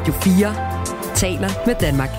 Radio 0.00 0.12
4 0.12 1.14
taler 1.14 1.48
med 1.66 1.74
Danmark. 1.80 2.10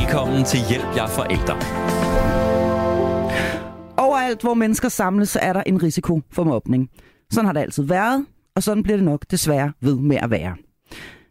Velkommen 0.00 0.44
til 0.44 0.60
Hjælp 0.68 0.96
jer 0.96 1.06
forældre. 1.06 1.54
Overalt, 3.96 4.42
hvor 4.42 4.54
mennesker 4.54 4.88
samles, 4.88 5.36
er 5.42 5.52
der 5.52 5.62
en 5.62 5.82
risiko 5.82 6.20
for 6.30 6.44
mobning. 6.44 6.90
Sådan 7.30 7.46
har 7.46 7.52
det 7.52 7.60
altid 7.60 7.82
været, 7.82 8.26
og 8.56 8.62
sådan 8.62 8.82
bliver 8.82 8.96
det 8.96 9.04
nok 9.04 9.24
desværre 9.30 9.72
ved 9.80 9.96
med 9.96 10.16
at 10.16 10.30
være. 10.30 10.56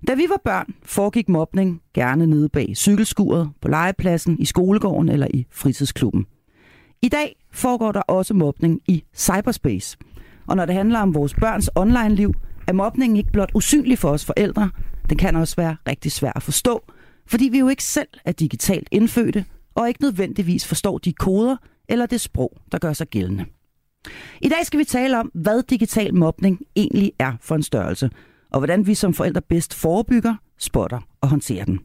Da 0.07 0.13
vi 0.13 0.25
var 0.29 0.41
børn, 0.45 0.73
foregik 0.83 1.29
mobning 1.29 1.81
gerne 1.93 2.25
nede 2.27 2.49
bag 2.49 2.71
cykelskuret, 2.75 3.49
på 3.61 3.67
legepladsen, 3.67 4.39
i 4.39 4.45
skolegården 4.45 5.09
eller 5.09 5.27
i 5.33 5.45
fritidsklubben. 5.51 6.25
I 7.01 7.09
dag 7.09 7.35
foregår 7.51 7.91
der 7.91 8.01
også 8.01 8.33
mobning 8.33 8.79
i 8.87 9.03
cyberspace. 9.15 9.97
Og 10.47 10.55
når 10.55 10.65
det 10.65 10.75
handler 10.75 10.99
om 10.99 11.15
vores 11.15 11.33
børns 11.33 11.69
online-liv, 11.75 12.33
er 12.71 12.75
mobningen 12.75 13.17
ikke 13.17 13.31
blot 13.31 13.51
usynlig 13.53 13.99
for 13.99 14.09
os 14.09 14.25
forældre, 14.25 14.69
den 15.09 15.17
kan 15.17 15.35
også 15.35 15.55
være 15.55 15.75
rigtig 15.87 16.11
svær 16.11 16.31
at 16.35 16.43
forstå, 16.43 16.83
fordi 17.27 17.45
vi 17.45 17.59
jo 17.59 17.67
ikke 17.67 17.83
selv 17.83 18.07
er 18.25 18.31
digitalt 18.31 18.87
indfødte, 18.91 19.45
og 19.75 19.87
ikke 19.87 20.01
nødvendigvis 20.01 20.67
forstår 20.67 20.97
de 20.97 21.13
koder 21.13 21.57
eller 21.89 22.05
det 22.05 22.21
sprog, 22.21 22.57
der 22.71 22.77
gør 22.77 22.93
sig 22.93 23.07
gældende. 23.07 23.45
I 24.41 24.49
dag 24.49 24.65
skal 24.65 24.79
vi 24.79 24.83
tale 24.83 25.19
om, 25.19 25.31
hvad 25.33 25.63
digital 25.63 26.15
mobning 26.15 26.59
egentlig 26.75 27.11
er 27.19 27.33
for 27.41 27.55
en 27.55 27.63
størrelse, 27.63 28.09
og 28.51 28.59
hvordan 28.59 28.87
vi 28.87 28.95
som 28.95 29.13
forældre 29.13 29.41
bedst 29.41 29.73
forebygger, 29.73 30.35
spotter 30.59 30.99
og 31.21 31.29
håndterer 31.29 31.65
den. 31.65 31.79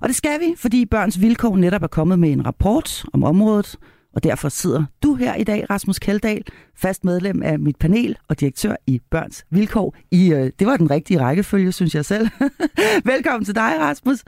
Og 0.00 0.08
det 0.08 0.16
skal 0.16 0.40
vi, 0.40 0.54
fordi 0.56 0.86
Børns 0.86 1.20
Vilkår 1.20 1.56
netop 1.56 1.82
er 1.82 1.86
kommet 1.86 2.18
med 2.18 2.32
en 2.32 2.46
rapport 2.46 3.04
om 3.12 3.24
området, 3.24 3.76
og 4.14 4.24
derfor 4.24 4.48
sidder 4.48 4.84
du 5.02 5.14
her 5.14 5.34
i 5.34 5.44
dag, 5.44 5.70
Rasmus 5.70 5.98
Kaldal, 5.98 6.42
fast 6.74 7.04
medlem 7.04 7.42
af 7.42 7.58
mit 7.58 7.76
panel 7.76 8.16
og 8.28 8.40
direktør 8.40 8.76
i 8.86 9.00
Børns 9.10 9.44
Vilkår. 9.50 9.96
I, 10.10 10.32
øh, 10.32 10.50
det 10.58 10.66
var 10.66 10.76
den 10.76 10.90
rigtige 10.90 11.20
rækkefølge, 11.20 11.72
synes 11.72 11.94
jeg 11.94 12.04
selv. 12.04 12.28
Velkommen 13.04 13.44
til 13.44 13.54
dig, 13.54 13.76
Rasmus. 13.78 14.24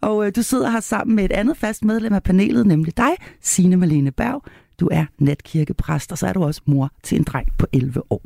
Og 0.00 0.26
øh, 0.26 0.32
du 0.36 0.42
sidder 0.42 0.70
her 0.70 0.80
sammen 0.80 1.16
med 1.16 1.24
et 1.24 1.32
andet 1.32 1.56
fast 1.56 1.84
medlem 1.84 2.12
af 2.12 2.22
panelet, 2.22 2.66
nemlig 2.66 2.96
dig, 2.96 3.10
Signe 3.40 3.76
Malene 3.76 4.10
Berg. 4.10 4.42
Du 4.80 4.88
er 4.92 5.04
netkirkepræst, 5.18 6.12
og 6.12 6.18
så 6.18 6.26
er 6.26 6.32
du 6.32 6.44
også 6.44 6.62
mor 6.66 6.90
til 7.02 7.18
en 7.18 7.24
dreng 7.24 7.48
på 7.58 7.66
11 7.72 8.02
år. 8.12 8.22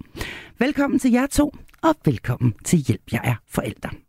Velkommen 0.58 0.98
til 0.98 1.12
jer 1.12 1.26
to, 1.26 1.54
og 1.82 1.94
velkommen 2.04 2.54
til 2.64 2.78
Hjælp, 2.78 3.02
jeg 3.12 3.20
er 3.24 3.34
forældre. 3.48 4.03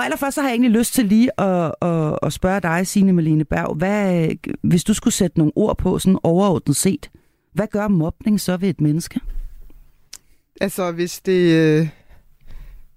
Og 0.00 0.04
allerførst 0.04 0.34
så 0.34 0.40
har 0.40 0.48
jeg 0.48 0.54
egentlig 0.54 0.78
lyst 0.78 0.94
til 0.94 1.04
lige 1.04 1.40
at, 1.40 1.72
at, 1.82 2.18
at 2.22 2.32
spørge 2.32 2.60
dig, 2.60 2.86
Signe 2.86 3.12
Malene 3.12 3.44
Berg, 3.44 3.74
hvad, 3.74 4.28
hvis 4.62 4.84
du 4.84 4.94
skulle 4.94 5.14
sætte 5.14 5.38
nogle 5.38 5.52
ord 5.56 5.78
på 5.78 5.98
sådan 5.98 6.18
overordnet 6.22 6.76
set, 6.76 7.10
hvad 7.52 7.66
gør 7.66 7.88
mobning 7.88 8.40
så 8.40 8.56
ved 8.56 8.68
et 8.68 8.80
menneske? 8.80 9.20
Altså, 10.60 10.92
hvis 10.92 11.20
det... 11.20 11.52
Øh, 11.52 11.88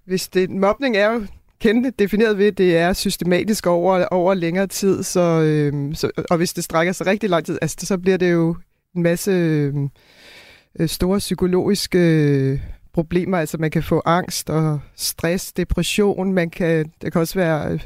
hvis 0.05 0.27
det... 0.27 0.49
Mobning 0.49 0.97
er 0.97 1.13
jo 1.13 1.25
kendt 1.59 1.99
defineret 1.99 2.37
ved, 2.37 2.45
at 2.47 2.57
det 2.57 2.77
er 2.77 2.93
systematisk 2.93 3.67
over, 3.67 4.05
over 4.05 4.33
længere 4.33 4.67
tid, 4.67 5.03
så, 5.03 5.41
øh, 5.41 5.95
så, 5.95 6.11
og 6.29 6.37
hvis 6.37 6.53
det 6.53 6.63
strækker 6.63 6.93
sig 6.93 7.07
rigtig 7.07 7.29
lang 7.29 7.45
tid, 7.45 7.57
altså, 7.61 7.85
så 7.85 7.97
bliver 7.97 8.17
det 8.17 8.31
jo 8.31 8.55
en 8.95 9.03
masse 9.03 9.31
øh, 9.31 9.73
øh 10.79 10.89
store 10.89 11.19
psykologiske 11.19 12.61
problemer. 12.94 13.38
Altså 13.38 13.58
man 13.58 13.72
kan 13.72 13.83
få 13.83 14.02
angst 14.05 14.49
og 14.49 14.80
stress, 14.95 15.53
depression. 15.53 16.33
Man 16.33 16.49
kan, 16.49 16.91
det 17.02 17.11
kan 17.11 17.22
også 17.22 17.39
være, 17.39 17.72
øh, 17.72 17.83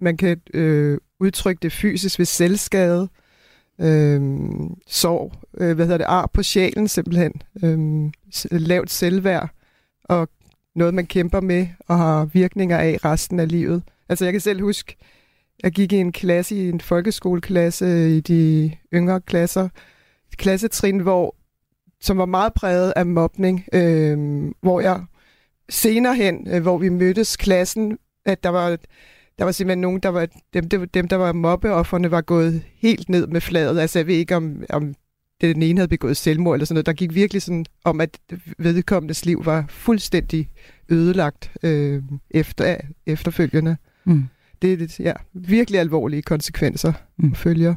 man 0.00 0.16
kan 0.16 0.40
øh, 0.54 0.98
udtrykke 1.20 1.60
det 1.62 1.72
fysisk 1.72 2.18
ved 2.18 2.26
selvskade, 2.26 3.08
øh, 3.80 4.20
sorg, 4.86 5.32
øh, 5.58 5.74
hvad 5.74 5.86
hedder 5.86 5.98
det, 5.98 6.06
ar 6.08 6.30
på 6.32 6.42
sjælen 6.42 6.88
simpelthen, 6.88 7.32
øh, 7.62 8.10
lavt 8.50 8.90
selvværd 8.90 9.50
og 10.04 10.28
noget, 10.74 10.94
man 10.94 11.06
kæmper 11.06 11.40
med 11.40 11.66
og 11.88 11.98
har 11.98 12.24
virkninger 12.24 12.78
af 12.78 12.98
resten 13.04 13.40
af 13.40 13.48
livet. 13.48 13.82
Altså 14.08 14.24
jeg 14.24 14.32
kan 14.32 14.40
selv 14.40 14.62
huske, 14.62 14.96
jeg 15.62 15.72
gik 15.72 15.92
i 15.92 15.96
en 15.96 16.12
klasse, 16.12 16.56
i 16.56 16.68
en 16.68 16.80
folkeskoleklasse 16.80 18.16
i 18.16 18.20
de 18.20 18.72
yngre 18.94 19.20
klasser, 19.20 19.68
klassetrin, 20.36 20.98
hvor 20.98 21.34
som 22.00 22.18
var 22.18 22.26
meget 22.26 22.54
præget 22.54 22.92
af 22.96 23.06
mobning, 23.06 23.64
øh, 23.72 24.18
hvor 24.60 24.80
jeg 24.80 25.04
senere 25.68 26.14
hen, 26.14 26.48
øh, 26.50 26.62
hvor 26.62 26.78
vi 26.78 26.88
mødtes 26.88 27.36
klassen, 27.36 27.98
at 28.24 28.44
der 28.44 28.50
var, 28.50 28.78
der 29.38 29.44
var 29.44 29.52
simpelthen 29.52 29.80
nogen, 29.80 30.00
der 30.00 30.08
var, 30.08 30.28
dem, 30.54 30.88
dem 30.88 31.08
der 31.08 31.16
var 31.16 31.32
mobbeofferne, 31.32 32.10
var 32.10 32.20
gået 32.20 32.62
helt 32.74 33.08
ned 33.08 33.26
med 33.26 33.40
fladet. 33.40 33.78
Altså 33.78 33.98
jeg 33.98 34.06
ved 34.06 34.14
ikke, 34.14 34.36
om, 34.36 34.64
om 34.70 34.94
den 35.40 35.62
ene 35.62 35.78
havde 35.78 35.88
begået 35.88 36.16
selvmord 36.16 36.54
eller 36.54 36.66
sådan 36.66 36.74
noget. 36.74 36.86
Der 36.86 36.92
gik 36.92 37.14
virkelig 37.14 37.42
sådan 37.42 37.66
om, 37.84 38.00
at 38.00 38.18
vedkommendes 38.58 39.26
liv 39.26 39.46
var 39.46 39.64
fuldstændig 39.68 40.48
ødelagt 40.88 41.52
øh, 41.62 42.02
efter, 42.30 42.76
efterfølgende. 43.06 43.76
Mm. 44.04 44.24
Det 44.62 44.82
er 44.82 44.96
ja, 44.98 45.12
virkelig 45.32 45.80
alvorlige 45.80 46.22
konsekvenser 46.22 46.92
mm. 47.16 47.34
følger. 47.34 47.74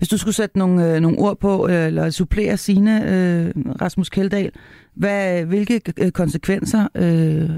Hvis 0.00 0.08
du 0.08 0.18
skulle 0.18 0.34
sætte 0.34 0.58
nogle, 0.58 0.94
øh, 0.94 1.00
nogle 1.00 1.18
ord 1.18 1.40
på, 1.40 1.68
øh, 1.68 1.86
eller 1.86 2.10
supplere 2.10 2.56
sine, 2.56 3.02
øh, 3.02 3.52
Rasmus 3.80 4.08
Keldahl, 4.08 4.50
hvad, 4.94 5.44
hvilke 5.44 5.80
øh, 5.98 6.10
konsekvenser 6.10 6.88
øh, 6.94 7.50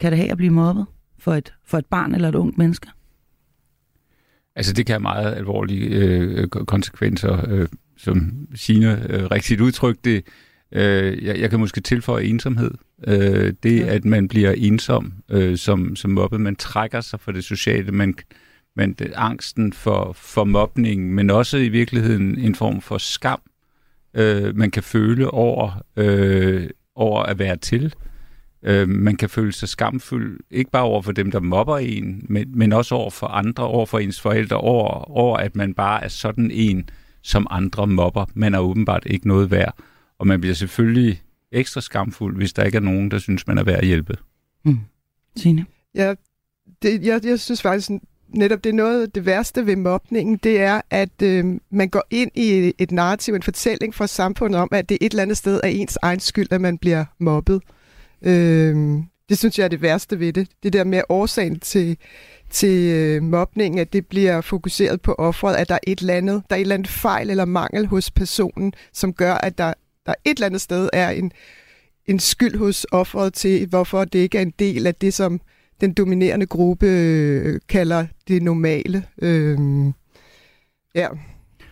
kan 0.00 0.12
det 0.12 0.18
have 0.18 0.30
at 0.30 0.36
blive 0.36 0.52
mobbet 0.52 0.86
for 1.18 1.34
et, 1.34 1.54
for 1.66 1.78
et 1.78 1.86
barn 1.86 2.14
eller 2.14 2.28
et 2.28 2.34
ungt 2.34 2.58
menneske? 2.58 2.88
Altså 4.56 4.72
det 4.72 4.86
kan 4.86 4.92
have 4.92 5.00
meget 5.00 5.34
alvorlige 5.34 5.88
øh, 5.88 6.48
konsekvenser, 6.48 7.44
øh, 7.48 7.68
som 7.96 8.32
Signe 8.54 9.12
øh, 9.12 9.24
rigtigt 9.24 9.60
udtrykte 9.60 10.10
det. 10.10 10.24
Øh, 10.72 11.24
jeg, 11.24 11.40
jeg 11.40 11.50
kan 11.50 11.60
måske 11.60 11.80
tilføje 11.80 12.24
ensomhed. 12.24 12.70
Øh, 13.06 13.52
det, 13.62 13.80
ja. 13.80 13.86
at 13.86 14.04
man 14.04 14.28
bliver 14.28 14.52
ensom 14.56 15.12
øh, 15.30 15.56
som, 15.56 15.96
som 15.96 16.10
mobbet, 16.10 16.40
man 16.40 16.56
trækker 16.56 17.00
sig 17.00 17.20
fra 17.20 17.32
det 17.32 17.44
sociale, 17.44 17.92
man 17.92 18.14
men 18.76 18.92
det, 18.92 19.12
angsten 19.16 19.72
for, 19.72 20.12
for 20.12 20.44
mobning, 20.44 21.14
men 21.14 21.30
også 21.30 21.56
i 21.56 21.68
virkeligheden 21.68 22.38
en 22.38 22.54
form 22.54 22.80
for 22.80 22.98
skam, 22.98 23.40
øh, 24.14 24.56
man 24.56 24.70
kan 24.70 24.82
føle 24.82 25.30
over, 25.30 25.82
øh, 25.96 26.70
over 26.94 27.22
at 27.22 27.38
være 27.38 27.56
til. 27.56 27.94
Øh, 28.62 28.88
man 28.88 29.16
kan 29.16 29.28
føle 29.28 29.52
sig 29.52 29.68
skamfuld, 29.68 30.40
ikke 30.50 30.70
bare 30.70 30.82
over 30.82 31.02
for 31.02 31.12
dem, 31.12 31.30
der 31.30 31.40
mobber 31.40 31.78
en, 31.78 32.26
men, 32.28 32.58
men 32.58 32.72
også 32.72 32.94
over 32.94 33.10
for 33.10 33.26
andre, 33.26 33.64
over 33.64 33.86
for 33.86 33.98
ens 33.98 34.20
forældre, 34.20 34.56
over, 34.56 35.10
over 35.10 35.36
at 35.36 35.56
man 35.56 35.74
bare 35.74 36.04
er 36.04 36.08
sådan 36.08 36.50
en, 36.50 36.88
som 37.22 37.46
andre 37.50 37.86
mobber. 37.86 38.26
Man 38.34 38.54
er 38.54 38.58
åbenbart 38.58 39.02
ikke 39.06 39.28
noget 39.28 39.50
værd, 39.50 39.76
og 40.18 40.26
man 40.26 40.40
bliver 40.40 40.54
selvfølgelig 40.54 41.22
ekstra 41.52 41.80
skamfuld, 41.80 42.36
hvis 42.36 42.52
der 42.52 42.64
ikke 42.64 42.76
er 42.76 42.82
nogen, 42.82 43.10
der 43.10 43.18
synes, 43.18 43.46
man 43.46 43.58
er 43.58 43.62
værd 43.64 43.78
at 43.78 43.86
hjælpe. 43.86 44.16
Mm. 44.64 44.78
Signe? 45.36 45.66
Ja, 45.94 46.14
det, 46.82 47.06
jeg, 47.06 47.24
jeg 47.24 47.40
synes 47.40 47.62
faktisk, 47.62 47.90
netop 48.34 48.64
det 48.64 48.70
er 48.70 48.74
noget 48.74 49.02
af 49.02 49.10
det 49.10 49.26
værste 49.26 49.66
ved 49.66 49.76
mobningen, 49.76 50.36
det 50.36 50.60
er, 50.60 50.80
at 50.90 51.22
øh, 51.22 51.44
man 51.70 51.88
går 51.88 52.02
ind 52.10 52.30
i 52.34 52.72
et 52.78 52.92
narrativ, 52.92 53.34
en 53.34 53.42
fortælling 53.42 53.94
fra 53.94 54.06
samfundet 54.06 54.60
om, 54.60 54.68
at 54.72 54.88
det 54.88 54.98
et 55.00 55.12
eller 55.12 55.22
andet 55.22 55.36
sted 55.36 55.60
er 55.62 55.68
ens 55.68 55.98
egen 56.02 56.20
skyld, 56.20 56.52
at 56.52 56.60
man 56.60 56.78
bliver 56.78 57.04
mobbet. 57.18 57.62
Øh, 58.22 58.76
det 59.28 59.38
synes 59.38 59.58
jeg 59.58 59.64
er 59.64 59.68
det 59.68 59.82
værste 59.82 60.20
ved 60.20 60.32
det. 60.32 60.48
Det 60.62 60.72
der 60.72 60.84
med 60.84 61.02
årsagen 61.08 61.60
til, 61.60 61.96
til 62.50 62.90
øh, 62.92 63.22
mobningen, 63.22 63.78
at 63.78 63.92
det 63.92 64.06
bliver 64.06 64.40
fokuseret 64.40 65.00
på 65.00 65.12
offeret, 65.12 65.56
at 65.56 65.68
der 65.68 65.74
er 65.74 65.78
et 65.86 65.98
eller 65.98 66.14
andet, 66.14 66.42
der 66.50 66.56
er 66.56 66.60
et 66.60 66.62
eller 66.62 66.74
andet 66.74 66.88
fejl 66.88 67.30
eller 67.30 67.44
mangel 67.44 67.86
hos 67.86 68.10
personen, 68.10 68.72
som 68.92 69.12
gør, 69.12 69.34
at 69.34 69.58
der, 69.58 69.74
der 70.06 70.14
et 70.24 70.36
eller 70.36 70.46
andet 70.46 70.60
sted 70.60 70.88
er 70.92 71.10
en, 71.10 71.32
en 72.06 72.18
skyld 72.18 72.58
hos 72.58 72.86
offeret 72.92 73.34
til, 73.34 73.66
hvorfor 73.66 74.04
det 74.04 74.18
ikke 74.18 74.38
er 74.38 74.42
en 74.42 74.54
del 74.58 74.86
af 74.86 74.94
det, 74.94 75.14
som 75.14 75.40
den 75.84 75.94
dominerende 75.94 76.46
gruppe 76.46 76.86
øh, 76.86 77.60
kalder 77.68 78.06
det 78.28 78.42
normale. 78.42 79.04
Øh, 79.22 79.58
ja. 80.94 81.08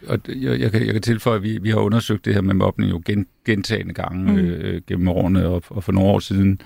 Og 0.06 0.18
jeg, 0.28 0.60
jeg, 0.60 0.72
kan, 0.72 0.86
jeg 0.86 0.92
kan 0.92 1.02
tilføje, 1.02 1.36
at 1.36 1.42
vi, 1.42 1.58
vi 1.58 1.70
har 1.70 1.76
undersøgt 1.76 2.24
det 2.24 2.34
her 2.34 2.40
med 2.40 2.54
mobning 2.54 2.90
jo 2.90 3.02
gen, 3.04 3.26
gentagende 3.44 3.94
gange 3.94 4.32
mm. 4.32 4.38
øh, 4.38 4.82
gennem 4.86 5.08
årene, 5.08 5.48
og, 5.48 5.62
og 5.68 5.84
for 5.84 5.92
nogle 5.92 6.10
år 6.10 6.18
siden, 6.18 6.60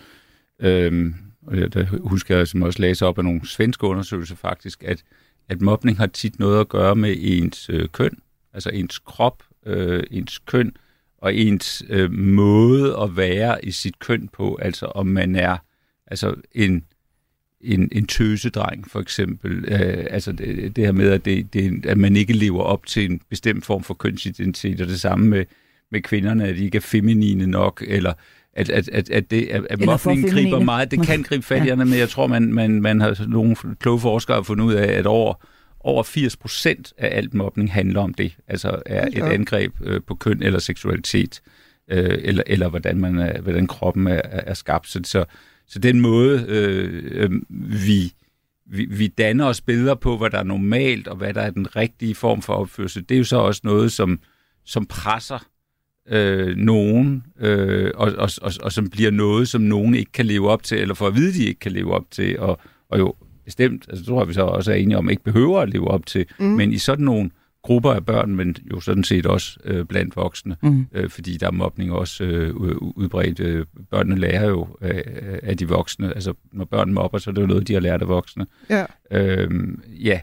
øh, 0.60 1.12
og 1.46 1.58
jeg, 1.58 1.74
der 1.74 1.84
husker 2.08 2.36
jeg, 2.36 2.48
som 2.48 2.62
også 2.62 2.82
læser 2.82 3.06
op 3.06 3.18
af 3.18 3.24
nogle 3.24 3.48
svenske 3.48 3.86
undersøgelser 3.86 4.36
faktisk, 4.36 4.82
at, 4.82 5.02
at 5.48 5.60
mobning 5.60 5.98
har 5.98 6.06
tit 6.06 6.38
noget 6.38 6.60
at 6.60 6.68
gøre 6.68 6.96
med 6.96 7.14
ens 7.18 7.70
øh, 7.72 7.88
køn, 7.88 8.18
altså 8.54 8.70
ens 8.70 8.98
krop, 8.98 9.42
øh, 9.66 10.02
ens 10.10 10.38
køn, 10.38 10.72
og 11.18 11.34
ens 11.34 11.82
øh, 11.88 12.12
måde 12.12 12.96
at 13.02 13.16
være 13.16 13.64
i 13.64 13.70
sit 13.70 13.98
køn 13.98 14.28
på, 14.28 14.58
altså 14.62 14.86
om 14.86 15.06
man 15.06 15.36
er 15.36 15.56
altså 16.06 16.34
en 16.52 16.84
en, 17.74 17.88
en 17.92 18.06
tøsedreng, 18.06 18.90
for 18.90 19.00
eksempel. 19.00 19.64
Øh, 19.68 20.06
altså 20.10 20.32
det, 20.32 20.76
det 20.76 20.84
her 20.84 20.92
med, 20.92 21.10
at, 21.10 21.24
det, 21.24 21.54
det, 21.54 21.86
at 21.86 21.98
man 21.98 22.16
ikke 22.16 22.32
lever 22.32 22.62
op 22.62 22.86
til 22.86 23.10
en 23.10 23.20
bestemt 23.30 23.64
form 23.64 23.82
for 23.82 23.94
kønsidentitet, 23.94 24.80
og 24.80 24.88
det 24.88 25.00
samme 25.00 25.26
med, 25.26 25.44
med 25.90 26.00
kvinderne, 26.00 26.48
at 26.48 26.56
de 26.56 26.64
ikke 26.64 26.76
er 26.76 26.80
feminine 26.80 27.46
nok, 27.46 27.84
eller 27.86 28.12
at, 28.56 28.70
at, 28.70 28.88
at, 28.88 29.10
at, 29.10 29.30
det, 29.30 29.46
at, 29.46 29.66
at 29.70 29.84
mobning 29.84 30.30
griber 30.30 30.60
meget. 30.60 30.90
Det 30.90 31.06
kan 31.06 31.22
gribe 31.22 31.42
fat 31.42 31.64
i 31.64 31.66
ja. 31.66 31.74
men 31.74 31.94
jeg 31.94 32.08
tror, 32.08 32.26
man, 32.26 32.52
man, 32.52 32.82
man 32.82 33.00
har 33.00 33.26
nogle 33.28 33.56
kloge 33.80 34.00
forskere 34.00 34.44
fundet 34.44 34.64
ud 34.64 34.74
af, 34.74 34.92
at 34.92 35.06
over, 35.06 35.34
over 35.80 36.02
80 36.02 36.36
procent 36.36 36.92
af 36.98 37.16
alt 37.16 37.34
mobning 37.34 37.72
handler 37.72 38.00
om 38.00 38.14
det. 38.14 38.36
Altså 38.48 38.82
er 38.86 39.06
et 39.06 39.22
angreb 39.22 39.72
øh, 39.80 40.00
på 40.06 40.14
køn 40.14 40.42
eller 40.42 40.58
seksualitet. 40.58 41.40
øh, 41.90 42.18
eller, 42.22 42.42
eller 42.46 42.68
hvordan, 42.68 42.98
man 42.98 43.18
er, 43.18 43.40
hvordan 43.40 43.66
kroppen 43.66 44.06
er, 44.06 44.20
er 44.22 44.54
skabt. 44.54 44.88
Så, 44.88 45.00
så, 45.04 45.24
så 45.68 45.78
den 45.78 46.00
måde, 46.00 46.44
øh, 46.48 47.02
øh, 47.04 47.30
vi, 47.86 48.12
vi, 48.66 48.84
vi 48.84 49.06
danner 49.06 49.44
os 49.44 49.60
billeder 49.60 49.94
på, 49.94 50.16
hvad 50.16 50.30
der 50.30 50.38
er 50.38 50.42
normalt, 50.42 51.08
og 51.08 51.16
hvad 51.16 51.34
der 51.34 51.40
er 51.40 51.50
den 51.50 51.76
rigtige 51.76 52.14
form 52.14 52.42
for 52.42 52.52
opførsel, 52.52 53.04
det 53.08 53.14
er 53.14 53.18
jo 53.18 53.24
så 53.24 53.36
også 53.36 53.60
noget, 53.64 53.92
som, 53.92 54.20
som 54.64 54.86
presser 54.86 55.46
øh, 56.08 56.56
nogen, 56.56 57.22
øh, 57.40 57.90
og, 57.94 58.12
og, 58.18 58.30
og, 58.42 58.52
og 58.62 58.72
som 58.72 58.90
bliver 58.90 59.10
noget, 59.10 59.48
som 59.48 59.60
nogen 59.60 59.94
ikke 59.94 60.12
kan 60.12 60.26
leve 60.26 60.50
op 60.50 60.62
til, 60.62 60.78
eller 60.78 60.94
for 60.94 61.06
at 61.06 61.14
vide, 61.14 61.32
de 61.32 61.46
ikke 61.46 61.60
kan 61.60 61.72
leve 61.72 61.94
op 61.94 62.10
til, 62.10 62.38
og, 62.38 62.60
og 62.88 62.98
jo 62.98 63.14
bestemt, 63.44 63.86
altså 63.88 64.04
tror 64.04 64.20
jeg, 64.20 64.28
vi 64.28 64.34
så 64.34 64.42
også 64.42 64.72
er 64.72 64.76
enige 64.76 64.98
om, 64.98 65.10
ikke 65.10 65.24
behøver 65.24 65.60
at 65.60 65.70
leve 65.70 65.88
op 65.88 66.06
til, 66.06 66.26
mm. 66.38 66.46
men 66.46 66.72
i 66.72 66.78
sådan 66.78 67.04
nogle 67.04 67.30
grupper 67.66 67.92
af 67.92 68.06
børn, 68.06 68.34
men 68.34 68.56
jo 68.70 68.80
sådan 68.80 69.04
set 69.04 69.26
også 69.26 69.58
øh, 69.64 69.84
blandt 69.84 70.16
voksne, 70.16 70.56
mm. 70.62 70.86
øh, 70.92 71.10
fordi 71.10 71.36
der 71.36 71.46
er 71.46 71.50
mobning 71.50 71.92
også 71.92 72.24
øh, 72.24 72.54
udbredt. 72.80 73.40
Øh, 73.40 73.66
børnene 73.90 74.20
lærer 74.20 74.48
jo 74.48 74.68
øh, 74.80 75.02
af 75.42 75.56
de 75.56 75.68
voksne. 75.68 76.14
Altså, 76.14 76.34
når 76.52 76.64
børn 76.64 76.92
mobber, 76.92 77.18
så 77.18 77.30
er 77.30 77.34
det 77.34 77.42
jo 77.42 77.46
noget, 77.46 77.68
de 77.68 77.72
har 77.72 77.80
lært 77.80 78.02
af 78.02 78.08
voksne. 78.08 78.46
Ja, 78.70 78.84
øh, 79.10 79.50
ja 79.88 80.20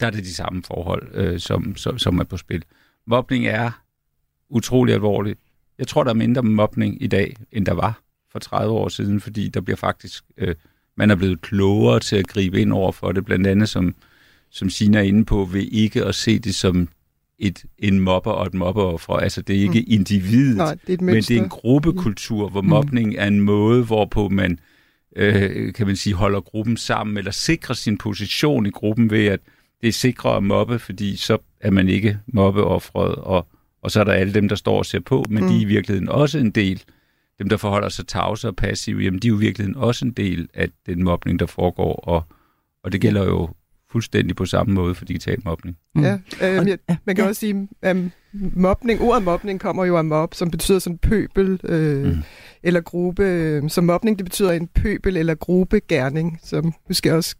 der 0.00 0.06
er 0.06 0.10
det 0.10 0.24
de 0.24 0.34
samme 0.34 0.62
forhold, 0.62 1.08
øh, 1.14 1.40
som, 1.40 1.76
som, 1.76 1.98
som 1.98 2.18
er 2.18 2.24
på 2.24 2.36
spil. 2.36 2.64
Mobning 3.06 3.46
er 3.46 3.70
utrolig 4.48 4.94
alvorligt. 4.94 5.38
Jeg 5.78 5.88
tror, 5.88 6.04
der 6.04 6.10
er 6.10 6.14
mindre 6.14 6.42
mobning 6.42 7.02
i 7.02 7.06
dag, 7.06 7.36
end 7.52 7.66
der 7.66 7.72
var 7.72 8.00
for 8.32 8.38
30 8.38 8.74
år 8.74 8.88
siden, 8.88 9.20
fordi 9.20 9.48
der 9.48 9.60
bliver 9.60 9.76
faktisk... 9.76 10.24
Øh, 10.36 10.54
man 10.96 11.10
er 11.10 11.14
blevet 11.14 11.40
klogere 11.40 12.00
til 12.00 12.16
at 12.16 12.26
gribe 12.26 12.60
ind 12.60 12.72
over 12.72 12.92
for 12.92 13.12
det, 13.12 13.24
blandt 13.24 13.46
andet 13.46 13.68
som 13.68 13.94
som 14.52 14.70
Sina 14.70 14.98
er 14.98 15.02
inde 15.02 15.24
på, 15.24 15.48
ved 15.52 15.62
ikke 15.62 16.04
at 16.04 16.14
se 16.14 16.38
det 16.38 16.54
som 16.54 16.88
et, 17.38 17.64
en 17.78 18.00
mobber 18.00 18.30
og 18.30 18.46
et 18.46 18.54
mobberoffer. 18.54 19.12
Altså, 19.12 19.42
det 19.42 19.56
er 19.56 19.60
ikke 19.60 19.80
mm. 19.80 19.86
individet, 19.88 20.56
Nej, 20.56 20.76
det 20.86 21.00
er 21.00 21.04
men 21.04 21.14
det 21.14 21.30
er 21.30 21.42
en 21.42 21.48
gruppekultur, 21.48 22.48
hvor 22.48 22.60
mm. 22.60 22.68
mobning 22.68 23.14
er 23.18 23.26
en 23.26 23.40
måde, 23.40 23.84
hvorpå 23.84 24.28
man, 24.28 24.58
øh, 25.16 25.72
kan 25.72 25.86
man 25.86 25.96
sige, 25.96 26.14
holder 26.14 26.40
gruppen 26.40 26.76
sammen, 26.76 27.16
eller 27.16 27.30
sikrer 27.30 27.74
sin 27.74 27.98
position 27.98 28.66
i 28.66 28.70
gruppen 28.70 29.10
ved, 29.10 29.26
at 29.26 29.40
det 29.80 29.88
er 29.88 29.92
sikre 29.92 30.36
at 30.36 30.42
mobbe, 30.42 30.78
fordi 30.78 31.16
så 31.16 31.38
er 31.60 31.70
man 31.70 31.88
ikke 31.88 32.18
mobbeoffret, 32.26 33.14
og, 33.14 33.48
og 33.82 33.90
så 33.90 34.00
er 34.00 34.04
der 34.04 34.12
alle 34.12 34.34
dem, 34.34 34.48
der 34.48 34.56
står 34.56 34.78
og 34.78 34.86
ser 34.86 35.00
på, 35.00 35.24
men 35.28 35.44
mm. 35.44 35.50
de 35.50 35.56
er 35.56 35.60
i 35.60 35.64
virkeligheden 35.64 36.08
også 36.08 36.38
en 36.38 36.50
del. 36.50 36.82
Dem, 37.38 37.48
der 37.48 37.56
forholder 37.56 37.88
sig 37.88 38.06
tavse 38.06 38.48
og 38.48 38.56
passive, 38.56 39.00
jamen 39.00 39.20
de 39.20 39.26
er 39.26 39.30
jo 39.30 39.36
i 39.36 39.40
virkeligheden 39.40 39.76
også 39.76 40.04
en 40.04 40.12
del 40.12 40.48
af 40.54 40.68
den 40.86 41.04
mobning, 41.04 41.38
der 41.38 41.46
foregår, 41.46 41.94
og, 41.94 42.24
og 42.84 42.92
det 42.92 43.00
gælder 43.00 43.24
jo 43.24 43.48
fuldstændig 43.92 44.36
på 44.36 44.46
samme 44.46 44.74
måde 44.74 44.94
for 44.94 45.04
digital 45.04 45.38
mobning. 45.44 45.76
Mm. 45.94 46.02
Ja, 46.02 46.18
øh, 46.42 46.68
jeg, 46.68 46.78
man 47.04 47.16
kan 47.16 47.24
ja. 47.24 47.28
også 47.28 47.40
sige, 47.40 47.68
at 47.82 47.96
um, 47.96 48.10
mobning, 48.54 49.00
ordet 49.00 49.22
mobning 49.22 49.60
kommer 49.60 49.84
jo 49.84 49.96
af 49.96 50.04
mob, 50.04 50.34
som 50.34 50.50
betyder 50.50 50.78
sådan 50.78 50.98
pøbel 50.98 51.60
øh, 51.64 52.04
mm. 52.04 52.22
eller 52.62 52.80
gruppe. 52.80 53.62
Så 53.68 53.80
mobning, 53.80 54.18
det 54.18 54.24
betyder 54.24 54.52
en 54.52 54.66
pøbel 54.66 55.16
eller 55.16 55.34
gruppegærning, 55.34 56.40
som 56.42 56.74
måske 56.88 57.14
også 57.14 57.36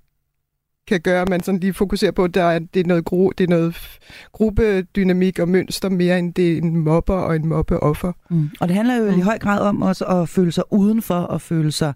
kan 0.88 1.00
gøre, 1.00 1.23
at 1.23 1.29
man 1.29 1.43
sådan 1.43 1.61
lige 1.61 1.75
fokuserer 1.75 2.11
på, 2.11 2.25
at 2.25 2.34
der 2.34 2.43
er, 2.43 2.58
det, 2.58 2.81
er 2.81 2.84
noget 2.87 3.05
gru, 3.05 3.31
det 3.38 3.44
er 3.44 3.49
noget 3.49 3.99
gruppedynamik 4.32 5.38
og 5.38 5.49
mønster 5.49 5.88
mere 5.88 6.19
end 6.19 6.34
det 6.34 6.52
er 6.52 6.56
en 6.56 6.76
mobber 6.76 7.14
og 7.14 7.37
en 7.37 7.46
mobbeoffer. 7.46 8.12
Mm. 8.31 8.50
Og 8.61 8.69
det 8.69 8.76
handler 8.76 8.96
jo 8.96 9.11
mm. 9.11 9.19
i 9.19 9.20
høj 9.20 9.38
grad 9.38 9.61
om 9.61 9.82
også 9.82 10.05
at 10.05 10.29
føle 10.29 10.52
sig 10.52 10.64
udenfor 10.73 11.14
og 11.14 11.40
føle 11.40 11.73
sig 11.73 11.93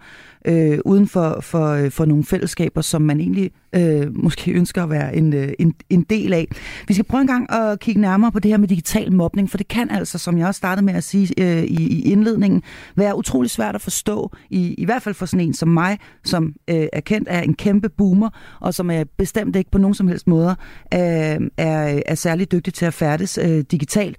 øh, 0.47 0.79
uden 0.85 1.09
for, 1.09 1.39
for, 1.41 1.69
øh, 1.69 1.91
for 1.91 2.05
nogle 2.05 2.25
fællesskaber, 2.25 2.81
som 2.81 3.03
man 3.03 3.21
egentlig 3.21 3.51
øh, 3.75 4.17
måske 4.17 4.53
ønsker 4.53 4.83
at 4.83 4.91
være 4.91 5.17
en, 5.17 5.33
øh, 5.33 5.53
en, 5.59 5.75
en 5.91 6.03
del 6.03 6.33
af. 6.33 6.49
Vi 6.89 6.95
skal 6.95 7.05
prøve 7.05 7.21
en 7.21 7.27
gang 7.27 7.53
at 7.53 7.81
kigge 7.81 8.01
nærmere 8.01 8.33
på 8.33 8.39
det 8.39 8.51
her 8.51 8.59
med 8.59 8.69
digital 8.69 9.13
mobning, 9.13 9.51
for 9.51 9.59
det 9.59 9.69
kan 9.69 9.91
altså, 9.91 10.19
som 10.19 10.39
jeg 10.39 10.47
også 10.47 10.59
startede 10.59 10.85
med 10.85 10.95
at 10.95 11.05
sige 11.05 11.35
øh, 11.39 11.63
i, 11.63 11.89
i 11.89 12.13
indledningen, 12.13 12.63
være 12.97 13.19
utrolig 13.19 13.51
svært 13.51 13.75
at 13.75 13.81
forstå, 13.81 14.33
i, 14.51 14.75
i 14.75 14.85
hvert 14.85 15.03
fald 15.03 15.15
for 15.15 15.27
sådan 15.27 15.47
en 15.47 15.55
som 15.55 15.69
mig, 15.69 15.99
som 16.25 16.53
øh, 16.71 16.87
er 16.93 17.01
kendt 17.01 17.29
af 17.29 17.43
en 17.43 17.55
kæmpe 17.55 17.89
boomer, 17.89 18.31
og 18.61 18.75
som 18.77 18.91
er 18.91 19.05
bestemt 19.17 19.57
ikke 19.57 19.71
på 19.71 19.79
nogen 19.79 19.95
som 19.95 20.09
helst 20.09 20.27
måder 20.27 20.55
øh, 20.95 21.51
er, 21.57 22.03
er 22.07 22.15
særlig 22.15 22.53
dygtig 22.53 22.75
til 22.75 22.85
at 22.85 22.95
færdes 22.95 23.39
øh, 23.39 23.65
digitalt. 23.71 24.17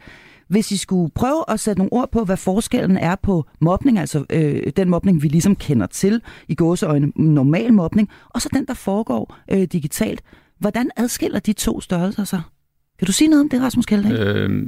Hvis 0.48 0.72
I 0.72 0.78
skulle 0.78 1.12
prøve 1.16 1.44
at 1.48 1.60
sætte 1.60 1.80
nogle 1.80 1.94
ord 1.94 2.12
på, 2.12 2.24
hvad 2.24 2.38
forskellen 2.38 2.98
er 2.98 3.16
på 3.16 3.46
mobning, 3.60 4.00
altså 4.00 4.26
øh, 4.30 4.72
den 4.78 4.90
mobning, 4.90 5.24
vi 5.24 5.28
ligesom 5.28 5.56
kender 5.56 5.88
til 5.88 6.22
i 6.48 6.56
gåseøjne, 6.56 7.12
normal 7.16 7.74
mobning, 7.74 8.10
og 8.30 8.42
så 8.42 8.50
den, 8.54 8.66
der 8.66 8.74
foregår 8.74 9.38
øh, 9.52 9.64
digitalt. 9.64 10.22
Hvordan 10.60 10.92
adskiller 10.98 11.40
de 11.40 11.54
to 11.54 11.82
størrelser 11.82 12.24
sig? 12.24 12.42
Kan 13.00 13.06
du 13.06 13.12
sige 13.12 13.28
noget 13.28 13.42
om 13.42 13.50
det, 13.50 13.62
Rasmus 13.62 13.86
Kjeldahl? 13.86 14.16
Øh, 14.16 14.68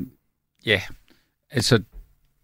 ja, 0.65 0.81
altså, 1.51 1.80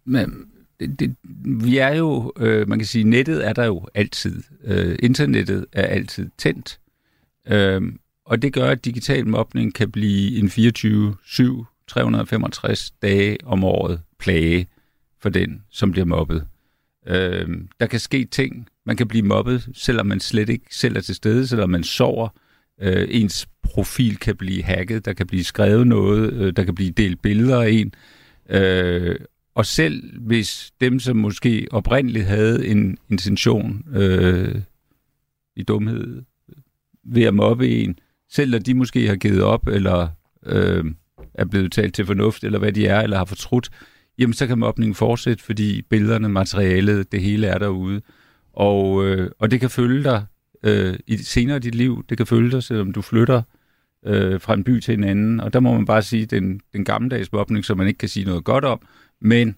men, 0.06 0.45
det, 0.80 1.00
det, 1.00 1.15
vi 1.63 1.77
er 1.77 1.95
jo, 1.95 2.33
øh, 2.38 2.69
man 2.69 2.80
kan 2.80 2.86
sige, 2.86 3.03
nettet 3.03 3.48
er 3.48 3.53
der 3.53 3.65
jo 3.65 3.88
altid. 3.94 4.44
Øh, 4.63 4.95
internettet 5.03 5.65
er 5.71 5.86
altid 5.86 6.30
tændt. 6.38 6.80
Øh, 7.47 7.81
og 8.25 8.42
det 8.42 8.53
gør, 8.53 8.69
at 8.69 8.86
digital 8.86 9.27
mobning 9.27 9.74
kan 9.74 9.92
blive 9.92 10.38
en 10.39 10.47
24-7 10.47 11.65
365 11.88 12.92
dage 13.01 13.38
om 13.44 13.63
året 13.63 14.01
plage 14.19 14.68
for 15.19 15.30
den, 15.30 15.63
som 15.69 15.92
bliver 15.92 16.06
mobbet. 16.06 16.47
Øh, 17.07 17.47
der 17.80 17.88
kan 17.88 18.00
ske 18.00 18.25
ting. 18.25 18.68
Man 18.86 18.97
kan 18.97 19.07
blive 19.07 19.24
mobbet, 19.24 19.69
selvom 19.74 20.06
man 20.06 20.19
slet 20.19 20.50
ikke 20.50 20.65
selv 20.71 20.97
er 20.97 21.01
til 21.01 21.15
stede, 21.15 21.47
selvom 21.47 21.69
man 21.69 21.83
sover. 21.83 22.30
Øh, 22.81 23.07
ens 23.12 23.48
profil 23.63 24.18
kan 24.18 24.36
blive 24.36 24.63
hacket, 24.63 25.06
der 25.06 25.13
kan 25.13 25.27
blive 25.27 25.44
skrevet 25.44 25.88
noget, 25.88 26.33
øh, 26.33 26.53
der 26.56 26.63
kan 26.63 26.75
blive 26.75 26.91
delt 26.91 27.21
billeder 27.21 27.62
af 27.62 27.69
en. 27.69 27.94
Øh, 28.50 29.15
og 29.56 29.65
selv 29.65 30.19
hvis 30.19 30.74
dem, 30.81 31.00
som 31.00 31.18
måske 31.18 31.68
oprindeligt 31.71 32.25
havde 32.25 32.68
en 32.68 32.98
intention 33.09 33.83
øh, 33.95 34.62
i 35.56 35.63
dumhed 35.63 36.24
ved 37.06 37.24
at 37.24 37.34
mobbe 37.34 37.69
en, 37.69 38.00
selv 38.31 38.52
når 38.52 38.60
de 38.60 38.74
måske 38.74 39.07
har 39.07 39.16
givet 39.16 39.44
op, 39.44 39.68
eller 39.68 40.07
øh, 40.46 40.86
er 41.34 41.46
blevet 41.46 41.72
talt 41.72 41.94
til 41.94 42.06
fornuft, 42.06 42.44
eller 42.44 42.60
hvad 42.60 42.72
de 42.72 42.88
er, 42.88 43.02
eller 43.02 43.18
har 43.18 43.25
fortrudt, 43.25 43.69
jamen 44.18 44.34
så 44.34 44.48
kan 44.48 44.60
mobningen 44.60 44.96
fortsætte, 44.96 45.44
fordi 45.44 45.81
billederne, 45.81 46.30
materialet, 46.30 47.12
det 47.12 47.22
hele 47.22 47.48
er 47.48 47.57
derude. 47.57 48.02
Og, 48.54 49.06
øh, 49.06 49.31
og 49.40 49.52
det 49.52 49.60
kan 49.60 49.69
følge 49.69 50.04
dig 50.04 50.25
øh, 50.63 50.96
i 51.07 51.18
senere 51.18 51.57
i 51.57 51.60
dit 51.60 51.75
liv. 51.75 52.06
Det 52.10 52.18
kan 52.18 52.28
følge 52.28 52.52
dig, 52.52 52.63
selvom 52.63 52.92
du 52.92 53.02
flytter 53.02 53.42
øh, 54.06 54.42
fra 54.42 54.54
en 54.54 54.63
by 54.63 54.80
til 54.80 54.94
en 54.94 55.04
anden. 55.04 55.40
Og 55.40 55.54
der 55.54 55.60
må 55.60 55.74
man 55.74 55.86
bare 55.86 56.01
sige, 56.01 56.25
den, 56.25 56.60
den 56.74 56.86
gammeldags 56.86 57.31
mobning, 57.31 57.66
som 57.66 57.78
man 57.78 57.88
ikke 57.88 57.98
kan 57.98 58.10
sige 58.10 58.25
noget 58.25 58.44
godt 58.44 58.66
om, 58.66 58.81
men 59.22 59.56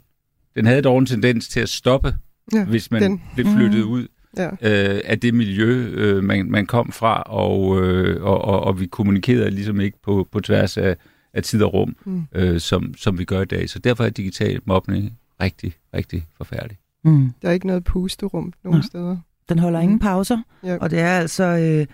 den 0.55 0.65
havde 0.65 0.81
dog 0.81 0.99
en 0.99 1.05
tendens 1.05 1.47
til 1.47 1.59
at 1.59 1.69
stoppe, 1.69 2.15
ja, 2.53 2.65
hvis 2.65 2.91
man 2.91 3.01
den. 3.01 3.21
blev 3.35 3.45
flyttet 3.55 3.85
mm. 3.85 3.91
ud 3.91 4.07
ja. 4.37 4.49
øh, 4.49 5.01
af 5.05 5.19
det 5.19 5.33
miljø, 5.33 5.89
øh, 5.93 6.23
man, 6.23 6.51
man 6.51 6.65
kom 6.65 6.91
fra, 6.91 7.21
og, 7.21 7.81
øh, 7.83 8.23
og, 8.23 8.41
og, 8.41 8.59
og 8.59 8.79
vi 8.79 8.85
kommunikerede 8.85 9.51
ligesom 9.51 9.79
ikke 9.79 9.97
på, 10.03 10.27
på 10.31 10.39
tværs 10.39 10.77
af, 10.77 10.95
af 11.33 11.43
tid 11.43 11.63
og 11.63 11.73
rum, 11.73 11.95
mm. 12.05 12.23
øh, 12.35 12.59
som, 12.59 12.93
som 12.97 13.19
vi 13.19 13.25
gør 13.25 13.41
i 13.41 13.45
dag. 13.45 13.69
Så 13.69 13.79
derfor 13.79 14.03
er 14.03 14.09
digital 14.09 14.59
mobning 14.65 15.13
rigtig, 15.41 15.73
rigtig 15.93 16.25
forfærdelig. 16.37 16.77
Mm. 17.03 17.33
Der 17.41 17.49
er 17.49 17.53
ikke 17.53 17.67
noget 17.67 17.83
pusterum 17.83 18.53
nogen 18.63 18.79
ja. 18.79 18.85
steder. 18.85 19.17
Den 19.49 19.59
holder 19.59 19.79
mm. 19.79 19.83
ingen 19.83 19.99
pauser, 19.99 20.37
ja. 20.63 20.77
og 20.77 20.91
det 20.91 20.99
er 20.99 21.19
altså, 21.19 21.43
øh, 21.43 21.85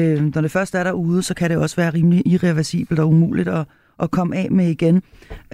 øh, 0.00 0.34
når 0.34 0.40
det 0.40 0.50
først 0.50 0.74
er 0.74 0.84
derude, 0.84 1.22
så 1.22 1.34
kan 1.34 1.50
det 1.50 1.58
også 1.58 1.76
være 1.76 1.90
rimelig 1.90 2.22
irreversibelt 2.26 3.00
og 3.00 3.08
umuligt 3.08 3.48
at, 3.48 3.66
at 3.98 4.10
komme 4.10 4.36
af 4.36 4.50
med 4.50 4.68
igen. 4.68 5.02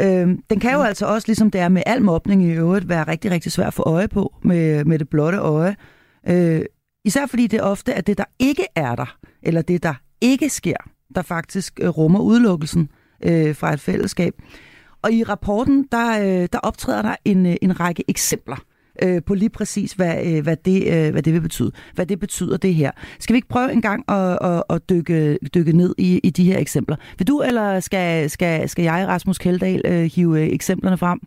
Øh, 0.01 0.39
den 0.51 0.61
kan 0.61 0.73
jo 0.73 0.79
mm. 0.79 0.87
altså 0.87 1.07
også, 1.07 1.29
ligesom 1.29 1.51
det 1.51 1.61
er 1.61 1.69
med 1.69 1.83
al 1.87 2.03
mobning 2.03 2.45
i 2.45 2.51
øvrigt, 2.51 2.89
være 2.89 3.05
rigtig, 3.09 3.31
rigtig 3.31 3.53
svært 3.53 3.67
at 3.67 3.75
få 3.75 3.83
øje 3.83 4.09
på 4.09 4.35
med, 4.43 4.85
med 4.85 4.99
det 4.99 5.09
blotte 5.09 5.39
øje. 5.39 5.77
Øh, 6.31 6.63
især 7.05 7.27
fordi 7.27 7.47
det 7.47 7.63
ofte 7.63 7.93
er 7.93 8.01
det, 8.01 8.19
der 8.19 8.25
ikke 8.39 8.67
er 8.75 8.95
der, 8.95 9.19
eller 9.43 9.63
det, 9.63 9.83
der 9.83 9.95
ikke 10.21 10.49
sker, 10.49 10.77
der 11.15 11.23
faktisk 11.23 11.81
øh, 11.83 11.89
rummer 11.89 12.21
udelukkelsen 12.21 12.91
øh, 13.25 13.55
fra 13.55 13.73
et 13.73 13.81
fællesskab. 13.81 14.33
Og 15.03 15.13
i 15.13 15.25
rapporten, 15.25 15.89
der, 15.93 16.21
øh, 16.21 16.49
der 16.53 16.59
optræder 16.59 17.03
der 17.03 17.17
en, 17.25 17.47
øh, 17.47 17.57
en 17.63 17.81
række 17.81 18.05
eksempler 18.09 18.57
øh, 19.03 19.23
på 19.27 19.35
lige 19.35 19.51
præcis, 19.51 19.93
hvad, 19.93 20.27
øh, 20.27 20.43
hvad, 20.43 20.57
det, 20.57 21.07
øh, 21.07 21.13
hvad 21.13 21.23
det 21.23 21.33
vil 21.33 21.41
betyde. 21.41 21.73
Hvad 21.95 22.07
det 22.07 22.21
betyder, 22.21 22.57
det 22.57 22.75
her. 22.75 22.91
Skal 23.19 23.35
vi 23.35 23.37
ikke 23.37 23.49
prøve 23.49 23.73
en 23.73 23.83
gang 23.83 24.11
at, 24.11 24.39
at, 24.43 24.63
at 24.71 24.91
dykke, 24.91 25.39
dykke 25.55 25.73
ned 25.73 25.95
i, 25.99 26.19
i 26.19 26.31
de 26.31 26.45
her 26.45 26.59
eksempler? 26.59 26.97
Vil 27.19 27.29
du, 27.29 27.43
eller 27.43 27.81
skal, 27.81 28.31
skal, 28.31 28.69
skal 28.69 28.83
jeg, 28.83 29.07
Rasmus 29.09 29.39
Kjeldahl, 29.39 29.83
øh, 29.85 30.05
hive 30.15 30.41
øh, 30.41 30.49
eksemplerne 30.49 30.99
frem? 30.99 31.21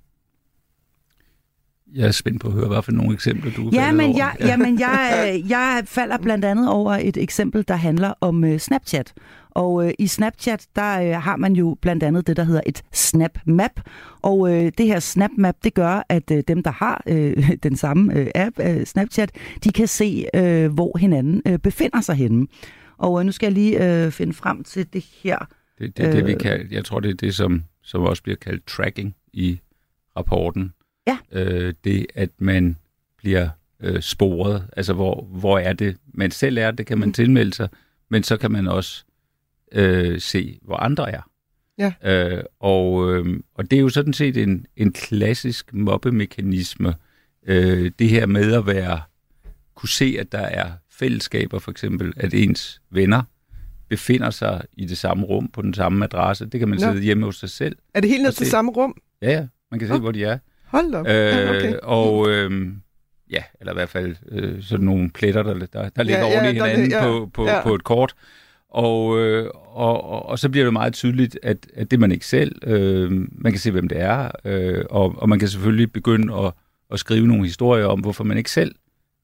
Jeg 1.96 2.08
er 2.08 2.12
spændt 2.12 2.42
på 2.42 2.48
at 2.48 2.54
høre, 2.54 2.68
hvad 2.68 2.82
for 2.82 2.92
nogle 2.92 3.14
eksempler 3.14 3.52
du 3.52 3.70
ja, 3.74 3.92
men 3.92 4.18
jeg, 4.18 4.36
ja. 4.40 4.58
men 4.58 4.80
jeg, 4.80 5.44
jeg 5.50 5.84
falder 5.86 6.18
blandt 6.18 6.46
andet 6.46 6.70
over 6.70 6.94
et 6.94 7.18
eksempel, 7.18 7.66
der 7.68 7.76
handler 7.76 8.14
om 8.22 8.44
uh, 8.44 8.58
Snapchat. 8.58 9.14
Og 9.50 9.74
uh, 9.74 9.90
i 10.00 10.08
Snapchat, 10.08 10.68
der 10.76 11.10
uh, 11.10 11.24
har 11.24 11.36
man 11.36 11.54
jo 11.54 11.78
blandt 11.82 12.04
andet 12.04 12.28
det, 12.28 12.38
der 12.38 12.44
hedder 12.44 12.62
et 12.66 12.84
Snap 12.94 13.40
Map. 13.46 13.82
Og 14.22 14.40
uh, 14.40 14.50
det 14.52 14.86
her 14.88 15.00
Snap 15.00 15.30
Map, 15.38 15.56
det 15.64 15.74
gør, 15.74 16.06
at 16.10 16.32
uh, 16.32 16.38
dem, 16.48 16.64
der 16.64 16.72
har 16.72 17.04
uh, 17.12 17.50
den 17.64 17.76
samme 17.76 18.22
uh, 18.22 18.28
app, 18.36 18.60
uh, 18.60 18.84
Snapchat, 18.84 19.32
de 19.64 19.72
kan 19.72 19.88
se, 19.88 20.26
uh, 20.38 20.74
hvor 20.74 20.98
hinanden 20.98 21.42
uh, 21.50 21.58
befinder 21.58 22.02
sig 22.02 22.16
henne. 22.16 22.48
Og 22.98 23.14
uh, 23.14 23.24
nu 23.24 23.32
skal 23.32 23.46
jeg 23.48 23.54
lige 23.54 24.06
uh, 24.06 24.12
finde 24.12 24.34
frem 24.34 24.64
til 24.64 24.94
det 24.94 25.06
her. 25.24 25.38
Det, 25.80 25.98
det, 25.98 26.14
det 26.14 26.28
vi 26.28 26.36
kan, 26.40 26.68
jeg 26.72 26.86
tror, 26.86 27.00
det 27.00 27.10
er 27.10 27.16
det, 27.16 27.36
som, 27.36 27.64
som 27.84 28.02
også 28.02 28.24
bliver 28.24 28.38
kaldt 28.38 28.68
tracking 28.68 29.16
i 29.34 29.60
rapporten. 30.18 30.74
Ja. 31.08 31.18
Øh, 31.32 31.74
det, 31.84 32.06
at 32.16 32.30
man 32.38 32.78
bliver 33.18 33.50
øh, 33.80 34.02
sporet. 34.02 34.68
Altså, 34.78 34.94
hvor, 34.94 35.24
hvor 35.24 35.60
er 35.60 35.74
det, 35.74 35.98
man 36.14 36.32
selv 36.32 36.58
er, 36.58 36.72
det 36.72 36.86
kan 36.86 36.98
man 36.98 37.08
Mm. 37.10 37.14
tilmelde 37.14 37.54
sig, 37.54 37.70
men 38.10 38.24
så 38.24 38.38
kan 38.38 38.52
man 38.52 38.68
også 38.68 39.04
øh, 39.72 40.22
se, 40.22 40.60
hvor 40.62 40.76
andre 40.76 41.12
er. 41.12 41.22
Ja. 41.78 41.94
Øh, 42.04 42.44
og, 42.60 43.14
øh, 43.14 43.40
og 43.56 43.72
det 43.72 43.78
er 43.78 43.82
jo 43.82 43.90
sådan 43.90 44.14
set 44.14 44.38
en, 44.38 44.66
en 44.76 44.92
klassisk 44.94 45.74
mobbemekanisme. 45.74 46.96
Øh, 47.48 47.92
det 48.00 48.10
her 48.10 48.26
med 48.26 48.54
at 48.54 48.66
være, 48.68 49.02
kunne 49.76 49.90
se, 49.90 50.16
at 50.20 50.32
der 50.32 50.40
er 50.40 50.72
fællesskaber, 50.90 51.60
for 51.60 51.72
eksempel, 51.72 52.14
at 52.18 52.34
ens 52.34 52.82
venner 52.90 53.24
befinder 53.90 54.30
sig 54.30 54.62
i 54.74 54.86
det 54.86 54.98
samme 54.98 55.26
rum, 55.26 55.48
på 55.48 55.62
den 55.62 55.74
samme 55.74 56.06
adresse. 56.06 56.46
Det 56.46 56.60
kan 56.60 56.70
man 56.70 56.80
Nå. 56.80 56.92
sidde 56.92 57.04
hjemme 57.04 57.26
hos 57.26 57.36
sig 57.40 57.50
selv. 57.50 57.76
Er 57.94 58.02
det 58.02 58.10
helt 58.10 58.24
ned 58.24 58.32
til 58.32 58.46
se- 58.46 58.52
samme 58.52 58.72
rum? 58.72 59.02
Ja, 59.22 59.32
ja, 59.32 59.48
man 59.72 59.80
kan 59.80 59.88
se, 59.88 59.94
Nå. 59.94 60.00
hvor 60.00 60.12
de 60.12 60.24
er. 60.24 60.38
Hold 60.72 60.94
op. 60.96 61.08
Øh, 61.08 61.14
Ja, 61.14 61.50
okay. 61.50 61.74
Og 61.84 62.30
øh, 62.30 62.68
ja, 63.32 63.44
eller 63.60 63.74
i 63.74 63.76
hvert 63.76 63.90
fald 63.90 64.16
øh, 64.32 64.64
sådan 64.64 64.86
nogle 64.86 65.10
pletter, 65.10 65.44
der, 65.44 65.54
der, 65.54 65.90
der 65.90 66.04
ligger 66.04 66.22
Ja, 66.22 66.28
ja, 66.28 66.42
oven 66.42 66.56
i 66.56 66.60
der- 66.60 66.66
hinanden 66.66 66.92
ja, 66.92 67.02
på, 67.04 67.30
på, 67.34 67.46
ja. 67.46 67.64
på 67.64 67.76
et 67.76 67.84
kort. 67.84 68.14
Og, 68.70 69.20
øh, 69.20 69.50
og, 69.54 70.04
og, 70.04 70.26
og 70.26 70.40
så 70.40 70.50
bliver 70.50 70.64
det 70.66 70.74
meget 70.74 70.94
tydeligt, 70.94 71.40
at, 71.44 71.68
at 71.74 71.92
det 71.92 71.98
er 71.98 72.02
man 72.02 72.12
ikke 72.12 72.26
selv. 72.26 72.56
Øh, 72.64 73.12
man 73.32 73.52
kan 73.52 73.60
se, 73.60 73.72
hvem 73.72 73.88
det 73.88 74.00
er, 74.02 74.32
øh, 74.46 74.86
og, 74.90 75.16
og 75.18 75.30
man 75.30 75.40
kan 75.40 75.48
selvfølgelig 75.48 75.92
begynde 75.94 76.34
at, 76.36 76.54
at 76.92 77.00
skrive 77.00 77.28
nogle 77.28 77.44
historier 77.44 77.86
om, 77.86 78.00
hvorfor 78.00 78.24
man 78.24 78.38
ikke 78.38 78.52
selv 78.52 78.76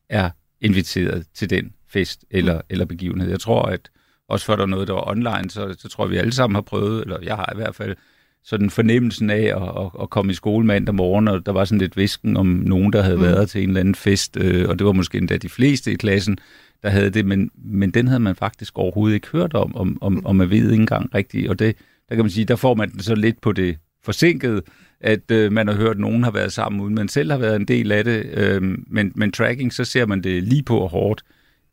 er 0.09 0.29
inviteret 0.61 1.25
til 1.33 1.49
den 1.49 1.71
fest 1.89 2.25
eller, 2.31 2.55
Mm. 2.55 2.61
eller 2.69 2.85
begivenhed. 2.85 3.29
Jeg 3.29 3.39
tror, 3.39 3.61
at 3.61 3.89
også 4.29 4.45
før 4.45 4.55
der 4.55 4.63
er 4.63 4.67
noget, 4.67 4.87
der 4.87 4.93
var 4.93 5.07
online, 5.09 5.49
så, 5.49 5.75
så 5.79 5.89
tror 5.89 6.05
jeg, 6.05 6.11
vi 6.11 6.17
alle 6.17 6.31
sammen 6.33 6.55
har 6.55 6.61
prøvet, 6.61 7.01
eller 7.01 7.17
jeg 7.23 7.35
har 7.35 7.49
i 7.53 7.55
hvert 7.55 7.75
fald, 7.75 7.95
sådan 8.43 8.69
fornemmelsen 8.69 9.29
af 9.29 9.43
at, 9.43 9.83
at, 9.85 10.01
at 10.01 10.09
komme 10.09 10.31
i 10.31 10.35
skole 10.35 10.65
mandag 10.65 10.95
morgen, 10.95 11.27
og 11.27 11.45
der 11.45 11.51
var 11.51 11.65
sådan 11.65 11.79
lidt 11.79 11.97
visken 11.97 12.37
om 12.37 12.45
nogen, 12.47 12.93
der 12.93 13.01
havde 13.01 13.15
Mm. 13.17 13.21
mm. 13.21 13.27
været 13.27 13.49
til 13.49 13.63
en 13.63 13.69
eller 13.69 13.79
anden 13.79 13.95
fest, 13.95 14.37
øh, 14.41 14.69
og 14.69 14.79
det 14.79 14.85
var 14.87 14.91
måske 14.93 15.17
endda 15.17 15.37
de 15.37 15.49
fleste 15.49 15.91
i 15.91 15.95
klassen, 15.95 16.37
der 16.83 16.89
havde 16.89 17.09
det, 17.09 17.25
men, 17.25 17.51
men 17.55 17.91
den 17.91 18.07
havde 18.07 18.19
man 18.19 18.35
faktisk 18.35 18.77
overhovedet 18.77 19.15
ikke 19.15 19.27
hørt 19.31 19.53
om, 19.53 19.75
om, 19.75 19.97
om, 20.01 20.25
om 20.25 20.35
man 20.35 20.49
ved 20.49 20.71
ikke 20.71 20.81
engang 20.81 21.15
rigtigt, 21.15 21.49
og 21.49 21.59
det, 21.59 21.75
der 22.09 22.15
kan 22.15 22.23
man 22.23 22.31
sige, 22.31 22.45
der 22.45 22.55
får 22.55 22.75
man 22.75 22.91
den 22.91 22.99
så 22.99 23.15
lidt 23.15 23.41
på 23.41 23.51
det 23.51 23.77
forsinkede, 24.03 24.61
at 25.01 25.31
øh, 25.31 25.51
man 25.51 25.67
har 25.67 25.75
hørt, 25.75 25.91
at 25.91 25.99
nogen 25.99 26.23
har 26.23 26.31
været 26.31 26.53
sammen, 26.53 26.81
uden 26.81 26.95
man 26.95 27.07
selv 27.07 27.31
har 27.31 27.37
været 27.37 27.55
en 27.55 27.65
del 27.65 27.91
af 27.91 28.03
det, 28.03 28.25
øh, 28.33 28.61
men, 28.87 29.11
men 29.15 29.31
tracking, 29.31 29.73
så 29.73 29.85
ser 29.85 30.05
man 30.05 30.23
det 30.23 30.43
lige 30.43 30.63
på 30.63 30.77
og 30.77 30.89
hårdt 30.89 31.23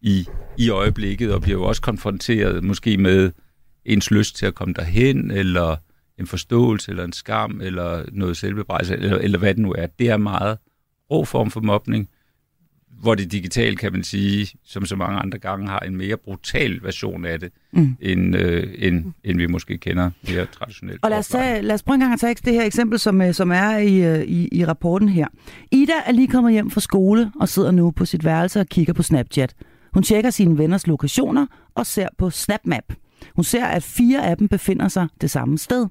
i, 0.02 0.26
i 0.58 0.70
øjeblikket, 0.70 1.32
og 1.32 1.42
bliver 1.42 1.58
jo 1.58 1.64
også 1.64 1.82
konfronteret 1.82 2.64
måske 2.64 2.96
med 2.96 3.30
ens 3.84 4.10
lyst 4.10 4.36
til 4.36 4.46
at 4.46 4.54
komme 4.54 4.74
derhen, 4.74 5.30
eller 5.30 5.76
en 6.20 6.26
forståelse, 6.26 6.90
eller 6.90 7.04
en 7.04 7.12
skam, 7.12 7.60
eller 7.60 8.04
noget 8.12 8.36
selvbebrejdelse, 8.36 8.94
eller, 8.96 9.18
eller 9.18 9.38
hvad 9.38 9.54
det 9.54 9.62
nu 9.62 9.72
er. 9.78 9.86
Det 9.86 10.08
er 10.10 10.16
meget 10.16 10.58
rå 11.10 11.24
form 11.24 11.50
for 11.50 11.60
mobning, 11.60 12.08
hvor 13.00 13.14
det 13.14 13.32
digitale, 13.32 13.76
kan 13.76 13.92
man 13.92 14.04
sige, 14.04 14.58
som 14.64 14.86
så 14.86 14.96
mange 14.96 15.18
andre 15.18 15.38
gange, 15.38 15.68
har 15.68 15.78
en 15.78 15.96
mere 15.96 16.16
brutal 16.16 16.82
version 16.82 17.24
af 17.24 17.40
det, 17.40 17.52
Mm. 17.72 17.96
end, 18.00 18.36
øh, 18.36 18.74
end, 18.78 19.12
end 19.24 19.38
vi 19.38 19.46
måske 19.46 19.78
kender 19.78 20.10
mere 20.28 20.46
traditionelt. 20.46 21.00
Og 21.04 21.10
lad 21.10 21.18
os, 21.18 21.28
tage, 21.28 21.62
lad 21.62 21.74
os 21.74 21.82
prøve 21.82 21.94
en 21.94 22.00
gang 22.00 22.12
at 22.12 22.20
tage 22.20 22.34
det 22.34 22.52
her 22.52 22.64
eksempel, 22.64 22.98
som, 22.98 23.22
øh, 23.22 23.34
som 23.34 23.50
er 23.50 23.76
i, 23.76 23.96
øh, 24.04 24.22
i, 24.24 24.48
i 24.52 24.64
rapporten 24.64 25.08
her. 25.08 25.26
Ida 25.72 25.92
er 26.06 26.12
lige 26.12 26.28
kommet 26.28 26.52
hjem 26.52 26.70
fra 26.70 26.80
skole 26.80 27.32
og 27.40 27.48
sidder 27.48 27.70
nu 27.70 27.90
på 27.90 28.04
sit 28.04 28.24
værelse 28.24 28.60
og 28.60 28.66
kigger 28.66 28.92
på 28.92 29.02
Snapchat. 29.02 29.54
Hun 29.94 30.02
tjekker 30.02 30.30
sine 30.30 30.58
venners 30.58 30.86
lokationer 30.86 31.46
og 31.74 31.86
ser 31.86 32.08
på 32.18 32.30
SnapMap. 32.30 32.84
Hun 33.34 33.44
ser, 33.44 33.64
at 33.66 33.82
fire 33.82 34.26
af 34.26 34.36
dem 34.36 34.48
befinder 34.48 34.88
sig 34.88 35.08
det 35.20 35.30
samme 35.30 35.58
sted. 35.58 35.86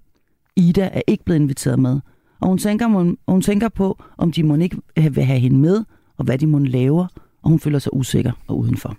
Ida 0.55 0.89
er 0.93 1.01
ikke 1.07 1.23
blevet 1.23 1.39
inviteret 1.39 1.79
med, 1.79 1.99
og 2.39 2.47
hun 2.47 2.57
tænker, 2.57 2.87
hun, 2.87 3.17
hun 3.27 3.41
tænker 3.41 3.69
på, 3.69 4.03
om 4.17 4.31
de 4.31 4.43
må 4.43 4.55
ikke 4.55 4.77
øh, 4.97 5.15
vil 5.15 5.23
have 5.23 5.39
hende 5.39 5.57
med, 5.57 5.83
og 6.17 6.25
hvad 6.25 6.37
de 6.37 6.47
må 6.47 6.59
laver, 6.59 7.07
og 7.41 7.49
hun 7.49 7.59
føler 7.59 7.79
sig 7.79 7.93
usikker 7.93 8.31
og 8.47 8.59
udenfor. 8.59 8.97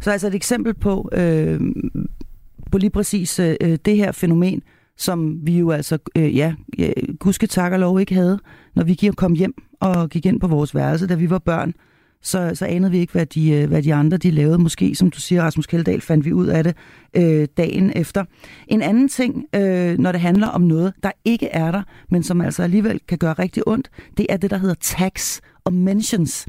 Så 0.00 0.10
altså 0.10 0.26
et 0.26 0.34
eksempel 0.34 0.74
på, 0.74 1.10
øh, 1.12 1.60
på 2.72 2.78
lige 2.78 2.90
præcis 2.90 3.38
øh, 3.40 3.78
det 3.84 3.96
her 3.96 4.12
fænomen, 4.12 4.62
som 4.96 5.46
vi 5.46 5.58
jo 5.58 5.70
altså, 5.70 5.98
øh, 6.16 6.36
ja, 6.36 6.54
øh, 6.78 7.14
gudske 7.18 7.46
tak 7.46 7.72
og 7.72 7.78
lov 7.78 8.00
ikke 8.00 8.14
havde, 8.14 8.38
når 8.74 8.84
vi 8.84 8.94
gik 8.94 9.12
kom 9.16 9.32
hjem 9.32 9.54
og 9.80 10.08
gik 10.08 10.26
ind 10.26 10.40
på 10.40 10.46
vores 10.46 10.74
værelse, 10.74 11.06
da 11.06 11.14
vi 11.14 11.30
var 11.30 11.38
børn, 11.38 11.74
så, 12.22 12.50
så 12.54 12.66
anede 12.66 12.90
vi 12.90 12.98
ikke, 12.98 13.12
hvad 13.12 13.26
de, 13.26 13.50
øh, 13.50 13.68
hvad 13.68 13.82
de 13.82 13.94
andre 13.94 14.16
de 14.16 14.30
lavede. 14.30 14.58
Måske, 14.58 14.94
som 14.94 15.10
du 15.10 15.20
siger, 15.20 15.42
Rasmus 15.42 15.66
Kjeldahl, 15.66 16.00
fandt 16.00 16.24
vi 16.24 16.32
ud 16.32 16.46
af 16.46 16.64
det 16.64 16.76
øh, 17.16 17.48
dagen 17.56 17.92
efter. 17.96 18.24
En 18.68 18.82
anden 18.82 19.08
ting, 19.08 19.44
øh, 19.54 19.98
når 19.98 20.12
det 20.12 20.20
handler 20.20 20.46
om 20.46 20.60
noget, 20.60 20.92
der 21.02 21.10
ikke 21.24 21.48
er 21.48 21.70
der, 21.70 21.82
men 22.10 22.22
som 22.22 22.40
altså 22.40 22.62
alligevel 22.62 23.00
kan 23.08 23.18
gøre 23.18 23.32
rigtig 23.32 23.68
ondt, 23.68 23.90
det 24.16 24.26
er 24.28 24.36
det, 24.36 24.50
der 24.50 24.58
hedder 24.58 24.74
tax 24.80 25.40
og 25.64 25.72
mentions. 25.72 26.46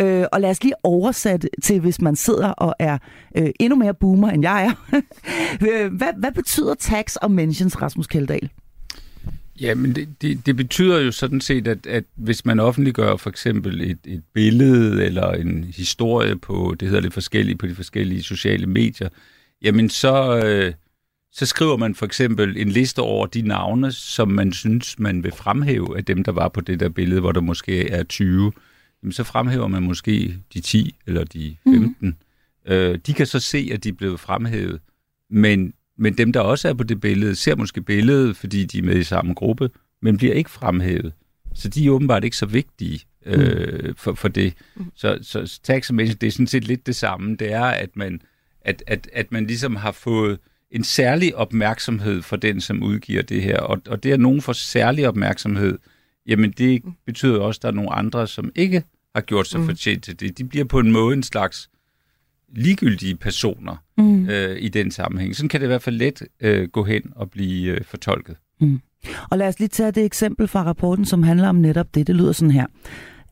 Øh, 0.00 0.24
og 0.32 0.40
lad 0.40 0.50
os 0.50 0.62
lige 0.62 0.74
oversætte 0.82 1.48
til, 1.62 1.80
hvis 1.80 2.00
man 2.00 2.16
sidder 2.16 2.48
og 2.48 2.74
er 2.78 2.98
øh, 3.36 3.50
endnu 3.60 3.76
mere 3.78 3.94
boomer, 3.94 4.30
end 4.30 4.42
jeg 4.42 4.64
er. 4.64 5.00
Hvad, 5.98 6.12
hvad 6.16 6.32
betyder 6.32 6.74
tax 6.74 7.16
og 7.16 7.30
mentions, 7.30 7.82
Rasmus 7.82 8.06
Kjeldahl? 8.06 8.50
Ja, 9.60 9.74
men 9.74 9.94
det, 9.94 10.22
det, 10.22 10.46
det 10.46 10.56
betyder 10.56 11.00
jo 11.00 11.12
sådan 11.12 11.40
set, 11.40 11.68
at, 11.68 11.86
at 11.86 12.04
hvis 12.14 12.44
man 12.44 12.60
offentliggør 12.60 13.16
for 13.16 13.30
eksempel 13.30 13.80
et, 13.80 13.98
et 14.04 14.22
billede 14.32 15.04
eller 15.04 15.32
en 15.32 15.64
historie 15.64 16.36
på, 16.36 16.76
det 16.80 16.88
hedder 16.88 17.02
lidt 17.02 17.14
forskelligt, 17.14 17.58
på 17.58 17.66
de 17.66 17.74
forskellige 17.74 18.22
sociale 18.22 18.66
medier, 18.66 19.08
jamen 19.62 19.90
så, 19.90 20.42
øh, 20.44 20.72
så 21.32 21.46
skriver 21.46 21.76
man 21.76 21.94
for 21.94 22.06
eksempel 22.06 22.56
en 22.56 22.68
liste 22.68 23.00
over 23.00 23.26
de 23.26 23.42
navne, 23.42 23.92
som 23.92 24.28
man 24.28 24.52
synes, 24.52 24.98
man 24.98 25.24
vil 25.24 25.32
fremhæve 25.32 25.96
af 25.96 26.04
dem, 26.04 26.24
der 26.24 26.32
var 26.32 26.48
på 26.48 26.60
det 26.60 26.80
der 26.80 26.88
billede, 26.88 27.20
hvor 27.20 27.32
der 27.32 27.40
måske 27.40 27.90
er 27.90 28.02
20. 28.02 28.52
Jamen 29.02 29.12
så 29.12 29.24
fremhæver 29.24 29.66
man 29.66 29.82
måske 29.82 30.38
de 30.54 30.60
10 30.60 30.94
eller 31.06 31.24
de 31.24 31.56
15. 31.64 31.94
Mm. 32.00 32.14
Øh, 32.72 32.98
de 33.06 33.14
kan 33.14 33.26
så 33.26 33.40
se, 33.40 33.70
at 33.72 33.84
de 33.84 33.88
er 33.88 33.92
blevet 33.92 34.20
fremhævet, 34.20 34.80
men 35.30 35.72
men 35.98 36.18
dem, 36.18 36.32
der 36.32 36.40
også 36.40 36.68
er 36.68 36.74
på 36.74 36.84
det 36.84 37.00
billede, 37.00 37.36
ser 37.36 37.56
måske 37.56 37.82
billedet, 37.82 38.36
fordi 38.36 38.64
de 38.64 38.78
er 38.78 38.82
med 38.82 38.96
i 38.96 39.04
samme 39.04 39.34
gruppe, 39.34 39.70
men 40.02 40.16
bliver 40.16 40.34
ikke 40.34 40.50
fremhævet. 40.50 41.12
Så 41.54 41.68
de 41.68 41.86
er 41.86 41.90
åbenbart 41.90 42.24
ikke 42.24 42.36
så 42.36 42.46
vigtige 42.46 43.00
øh, 43.26 43.94
for, 43.96 44.14
for 44.14 44.28
det. 44.28 44.54
Så, 44.94 45.18
så 45.22 45.60
tax 45.62 45.88
det 45.90 46.22
er 46.22 46.30
sådan 46.30 46.46
set 46.46 46.64
lidt 46.64 46.86
det 46.86 46.96
samme. 46.96 47.36
Det 47.36 47.52
er, 47.52 47.64
at 47.64 47.96
man, 47.96 48.20
at, 48.60 48.82
at, 48.86 49.08
at 49.12 49.32
man 49.32 49.46
ligesom 49.46 49.76
har 49.76 49.92
fået 49.92 50.38
en 50.70 50.84
særlig 50.84 51.36
opmærksomhed 51.36 52.22
for 52.22 52.36
den, 52.36 52.60
som 52.60 52.82
udgiver 52.82 53.22
det 53.22 53.42
her. 53.42 53.58
Og, 53.58 53.80
og 53.88 54.02
det, 54.02 54.12
at 54.12 54.20
nogen 54.20 54.42
får 54.42 54.52
særlig 54.52 55.08
opmærksomhed, 55.08 55.78
jamen 56.26 56.50
det 56.50 56.82
betyder 57.06 57.40
også, 57.40 57.58
at 57.58 57.62
der 57.62 57.68
er 57.68 57.72
nogle 57.72 57.92
andre, 57.92 58.26
som 58.26 58.52
ikke 58.54 58.82
har 59.14 59.22
gjort 59.22 59.46
sig 59.46 59.60
Mm. 59.60 59.66
fortjent 59.66 60.04
til 60.04 60.20
det. 60.20 60.38
De 60.38 60.44
bliver 60.44 60.64
på 60.64 60.78
en 60.78 60.92
måde 60.92 61.16
en 61.16 61.22
slags 61.22 61.70
ligegyldige 62.56 63.16
personer 63.16 63.76
Mm. 63.98 64.28
øh, 64.28 64.56
i 64.60 64.68
den 64.68 64.90
sammenhæng. 64.90 65.36
Sådan 65.36 65.48
kan 65.48 65.60
det 65.60 65.66
i 65.66 65.68
hvert 65.68 65.82
fald 65.82 65.96
let 65.96 66.22
øh, 66.40 66.68
gå 66.68 66.84
hen 66.84 67.02
og 67.16 67.30
blive 67.30 67.72
øh, 67.72 67.84
fortolket. 67.84 68.36
Og 69.30 69.38
lad 69.38 69.48
os 69.48 69.58
lige 69.58 69.68
tage 69.68 69.90
det 69.90 70.04
eksempel 70.04 70.48
fra 70.48 70.62
rapporten, 70.64 71.04
som 71.04 71.22
handler 71.22 71.48
om 71.48 71.54
netop 71.56 71.94
det. 71.94 72.06
Det 72.06 72.14
lyder 72.16 72.32
sådan 72.32 72.50
her. 72.50 72.66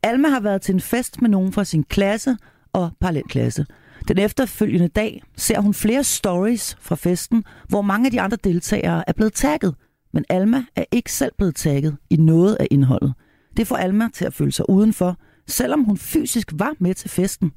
Alma 0.03 0.29
har 0.29 0.41
været 0.41 0.63
til 0.63 0.75
en 0.75 0.81
fest 0.81 1.23
med 1.23 1.31
nogen 1.31 1.53
fra 1.53 1.65
sin 1.65 1.85
klasse 1.85 2.37
og 2.73 2.91
parallelklasse. 3.01 3.67
Den 4.09 4.19
efterfølgende 4.19 4.89
dag 4.89 5.23
ser 5.37 5.61
hun 5.61 5.75
flere 5.75 6.05
stories 6.05 6.77
fra 6.81 6.95
festen, 6.97 7.45
hvor 7.69 7.83
mange 7.83 8.07
af 8.07 8.11
de 8.11 8.21
andre 8.21 8.37
deltagere 8.45 9.05
er 9.09 9.13
blevet 9.13 9.33
tagget. 9.33 9.75
Men 10.13 10.25
Alma 10.29 10.65
er 10.77 10.85
ikke 10.93 11.13
selv 11.13 11.33
blevet 11.39 11.55
tagget 11.55 11.97
i 12.11 12.17
noget 12.17 12.57
af 12.61 12.67
indholdet. 12.71 13.15
Det 13.57 13.67
får 13.67 13.77
Alma 13.77 14.09
til 14.15 14.25
at 14.25 14.35
føle 14.35 14.53
sig 14.53 14.71
udenfor, 14.71 15.17
selvom 15.49 15.85
hun 15.85 15.97
fysisk 15.99 16.53
var 16.55 16.75
med 16.79 16.95
til 16.95 17.11
festen. 17.11 17.53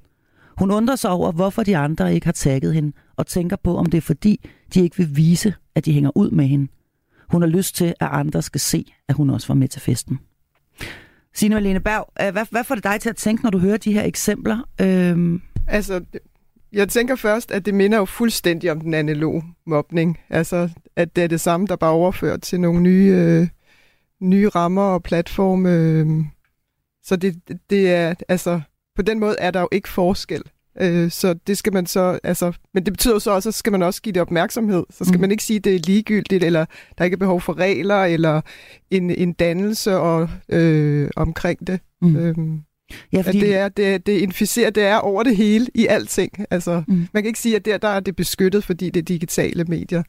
Hun 0.59 0.71
undrer 0.71 0.95
sig 0.95 1.11
over, 1.11 1.31
hvorfor 1.31 1.63
de 1.63 1.77
andre 1.77 2.13
ikke 2.13 2.27
har 2.27 2.31
tagget 2.31 2.73
hende, 2.73 2.91
og 3.15 3.27
tænker 3.27 3.55
på, 3.55 3.77
om 3.77 3.85
det 3.85 3.97
er 3.97 4.01
fordi, 4.01 4.49
de 4.73 4.81
ikke 4.81 4.97
vil 4.97 5.15
vise, 5.15 5.53
at 5.75 5.85
de 5.85 5.93
hænger 5.93 6.17
ud 6.17 6.31
med 6.31 6.45
hende. 6.45 6.67
Hun 7.29 7.41
har 7.41 7.49
lyst 7.49 7.75
til, 7.75 7.85
at 7.85 8.07
andre 8.11 8.41
skal 8.41 8.61
se, 8.61 8.93
at 9.07 9.15
hun 9.15 9.29
også 9.29 9.47
var 9.47 9.55
med 9.55 9.67
til 9.67 9.81
festen. 9.81 10.19
Signe 11.35 11.55
Malene 11.55 11.79
Berg, 11.79 12.13
øh, 12.21 12.31
hvad, 12.31 12.45
hvad 12.51 12.63
får 12.63 12.75
det 12.75 12.83
dig 12.83 13.01
til 13.01 13.09
at 13.09 13.15
tænke, 13.15 13.43
når 13.43 13.49
du 13.49 13.57
hører 13.57 13.77
de 13.77 13.93
her 13.93 14.03
eksempler? 14.03 14.57
Øhm, 14.81 15.41
Altså, 15.67 16.03
jeg 16.71 16.89
tænker 16.89 17.15
først, 17.15 17.51
at 17.51 17.65
det 17.65 17.73
minder 17.73 17.97
jo 17.97 18.05
fuldstændig 18.05 18.71
om 18.71 18.81
den 18.81 18.93
analoge 18.93 19.43
mobning. 19.65 20.19
Altså, 20.29 20.69
at 20.95 21.15
det 21.15 21.23
er 21.23 21.27
det 21.27 21.41
samme, 21.41 21.67
der 21.67 21.75
bare 21.75 21.91
overført 21.91 22.41
til 22.41 22.61
nogle 22.61 22.81
nye, 22.81 23.13
øh, 23.15 23.47
nye 24.19 24.49
rammer 24.49 24.81
og 24.81 25.03
platforme. 25.03 25.69
Øh. 25.71 26.07
Så 27.03 27.15
det, 27.15 27.41
det 27.69 27.93
er, 27.93 28.13
altså, 28.27 28.61
på 28.99 29.03
den 29.03 29.19
måde 29.19 29.35
er 29.39 29.51
der 29.51 29.59
jo 29.61 29.67
ikke 29.71 29.89
forskel. 29.89 30.41
Øh, 30.81 31.11
så 31.11 31.33
det 31.47 31.57
skal 31.57 31.73
man 31.73 31.85
så, 31.85 32.19
altså, 32.23 32.51
men 32.73 32.85
det 32.85 32.93
betyder 32.93 33.13
jo 33.13 33.19
så 33.19 33.31
også, 33.31 33.49
at 33.49 33.55
skal 33.55 33.71
man 33.71 33.81
også 33.81 34.01
give 34.01 34.13
det 34.13 34.21
opmærksomhed. 34.21 34.83
Så 34.89 35.05
skal 35.05 35.17
Mm. 35.17 35.21
man 35.21 35.31
ikke 35.31 35.43
sige, 35.43 35.57
at 35.57 35.63
det 35.63 35.75
er 35.75 35.79
ligegyldigt, 35.79 36.43
eller 36.43 36.65
der 36.97 37.03
ikke 37.03 37.15
er 37.15 37.19
behov 37.19 37.41
for 37.41 37.57
regler, 37.59 38.03
eller 38.03 38.41
en, 38.91 39.09
en 39.09 39.33
dannelse 39.33 39.97
og, 39.97 40.29
øh, 40.49 41.09
omkring 41.15 41.67
det. 41.67 41.79
mm. 42.01 42.15
Øhm, 42.15 42.59
Ja, 43.13 43.17
at 43.19 43.25
fordi, 43.25 43.39
det 43.39 43.55
er, 43.55 43.69
det, 43.69 44.05
det 44.05 44.17
inficerer, 44.17 44.69
det 44.69 44.83
er 44.83 44.95
over 44.97 45.23
det 45.23 45.35
hele 45.37 45.67
i 45.75 45.87
alting. 45.87 46.31
Altså, 46.51 46.83
mm. 46.87 47.07
Man 47.13 47.23
kan 47.23 47.27
ikke 47.27 47.39
sige, 47.39 47.55
at 47.55 47.65
der, 47.65 47.77
der 47.77 47.87
er 47.87 47.99
det 47.99 48.15
beskyttet, 48.15 48.63
fordi 48.63 48.89
det 48.89 48.99
er 48.99 49.03
digitale 49.03 49.63
medier. 49.63 50.03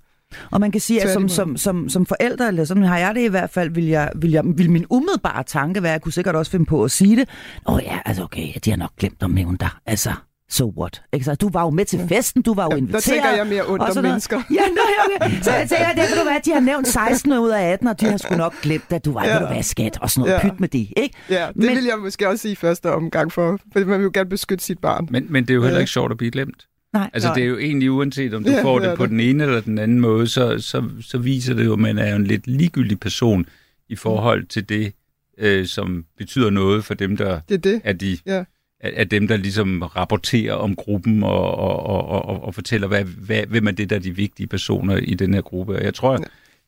Og 0.50 0.60
man 0.60 0.70
kan 0.72 0.80
sige, 0.80 1.02
at 1.02 1.12
som, 1.12 1.28
som, 1.28 1.56
som, 1.56 1.88
som 1.88 2.06
forældre, 2.06 2.48
eller 2.48 2.64
sådan 2.64 2.82
har 2.82 2.98
jeg 2.98 3.14
det 3.14 3.20
i 3.20 3.26
hvert 3.28 3.50
fald, 3.50 3.70
vil, 3.70 3.86
jeg, 3.86 4.10
vil, 4.16 4.30
jeg, 4.30 4.42
vil 4.46 4.70
min 4.70 4.86
umiddelbare 4.90 5.42
tanke 5.44 5.82
være, 5.82 5.92
jeg 5.92 6.00
kunne 6.00 6.12
sikkert 6.12 6.36
også 6.36 6.50
finde 6.50 6.66
på 6.66 6.84
at 6.84 6.90
sige 6.90 7.16
det, 7.16 7.28
åh 7.68 7.80
ja, 7.84 7.98
altså 8.04 8.22
okay, 8.22 8.46
de 8.64 8.70
har 8.70 8.76
nok 8.76 8.90
glemt 8.98 9.22
at 9.22 9.30
nævne 9.30 9.58
dig. 9.58 9.68
Altså, 9.86 10.12
so 10.50 10.72
what? 10.78 11.02
Ikke 11.12 11.24
så? 11.24 11.34
Du 11.34 11.50
var 11.52 11.62
jo 11.62 11.70
med 11.70 11.84
til 11.84 12.06
festen, 12.08 12.42
du 12.42 12.54
var 12.54 12.64
jo 12.64 12.70
Ja, 12.70 12.76
inviteret. 12.76 13.04
der 13.04 13.12
tænker 13.12 13.30
jeg 13.30 13.46
mere 13.46 13.62
ondt 13.68 13.82
og 13.82 13.96
om 13.96 14.02
mennesker. 14.02 14.42
Ja, 14.50 14.60
nå, 14.76 14.80
okay. 15.26 15.40
Så 15.42 15.50
jeg 15.50 15.68
tænker, 15.68 15.92
det 15.92 16.04
du 16.18 16.22
hvad, 16.22 16.36
de 16.44 16.52
har 16.52 16.60
nævnt 16.60 16.88
16 16.88 17.32
ud 17.32 17.50
af 17.50 17.72
18, 17.72 17.88
og 17.88 18.00
de 18.00 18.06
har 18.06 18.16
sgu 18.16 18.34
nok 18.34 18.54
glemt, 18.62 18.92
at 18.92 19.04
du 19.04 19.12
var, 19.12 19.24
ja. 19.24 19.38
Du 19.38 19.46
hvad, 19.46 19.62
skat, 19.62 19.98
og 20.00 20.10
sådan 20.10 20.20
noget 20.28 20.42
Ja. 20.44 20.50
pyt 20.50 20.60
med 20.60 20.68
det, 20.68 20.88
ikke? 20.96 21.14
Ja, 21.30 21.46
det 21.46 21.56
Men- 21.56 21.68
vil 21.76 21.84
jeg 21.84 21.98
måske 21.98 22.28
også 22.28 22.42
sige 22.42 22.56
første 22.56 22.92
omgang, 22.92 23.32
for, 23.32 23.58
for 23.72 23.80
man 23.80 23.98
vil 23.98 24.04
jo 24.04 24.10
gerne 24.14 24.28
beskytte 24.30 24.64
sit 24.64 24.78
barn. 24.78 25.08
Men, 25.10 25.26
men 25.30 25.42
det 25.44 25.50
er 25.50 25.54
jo 25.54 25.62
heller 25.62 25.76
Ja. 25.78 25.80
ikke 25.80 25.92
sjovt 25.92 26.10
at 26.12 26.18
blive 26.18 26.30
glemt. 26.30 26.66
Nej. 26.92 27.10
Altså, 27.12 27.28
Nej. 27.28 27.34
det 27.34 27.42
er 27.42 27.46
jo 27.48 27.58
egentlig 27.58 27.90
uanset, 27.90 28.34
om 28.34 28.44
du 28.44 28.50
Ja, 28.50 28.62
får 28.62 28.78
det 28.78 28.88
det 28.88 28.96
på 28.96 29.02
det. 29.04 29.10
den 29.10 29.20
ene 29.20 29.44
eller 29.44 29.60
den 29.60 29.78
anden 29.78 30.00
måde, 30.00 30.26
så, 30.26 30.58
så, 30.58 30.84
så 31.00 31.18
viser 31.18 31.54
det 31.54 31.64
jo, 31.64 31.72
at 31.72 31.78
man 31.78 31.98
er 31.98 32.10
jo 32.10 32.16
en 32.16 32.26
lidt 32.26 32.46
ligegyldig 32.46 33.00
person 33.00 33.46
i 33.88 33.96
forhold 33.96 34.46
til 34.46 34.68
det, 34.68 34.92
øh, 35.38 35.66
som 35.66 36.04
betyder 36.18 36.50
noget 36.50 36.84
for 36.84 36.94
dem, 36.94 37.16
der 37.16 37.40
Det 37.48 37.54
er 37.54 37.58
det. 37.58 37.80
er 37.84 37.92
de 37.92 38.18
Ja. 38.26 38.44
er, 38.80 38.90
er 38.96 39.04
dem, 39.04 39.28
der 39.28 39.36
ligesom 39.36 39.82
rapporterer 39.82 40.54
om 40.54 40.76
gruppen 40.76 41.22
og, 41.22 41.54
og, 41.54 41.86
og, 41.86 42.08
og, 42.08 42.24
og, 42.24 42.42
og 42.44 42.54
fortæller, 42.54 42.88
hvad, 42.88 43.04
hvad, 43.04 43.42
hvem 43.46 43.66
er 43.66 43.70
det, 43.70 43.90
der 43.90 43.96
er 43.96 44.00
de 44.00 44.16
vigtige 44.16 44.46
personer 44.46 44.96
i 44.96 45.14
den 45.14 45.34
her 45.34 45.40
gruppe. 45.40 45.76
Og 45.76 45.84
jeg 45.84 45.94
tror, 45.94 46.12
Ja. 46.12 46.18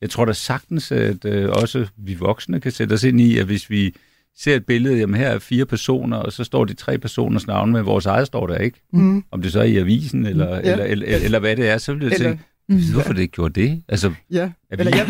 jeg 0.01 0.11
tror 0.11 0.25
da 0.25 0.33
sagtens, 0.33 0.93
at 0.93 1.25
øh, 1.25 1.49
også 1.51 1.87
vi 1.97 2.15
voksne 2.15 2.61
kan 2.61 2.73
sætte 2.73 2.93
os 2.93 3.05
ind 3.05 3.21
i, 3.21 3.39
at 3.39 3.47
hvis 3.47 3.71
vi 3.71 3.95
ser 4.39 4.57
et 4.57 4.67
billede, 4.67 4.99
jamen 4.99 5.15
her 5.21 5.29
er 5.29 5.39
fire 5.39 5.67
personer, 5.67 6.17
og 6.17 6.33
så 6.33 6.45
står 6.45 6.65
de 6.65 6.75
tre 6.75 6.99
personers 6.99 7.47
navne, 7.47 7.73
men 7.73 7.87
vores 7.87 8.07
eget 8.07 8.27
står 8.27 8.47
der 8.47 8.59
ikke. 8.59 8.81
Mm. 8.93 9.25
Om 9.31 9.43
det 9.43 9.53
så 9.53 9.61
er 9.61 9.65
i 9.65 9.77
avisen, 9.77 10.27
eller, 10.27 10.49
ja. 10.49 10.55
Ja. 10.55 10.73
eller, 10.73 10.85
eller, 10.85 11.07
eller, 11.07 11.19
eller 11.25 11.39
hvad 11.39 11.57
det 11.57 11.69
er, 11.69 11.79
så 11.79 11.93
vil 11.95 12.03
jeg 12.03 12.13
Eller- 12.13 12.37
tænke, 12.69 12.93
hvorfor 12.93 13.13
det 13.13 13.21
ikke 13.23 13.33
gjorde 13.33 13.61
det? 13.61 13.83
Altså, 13.89 14.13
Ja. 14.31 14.51
Vi, 14.79 14.81
Eller 14.89 14.97
jeg, 14.97 15.09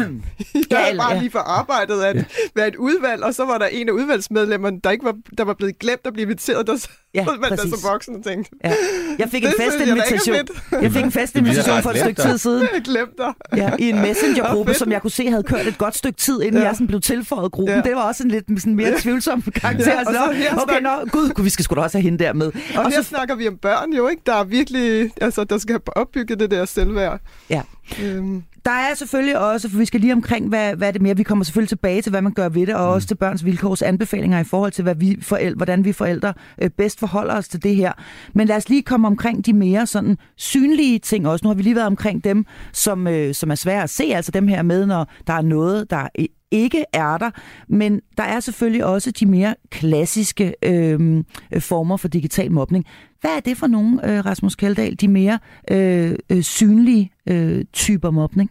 jeg 0.71 0.97
bare 0.99 1.19
lige 1.19 1.31
forarbejdet 1.31 2.03
at 2.03 2.17
Ja. 2.17 2.25
være 2.57 2.69
et 2.69 2.77
udvalg, 2.77 3.23
og 3.23 3.35
så 3.35 3.45
var 3.45 3.59
der 3.59 3.67
en 3.67 3.89
af 3.89 3.93
udvalgsmedlemmerne, 3.93 4.81
der 4.85 4.91
ikke 4.91 5.05
var, 5.05 5.15
der 5.39 5.45
var 5.45 5.55
blevet 5.55 5.79
glemt 5.79 6.01
at 6.05 6.13
blive 6.13 6.23
inviteret, 6.25 6.67
der 6.67 6.87
Ja, 7.15 7.25
man 7.41 7.51
der 7.51 7.57
som 7.57 7.73
voksen 7.93 8.17
og 8.17 8.25
tænkte, 8.25 8.51
Ja. 8.65 8.73
Jeg 9.19 9.29
fik 9.29 9.45
en 9.45 9.49
jeg 9.59 9.71
festinvitation. 9.71 10.37
fedt. 10.37 10.83
Jeg 10.83 10.93
fik 10.93 11.05
en 11.05 11.13
festinvitation 11.13 11.83
for 11.83 11.91
et 11.91 11.99
stykke 11.99 12.23
tid 12.23 12.39
siden. 12.39 12.69
jeg 12.75 12.83
glemte 12.85 13.15
dig. 13.19 13.33
Ja, 13.57 13.71
i 13.79 13.89
en 13.89 14.01
messengergruppe, 14.01 14.75
som 14.75 14.93
jeg 14.93 15.03
kunne 15.03 15.11
se 15.11 15.31
havde 15.31 15.43
kørt 15.43 15.67
et 15.67 15.79
godt 15.79 15.97
stykke 15.97 16.19
tid, 16.19 16.43
inden 16.43 16.61
ja. 16.61 16.67
Jeg 16.67 16.75
sådan 16.75 16.87
blev 16.87 17.01
tilføjet 17.01 17.53
gruppen. 17.53 17.77
Ja. 17.77 17.83
Det 17.83 17.97
var 17.97 18.03
også 18.03 18.23
en 18.23 18.31
lidt 18.31 18.45
sådan 18.59 18.75
mere 18.75 18.93
tvivlsom 19.01 19.43
karakter. 19.61 19.91
Ja, 19.93 19.99
og 20.01 20.15
så 20.15 20.25
okay, 20.63 20.73
snak- 20.73 20.83
nå, 20.83 20.91
gud, 21.11 21.29
gud, 21.31 21.45
vi 21.45 21.51
skal 21.51 21.65
sgu 21.65 21.75
da 21.75 21.81
også 21.81 21.99
have 21.99 22.03
hende 22.03 22.25
der 22.25 22.33
med. 22.33 22.47
Og, 22.47 22.53
Og 22.85 22.91
her 22.91 23.03
så- 23.03 23.09
snakker 23.09 23.35
vi 23.35 23.49
om 23.49 23.57
børn 23.57 23.93
jo, 23.93 24.09
ikke? 24.09 24.23
Der 24.27 24.35
er 24.35 24.45
virkelig, 24.45 25.11
altså, 25.21 25.45
der 25.45 25.59
skal 25.59 25.73
have 25.73 25.97
opbygget 25.97 26.41
det 26.41 26.51
der 26.51 26.65
selvværd. 26.65 27.21
Ja. 27.51 27.61
Øhm, 28.03 28.43
Der 28.65 28.71
er 28.71 28.95
selvfølgelig 28.95 29.39
også, 29.39 29.69
for 29.71 29.79
vi 29.79 29.85
skal 29.85 30.01
lige 30.01 30.13
omkring, 30.13 30.49
hvad, 30.49 30.75
hvad 30.77 30.89
er 30.89 30.93
det 30.93 31.03
mere, 31.03 31.17
vi 31.17 31.23
kommer 31.23 31.45
selvfølgelig 31.45 31.69
tilbage 31.69 32.03
til, 32.03 32.11
hvad 32.11 32.23
man 32.23 32.33
gør 32.33 32.49
ved 32.49 32.67
det, 32.67 32.75
og 32.75 32.87
Mm. 32.89 32.93
også 32.95 33.09
til 33.09 33.15
børns 33.15 33.45
vilkårs 33.45 33.83
anbefalinger 33.83 34.41
i 34.41 34.45
forhold 34.45 34.73
til, 34.73 34.83
hvad 34.83 34.95
vi 34.95 35.19
forældre, 35.23 35.57
hvordan 35.57 35.85
vi 35.85 35.93
forældre 35.93 36.35
øh, 36.63 36.71
bedst 36.71 36.99
forholder 36.99 37.35
os 37.37 37.49
til 37.49 37.63
det 37.63 37.77
her. 37.77 37.93
Men 38.35 38.47
lad 38.49 38.57
os 38.57 38.69
lige 38.69 38.83
komme 38.83 39.07
omkring 39.07 39.47
de 39.47 39.53
mere 39.53 39.87
sådan 39.87 40.19
synlige 40.37 40.99
ting 40.99 41.29
også. 41.29 41.45
Nu 41.45 41.49
har 41.49 41.55
vi 41.55 41.63
lige 41.63 41.75
været 41.75 41.87
omkring 41.87 42.25
dem, 42.25 42.47
som, 42.73 43.07
øh, 43.07 43.35
som 43.35 43.51
er 43.51 43.55
svære 43.55 43.83
at 43.83 43.91
se, 43.91 44.05
altså 44.05 44.33
dem 44.33 44.49
her 44.49 44.63
med, 44.63 44.87
når 44.87 45.11
der 45.27 45.33
er 45.33 45.43
noget, 45.43 45.91
der 45.91 46.09
ikke 46.53 46.85
er 46.93 47.19
der. 47.19 47.31
Men 47.69 48.01
der 48.17 48.23
er 48.23 48.41
selvfølgelig 48.41 48.85
også 48.85 49.11
de 49.11 49.27
mere 49.27 49.55
klassiske 49.71 50.55
øhm, 50.63 51.25
øh, 51.53 51.61
former 51.61 51.97
for 51.97 52.09
digital 52.09 52.53
mobning. 52.53 52.87
Hvad 53.21 53.31
er 53.37 53.41
det 53.41 53.57
for 53.57 53.67
nogle, 53.67 54.11
øh, 54.11 54.27
Rasmus 54.27 54.55
Kjeldahl, 54.55 54.95
de 54.95 55.09
mere 55.09 55.39
øh, 55.71 56.15
øh, 56.31 56.43
synlige 56.43 57.13
øh, 57.27 57.65
typer 57.73 58.11
mobning? 58.11 58.51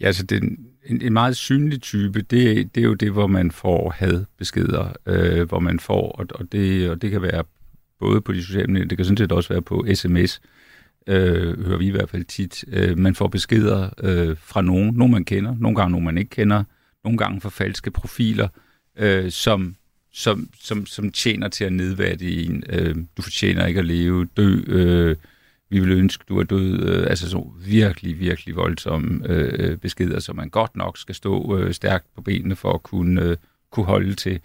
Ja, 0.00 0.06
altså 0.06 0.22
den, 0.22 0.58
en, 0.86 1.02
en 1.02 1.12
meget 1.12 1.36
synlig 1.36 1.82
type, 1.82 2.20
det, 2.20 2.74
det 2.74 2.80
er 2.80 2.84
jo 2.84 2.94
det, 2.94 3.10
hvor 3.10 3.26
man 3.26 3.50
får 3.50 3.90
hadbeskeder, 3.90 4.92
øh, 5.06 5.48
hvor 5.48 5.58
man 5.58 5.80
får, 5.80 6.12
og, 6.12 6.26
og, 6.34 6.52
det, 6.52 6.90
og 6.90 7.02
det 7.02 7.10
kan 7.10 7.22
være 7.22 7.44
både 8.00 8.20
på 8.20 8.32
de 8.32 8.42
sociale 8.42 8.72
medier, 8.72 8.88
det 8.88 8.98
kan 8.98 9.04
sådan 9.04 9.16
set 9.16 9.32
også 9.32 9.48
være 9.48 9.62
på 9.62 9.86
sms, 9.94 10.40
øh, 10.44 10.57
øh, 11.08 11.66
hører 11.66 11.78
vi 11.78 11.86
i 11.86 11.90
hvert 11.90 12.10
fald 12.10 12.24
tit. 12.24 12.64
Øh, 12.72 12.98
man 12.98 13.14
får 13.14 13.28
beskeder 13.28 13.90
øh, 14.02 14.36
fra 14.40 14.62
nogen, 14.62 14.94
nogen 14.94 15.12
man 15.12 15.24
kender, 15.24 15.56
nogle 15.58 15.76
gange 15.76 15.90
nogen 15.90 16.04
man 16.04 16.18
ikke 16.18 16.30
kender, 16.30 16.64
nogle 17.04 17.18
gange 17.18 17.40
fra 17.40 17.48
falske 17.48 17.90
profiler, 17.90 18.48
øh, 18.98 19.30
som, 19.30 19.76
som, 20.12 20.50
som, 20.60 20.86
som 20.86 21.12
tjener 21.12 21.48
til 21.48 21.64
at 21.64 21.72
nedværdige 21.72 22.46
en. 22.46 22.64
Øh, 22.68 22.96
du 23.16 23.22
fortjener 23.22 23.66
ikke 23.66 23.78
at 23.80 23.86
leve, 23.86 24.28
dø, 24.36 24.60
øh, 24.66 25.16
vi 25.70 25.80
vil 25.80 25.90
ønske, 25.90 26.24
du 26.28 26.38
er 26.38 26.44
død. 26.44 26.88
Øh, 26.88 27.06
altså 27.10 27.30
så 27.30 27.50
virkelig, 27.66 28.20
virkelig 28.20 28.56
voldsomme 28.56 29.28
øh, 29.28 29.76
beskeder, 29.76 30.20
som 30.20 30.36
man 30.36 30.48
godt 30.48 30.76
nok 30.76 30.98
skal 30.98 31.14
stå 31.14 31.58
øh, 31.58 31.74
stærkt 31.74 32.06
på 32.14 32.22
benene 32.22 32.56
for 32.56 32.72
at 32.72 32.82
kunne, 32.82 33.22
øh, 33.22 33.36
kunne 33.70 33.86
holde 33.86 34.14
til. 34.14 34.40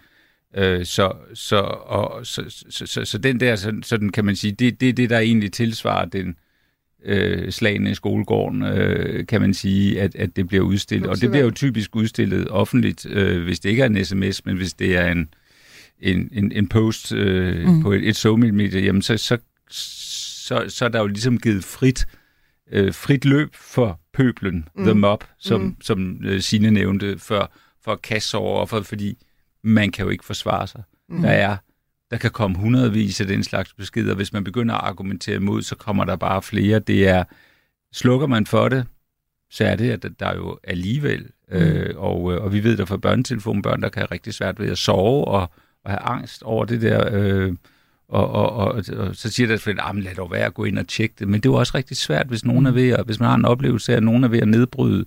Øh, 0.57 0.85
så, 0.85 1.13
så, 1.33 1.57
og, 1.85 2.25
så, 2.25 2.43
så, 2.69 2.85
så, 2.85 3.05
så 3.05 3.17
den 3.17 3.39
der, 3.39 3.55
sådan, 3.55 3.83
sådan 3.83 4.09
kan 4.09 4.25
man 4.25 4.35
sige, 4.35 4.51
det, 4.51 4.79
det 4.81 4.89
er 4.89 4.93
det, 4.93 5.09
der 5.09 5.19
egentlig 5.19 5.51
tilsvarer 5.51 6.05
den 6.05 6.35
øh, 7.05 7.51
slagene 7.51 7.91
i 7.91 7.95
skolegården, 7.95 8.63
øh, 8.63 9.27
kan 9.27 9.41
man 9.41 9.53
sige, 9.53 10.01
at, 10.01 10.15
at 10.15 10.35
det 10.35 10.47
bliver 10.47 10.63
udstillet. 10.63 11.09
Og 11.09 11.21
det 11.21 11.29
bliver 11.29 11.43
jo 11.43 11.51
typisk 11.51 11.95
udstillet 11.95 12.49
offentligt, 12.49 13.05
øh, 13.09 13.43
hvis 13.43 13.59
det 13.59 13.69
ikke 13.69 13.81
er 13.81 13.85
en 13.85 14.05
sms, 14.05 14.45
men 14.45 14.57
hvis 14.57 14.73
det 14.73 14.97
er 14.97 15.11
en, 15.11 15.29
en, 15.99 16.29
en, 16.31 16.51
en 16.51 16.67
post 16.67 17.11
øh, 17.11 17.67
mm. 17.67 17.81
på 17.81 17.91
et, 17.91 18.07
et 18.07 18.15
social 18.15 18.53
media, 18.53 18.79
jamen 18.79 19.01
så, 19.01 19.17
så, 19.17 19.37
så, 19.69 20.65
så 20.67 20.85
er 20.85 20.89
der 20.89 20.99
jo 20.99 21.07
ligesom 21.07 21.39
givet 21.39 21.63
frit, 21.63 22.05
øh, 22.71 22.93
frit 22.93 23.25
løb 23.25 23.55
for 23.55 23.99
pøblen, 24.13 24.67
mm. 24.75 24.83
the 24.83 24.93
mob, 24.93 25.23
som, 25.39 25.61
mm. 25.61 25.75
som 25.81 26.21
øh, 26.23 26.41
Signe 26.41 26.71
nævnte 26.71 27.19
før, 27.19 27.57
for 27.83 27.91
at 27.91 28.01
kaste 28.01 28.29
sig 28.29 28.39
over, 28.39 28.65
for, 28.65 28.81
fordi 28.81 29.17
man 29.63 29.91
kan 29.91 30.05
jo 30.05 30.09
ikke 30.09 30.25
forsvare 30.25 30.67
sig. 30.67 30.83
Mm. 31.09 31.21
Der 31.21 31.29
er 31.29 31.57
der 32.13 32.19
kan 32.19 32.31
komme 32.31 32.57
hundredvis 32.57 33.21
af 33.21 33.27
den 33.27 33.43
slags 33.43 33.73
beskeder. 33.73 34.15
Hvis 34.15 34.33
man 34.33 34.43
begynder 34.43 34.75
at 34.75 34.83
argumentere 34.83 35.35
imod, 35.35 35.61
så 35.61 35.75
kommer 35.75 36.05
der 36.05 36.15
bare 36.15 36.41
flere. 36.41 36.79
Det 36.79 37.07
er, 37.07 37.23
slukker 37.93 38.27
man 38.27 38.45
for 38.45 38.69
det, 38.69 38.85
så 39.51 39.65
er 39.65 39.75
det, 39.75 39.91
at 39.91 40.05
der 40.19 40.35
jo 40.35 40.59
alligevel, 40.63 41.27
mm. 41.51 41.57
øh, 41.57 41.93
og, 41.97 42.33
øh, 42.33 42.43
og 42.43 42.53
vi 42.53 42.63
ved 42.63 42.77
der 42.77 42.85
fra 42.85 42.97
børnetelefonen, 42.97 43.61
børn, 43.61 43.81
der 43.81 43.89
kan 43.89 43.99
have 43.99 44.11
rigtig 44.11 44.33
svært 44.33 44.59
ved 44.59 44.69
at 44.69 44.77
sove 44.77 45.25
og, 45.25 45.51
og 45.85 45.91
have 45.91 45.99
angst 45.99 46.43
over 46.43 46.65
det 46.65 46.81
der, 46.81 47.09
øh, 47.11 47.53
og, 48.07 48.31
og, 48.31 48.49
og, 48.49 48.83
og 48.97 49.15
så 49.15 49.31
siger 49.31 49.47
der 49.47 49.55
selvfølgelig, 49.55 49.85
at 49.89 50.03
lad 50.03 50.15
dog 50.15 50.31
være 50.31 50.45
at 50.45 50.53
gå 50.53 50.63
ind 50.63 50.79
og 50.79 50.87
tjekke 50.87 51.15
det, 51.19 51.27
men 51.27 51.41
det 51.41 51.49
er 51.49 51.53
jo 51.53 51.59
også 51.59 51.71
rigtig 51.75 51.97
svært, 51.97 52.27
hvis 52.27 52.45
nogen 52.45 52.65
er 52.65 52.71
ved 52.71 52.89
at, 52.89 53.05
hvis 53.05 53.19
man 53.19 53.29
har 53.29 53.35
en 53.35 53.45
oplevelse 53.45 53.91
af, 53.91 53.97
at 53.97 54.03
nogen 54.03 54.23
er 54.23 54.27
ved 54.27 54.39
at 54.39 54.47
nedbryde 54.47 55.05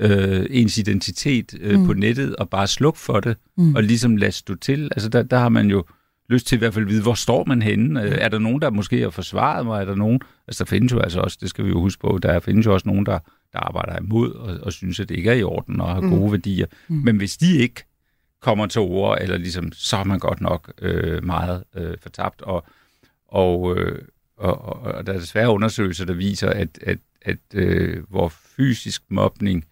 øh, 0.00 0.46
ens 0.50 0.78
identitet 0.78 1.54
øh, 1.60 1.78
mm. 1.78 1.86
på 1.86 1.92
nettet, 1.92 2.36
og 2.36 2.50
bare 2.50 2.66
slukke 2.66 2.98
for 2.98 3.20
det, 3.20 3.36
mm. 3.56 3.74
og 3.74 3.82
ligesom 3.82 4.16
lade 4.16 4.32
stå 4.32 4.54
til. 4.54 4.84
Altså 4.84 5.08
der, 5.08 5.22
der 5.22 5.38
har 5.38 5.48
man 5.48 5.70
jo 5.70 5.84
lyst 6.28 6.46
til 6.46 6.56
i 6.56 6.58
hvert 6.58 6.74
fald 6.74 6.84
at 6.84 6.88
vide, 6.90 7.02
hvor 7.02 7.14
står 7.14 7.44
man 7.44 7.62
henne? 7.62 8.02
Øh, 8.02 8.12
Er 8.20 8.28
der 8.28 8.38
nogen, 8.38 8.62
der 8.62 8.70
måske 8.70 9.00
har 9.00 9.10
forsvaret 9.10 9.66
mig? 9.66 9.80
Er 9.80 9.84
der 9.84 9.94
nogen? 9.94 10.20
Altså 10.48 10.64
der 10.64 10.68
findes 10.68 10.92
jo 10.92 10.98
altså 11.00 11.20
også, 11.20 11.38
det 11.40 11.50
skal 11.50 11.64
vi 11.64 11.70
jo 11.70 11.80
huske 11.80 12.00
på, 12.00 12.18
der 12.22 12.40
findes 12.40 12.66
jo 12.66 12.74
også 12.74 12.88
nogen, 12.88 13.06
der, 13.06 13.18
der 13.52 13.58
arbejder 13.58 13.98
imod 13.98 14.32
og, 14.32 14.56
og 14.62 14.72
synes, 14.72 15.00
at 15.00 15.08
det 15.08 15.16
ikke 15.16 15.30
er 15.30 15.34
i 15.34 15.42
orden 15.42 15.80
og 15.80 15.88
har 15.94 16.00
Mm. 16.00 16.10
gode 16.10 16.32
værdier. 16.32 16.66
Mm. 16.88 16.96
Men 16.96 17.16
hvis 17.16 17.36
de 17.36 17.56
ikke 17.56 17.84
kommer 18.42 18.66
til 18.66 18.80
ord, 18.80 19.18
eller 19.20 19.36
ligesom, 19.38 19.72
så 19.72 19.96
er 19.96 20.04
man 20.04 20.18
godt 20.18 20.40
nok 20.40 20.72
øh, 20.82 21.24
meget 21.24 21.64
øh, 21.76 21.94
fortabt. 22.02 22.42
Og, 22.42 22.64
og, 23.28 23.76
øh, 23.76 24.02
og, 24.38 24.64
og, 24.64 24.80
og 24.94 25.06
der 25.06 25.12
er 25.12 25.18
desværre 25.18 25.50
undersøgelser, 25.50 26.04
der 26.04 26.14
viser, 26.14 26.50
at, 26.50 26.78
at, 26.82 26.98
at 27.22 27.38
øh, 27.54 28.02
hvor 28.10 28.28
fysisk 28.28 29.02
mobning 29.10 29.64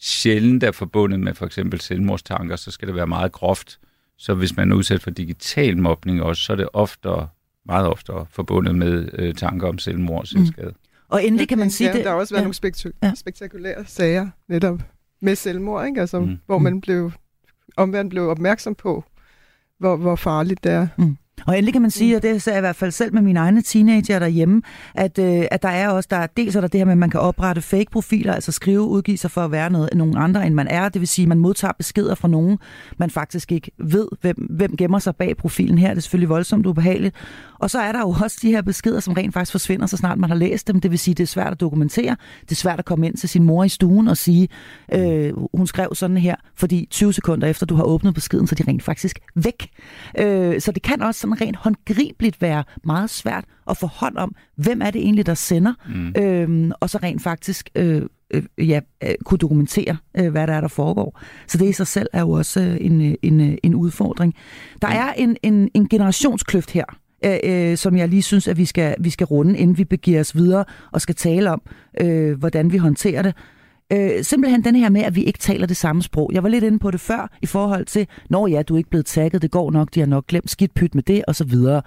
sjældent 0.00 0.62
er 0.64 0.72
forbundet 0.72 1.20
med 1.20 1.34
for 1.34 1.46
eksempel 1.46 1.80
selvmordstanker, 1.80 2.56
så 2.56 2.70
skal 2.70 2.88
det 2.88 2.94
være 2.94 3.06
meget 3.06 3.32
groft. 3.32 3.78
Så 4.18 4.34
hvis 4.34 4.56
man 4.56 4.72
er 4.72 4.76
udsat 4.76 5.02
for 5.02 5.10
digital 5.10 5.78
mobning 5.78 6.22
også, 6.22 6.42
så 6.42 6.52
er 6.52 6.56
det 6.56 6.68
oftere, 6.72 7.28
meget 7.66 7.86
oftere 7.86 8.26
forbundet 8.30 8.74
med 8.74 9.08
øh, 9.12 9.34
tanker 9.34 9.68
om 9.68 9.78
selvmord 9.78 10.20
og 10.20 10.26
selvskade. 10.26 10.74
Og 11.08 11.24
endelig 11.24 11.48
kan 11.48 11.58
man 11.58 11.70
sige 11.70 11.90
ja, 11.90 11.96
det... 11.96 12.04
Der 12.04 12.10
har 12.10 12.18
også 12.18 12.34
været 12.34 12.42
ja. 12.42 12.44
nogle 12.44 12.54
spektu- 12.74 12.98
Ja. 13.02 13.06
ja. 13.08 13.14
spektakulære 13.14 13.84
sager 13.86 14.28
netop 14.48 14.80
med 15.20 15.34
selvmord, 15.36 15.86
ikke? 15.86 16.00
Altså, 16.00 16.20
Mm. 16.20 16.26
mm. 16.26 16.38
hvor 16.46 16.58
man 16.58 16.80
blev, 16.80 17.12
omvendt 17.76 18.10
blev 18.10 18.22
opmærksom 18.28 18.74
på, 18.74 19.04
hvor, 19.78 19.96
hvor 19.96 20.16
farligt 20.16 20.64
det 20.64 20.72
er. 20.72 20.88
Og 21.46 21.58
endelig 21.58 21.72
kan 21.72 21.82
man 21.82 21.90
sige, 21.90 22.16
og 22.16 22.22
det 22.22 22.42
ser 22.42 22.52
jeg 22.52 22.58
i 22.58 22.60
hvert 22.60 22.76
fald 22.76 22.90
selv 22.90 23.14
med 23.14 23.22
mine 23.22 23.40
egne 23.40 23.62
teenager 23.62 24.18
derhjemme, 24.18 24.62
at, 24.94 25.18
øh, 25.18 25.44
at 25.50 25.62
der 25.62 25.68
er 25.68 25.88
også, 25.88 26.06
der 26.10 26.16
er, 26.16 26.26
dels 26.26 26.56
er 26.56 26.60
der 26.60 26.68
det 26.68 26.80
her 26.80 26.84
med, 26.84 26.92
at 26.92 26.98
man 26.98 27.10
kan 27.10 27.20
oprette 27.20 27.62
fake-profiler, 27.62 28.32
altså 28.34 28.52
skrive, 28.52 28.80
udgive 28.80 29.16
sig 29.16 29.30
for 29.30 29.40
at 29.40 29.52
være 29.52 29.70
noget, 29.70 29.90
nogen 29.94 30.16
andre, 30.16 30.46
end 30.46 30.54
man 30.54 30.68
er. 30.68 30.88
Det 30.88 31.00
vil 31.00 31.08
sige, 31.08 31.24
at 31.24 31.28
man 31.28 31.38
modtager 31.38 31.72
beskeder 31.72 32.14
fra 32.14 32.28
nogen, 32.28 32.58
man 32.96 33.10
faktisk 33.10 33.52
ikke 33.52 33.70
ved, 33.78 34.08
hvem, 34.20 34.36
hvem 34.50 34.76
gemmer 34.76 34.98
sig 34.98 35.16
bag 35.16 35.36
profilen 35.36 35.78
her. 35.78 35.88
Det 35.88 35.96
er 35.96 36.00
selvfølgelig 36.00 36.28
voldsomt 36.28 36.66
ubehageligt. 36.66 37.14
Og 37.58 37.70
så 37.70 37.78
er 37.78 37.92
der 37.92 38.00
jo 38.00 38.14
også 38.22 38.38
de 38.42 38.50
her 38.50 38.62
beskeder, 38.62 39.00
som 39.00 39.14
rent 39.14 39.34
faktisk 39.34 39.52
forsvinder, 39.52 39.86
så 39.86 39.96
snart 39.96 40.18
man 40.18 40.30
har 40.30 40.36
læst 40.36 40.68
dem. 40.68 40.80
Det 40.80 40.90
vil 40.90 40.98
sige, 40.98 41.14
det 41.14 41.22
er 41.22 41.26
svært 41.26 41.52
at 41.52 41.60
dokumentere. 41.60 42.16
Det 42.42 42.50
er 42.50 42.54
svært 42.54 42.78
at 42.78 42.84
komme 42.84 43.06
ind 43.06 43.16
til 43.16 43.28
sin 43.28 43.44
mor 43.44 43.64
i 43.64 43.68
stuen 43.68 44.08
og 44.08 44.16
sige, 44.16 44.48
øh, 44.94 45.32
hun 45.54 45.66
skrev 45.66 45.94
sådan 45.94 46.16
her, 46.16 46.36
fordi 46.54 46.86
20 46.90 47.12
sekunder 47.12 47.48
efter 47.48 47.66
du 47.66 47.74
har 47.74 47.84
åbnet 47.84 48.14
beskeden, 48.14 48.46
så 48.46 48.54
er 48.58 48.64
de 48.64 48.70
rent 48.70 48.82
faktisk 48.82 49.18
væk. 49.34 49.70
Øh, 50.18 50.60
så 50.60 50.72
det 50.72 50.82
kan 50.82 51.02
også 51.02 51.20
sådan 51.20 51.40
rent 51.40 51.56
håndgribeligt 51.56 52.42
være 52.42 52.64
meget 52.84 53.10
svært 53.10 53.44
at 53.70 53.76
få 53.76 53.86
hånd 53.86 54.16
om, 54.16 54.34
hvem 54.56 54.82
er 54.82 54.90
det 54.90 55.02
egentlig, 55.02 55.26
der 55.26 55.34
sender, 55.34 55.74
mm. 55.88 56.22
øh, 56.22 56.70
og 56.80 56.90
så 56.90 56.98
rent 57.02 57.22
faktisk 57.22 57.70
øh, 57.74 58.02
øh, 58.30 58.42
ja, 58.58 58.80
øh, 59.04 59.14
kunne 59.24 59.38
dokumentere, 59.38 59.96
øh, 60.16 60.30
hvad 60.30 60.46
der 60.46 60.52
er, 60.52 60.60
der 60.60 60.68
foregår. 60.68 61.20
Så 61.46 61.58
det 61.58 61.68
i 61.68 61.72
sig 61.72 61.86
selv 61.86 62.08
er 62.12 62.20
jo 62.20 62.30
også 62.30 62.60
øh, 62.60 62.76
en, 62.80 63.16
en, 63.22 63.58
en 63.62 63.74
udfordring. 63.74 64.34
Der 64.82 64.88
er 64.88 65.12
en, 65.12 65.36
en, 65.42 65.70
en 65.74 65.88
generationskløft 65.88 66.70
her, 66.70 66.84
øh, 67.24 67.38
øh, 67.44 67.76
som 67.76 67.96
jeg 67.96 68.08
lige 68.08 68.22
synes, 68.22 68.48
at 68.48 68.56
vi 68.58 68.64
skal, 68.64 68.96
vi 68.98 69.10
skal 69.10 69.26
runde, 69.26 69.58
inden 69.58 69.78
vi 69.78 69.84
begiver 69.84 70.20
os 70.20 70.36
videre 70.36 70.64
og 70.92 71.00
skal 71.00 71.14
tale 71.14 71.50
om, 71.50 71.62
øh, 72.00 72.38
hvordan 72.38 72.72
vi 72.72 72.76
håndterer 72.76 73.22
det. 73.22 73.34
Øh, 73.92 74.24
simpelthen 74.24 74.64
den 74.64 74.76
her 74.76 74.88
med, 74.88 75.02
at 75.02 75.14
vi 75.14 75.24
ikke 75.24 75.38
taler 75.38 75.66
det 75.66 75.76
samme 75.76 76.02
sprog. 76.02 76.30
Jeg 76.32 76.42
var 76.42 76.48
lidt 76.48 76.64
inde 76.64 76.78
på 76.78 76.90
det 76.90 77.00
før 77.00 77.36
i 77.42 77.46
forhold 77.46 77.86
til, 77.86 78.06
når 78.30 78.46
ja, 78.46 78.62
du 78.62 78.74
er 78.74 78.78
ikke 78.78 78.90
blevet 78.90 79.06
tagget, 79.06 79.42
det 79.42 79.50
går 79.50 79.70
nok, 79.70 79.94
de 79.94 80.00
har 80.00 80.06
nok 80.06 80.26
glemt 80.26 80.50
skidt 80.50 80.74
pyt 80.74 80.94
med 80.94 81.02
det, 81.02 81.24
og 81.28 81.34
så 81.34 81.44
videre. 81.44 81.82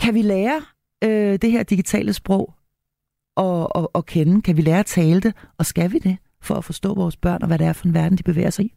Kan 0.00 0.14
vi 0.14 0.22
lære 0.22 0.60
øh, 1.04 1.38
det 1.42 1.50
her 1.50 1.62
digitale 1.62 2.12
sprog 2.12 2.54
at, 3.36 3.66
at, 3.74 3.86
at 3.94 4.06
kende? 4.06 4.42
Kan 4.42 4.56
vi 4.56 4.62
lære 4.62 4.78
at 4.78 4.86
tale 4.86 5.20
det? 5.20 5.34
Og 5.58 5.66
skal 5.66 5.92
vi 5.92 5.98
det 5.98 6.16
for 6.42 6.54
at 6.54 6.64
forstå 6.64 6.94
vores 6.94 7.16
børn 7.16 7.42
og 7.42 7.46
hvad 7.46 7.58
det 7.58 7.66
er 7.66 7.72
for 7.72 7.86
en 7.86 7.94
verden, 7.94 8.18
de 8.18 8.22
bevæger 8.22 8.50
sig 8.50 8.64
i? 8.64 8.72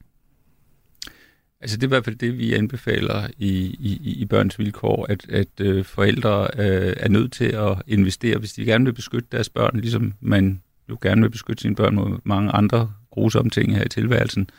Altså 1.65 1.77
det 1.77 1.83
er 1.83 1.87
i 1.87 1.95
hvert 1.95 2.05
fald 2.05 2.15
det, 2.15 2.37
vi 2.37 2.53
anbefaler 2.53 3.27
i, 3.37 3.51
i, 3.79 4.13
i 4.21 4.25
børns 4.25 4.59
vilkår, 4.59 5.05
at, 5.09 5.29
at 5.29 5.47
øh, 5.61 5.85
forældre 5.85 6.47
øh, 6.57 6.93
er 6.97 7.09
nødt 7.09 7.31
til 7.31 7.45
at 7.45 7.81
investere, 7.87 8.37
hvis 8.37 8.53
de 8.53 8.65
gerne 8.65 8.85
vil 8.85 8.93
beskytte 8.93 9.27
deres 9.31 9.49
børn, 9.49 9.79
ligesom 9.79 10.13
man 10.21 10.61
jo 10.89 10.97
gerne 11.01 11.21
vil 11.21 11.29
beskytte 11.29 11.61
sine 11.61 11.75
børn 11.75 11.95
mod 11.95 12.19
mange 12.23 12.51
andre 12.51 12.91
grusomme 13.11 13.49
ting 13.49 13.75
her 13.75 13.83
i 13.83 13.89
tilværelsen, 13.89 14.49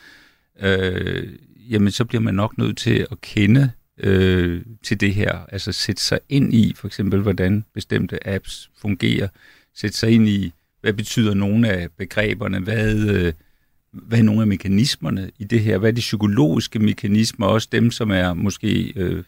øh, 0.61 1.29
jamen 1.71 1.91
så 1.91 2.05
bliver 2.05 2.23
man 2.23 2.35
nok 2.35 2.59
nødt 2.59 2.77
til 2.77 3.07
at 3.11 3.21
kende 3.21 3.71
øh, 3.99 4.63
til 4.83 5.01
det 5.01 5.15
her, 5.15 5.39
altså 5.49 5.73
sætte 5.73 6.03
sig 6.03 6.19
ind 6.29 6.55
i 6.55 6.75
for 6.77 6.87
eksempel, 6.87 7.21
hvordan 7.21 7.65
bestemte 7.75 8.29
apps 8.29 8.71
fungerer, 8.79 9.29
sætte 9.75 9.97
sig 9.97 10.11
ind 10.11 10.29
i, 10.29 10.53
hvad 10.81 10.93
betyder 10.93 11.35
nogle 11.35 11.69
af 11.69 11.89
begreberne, 11.99 12.61
hvad, 12.61 13.09
øh, 13.09 13.33
hvad 13.93 14.19
er 14.19 14.23
nogle 14.23 14.41
af 14.41 14.47
mekanismerne 14.47 15.31
i 15.39 15.45
det 15.45 15.61
her, 15.61 15.79
hvad 15.79 15.91
er 15.91 15.95
de 15.95 16.01
psykologiske 16.01 16.79
mekanismer, 16.79 17.47
også 17.47 17.69
dem, 17.73 17.91
som 17.91 18.11
er 18.11 18.35
måske, 18.35 18.93
øh, 18.97 19.25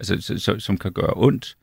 altså, 0.00 0.38
så, 0.38 0.58
som 0.58 0.78
kan 0.78 0.92
gøre 0.92 1.12
ondt 1.16 1.56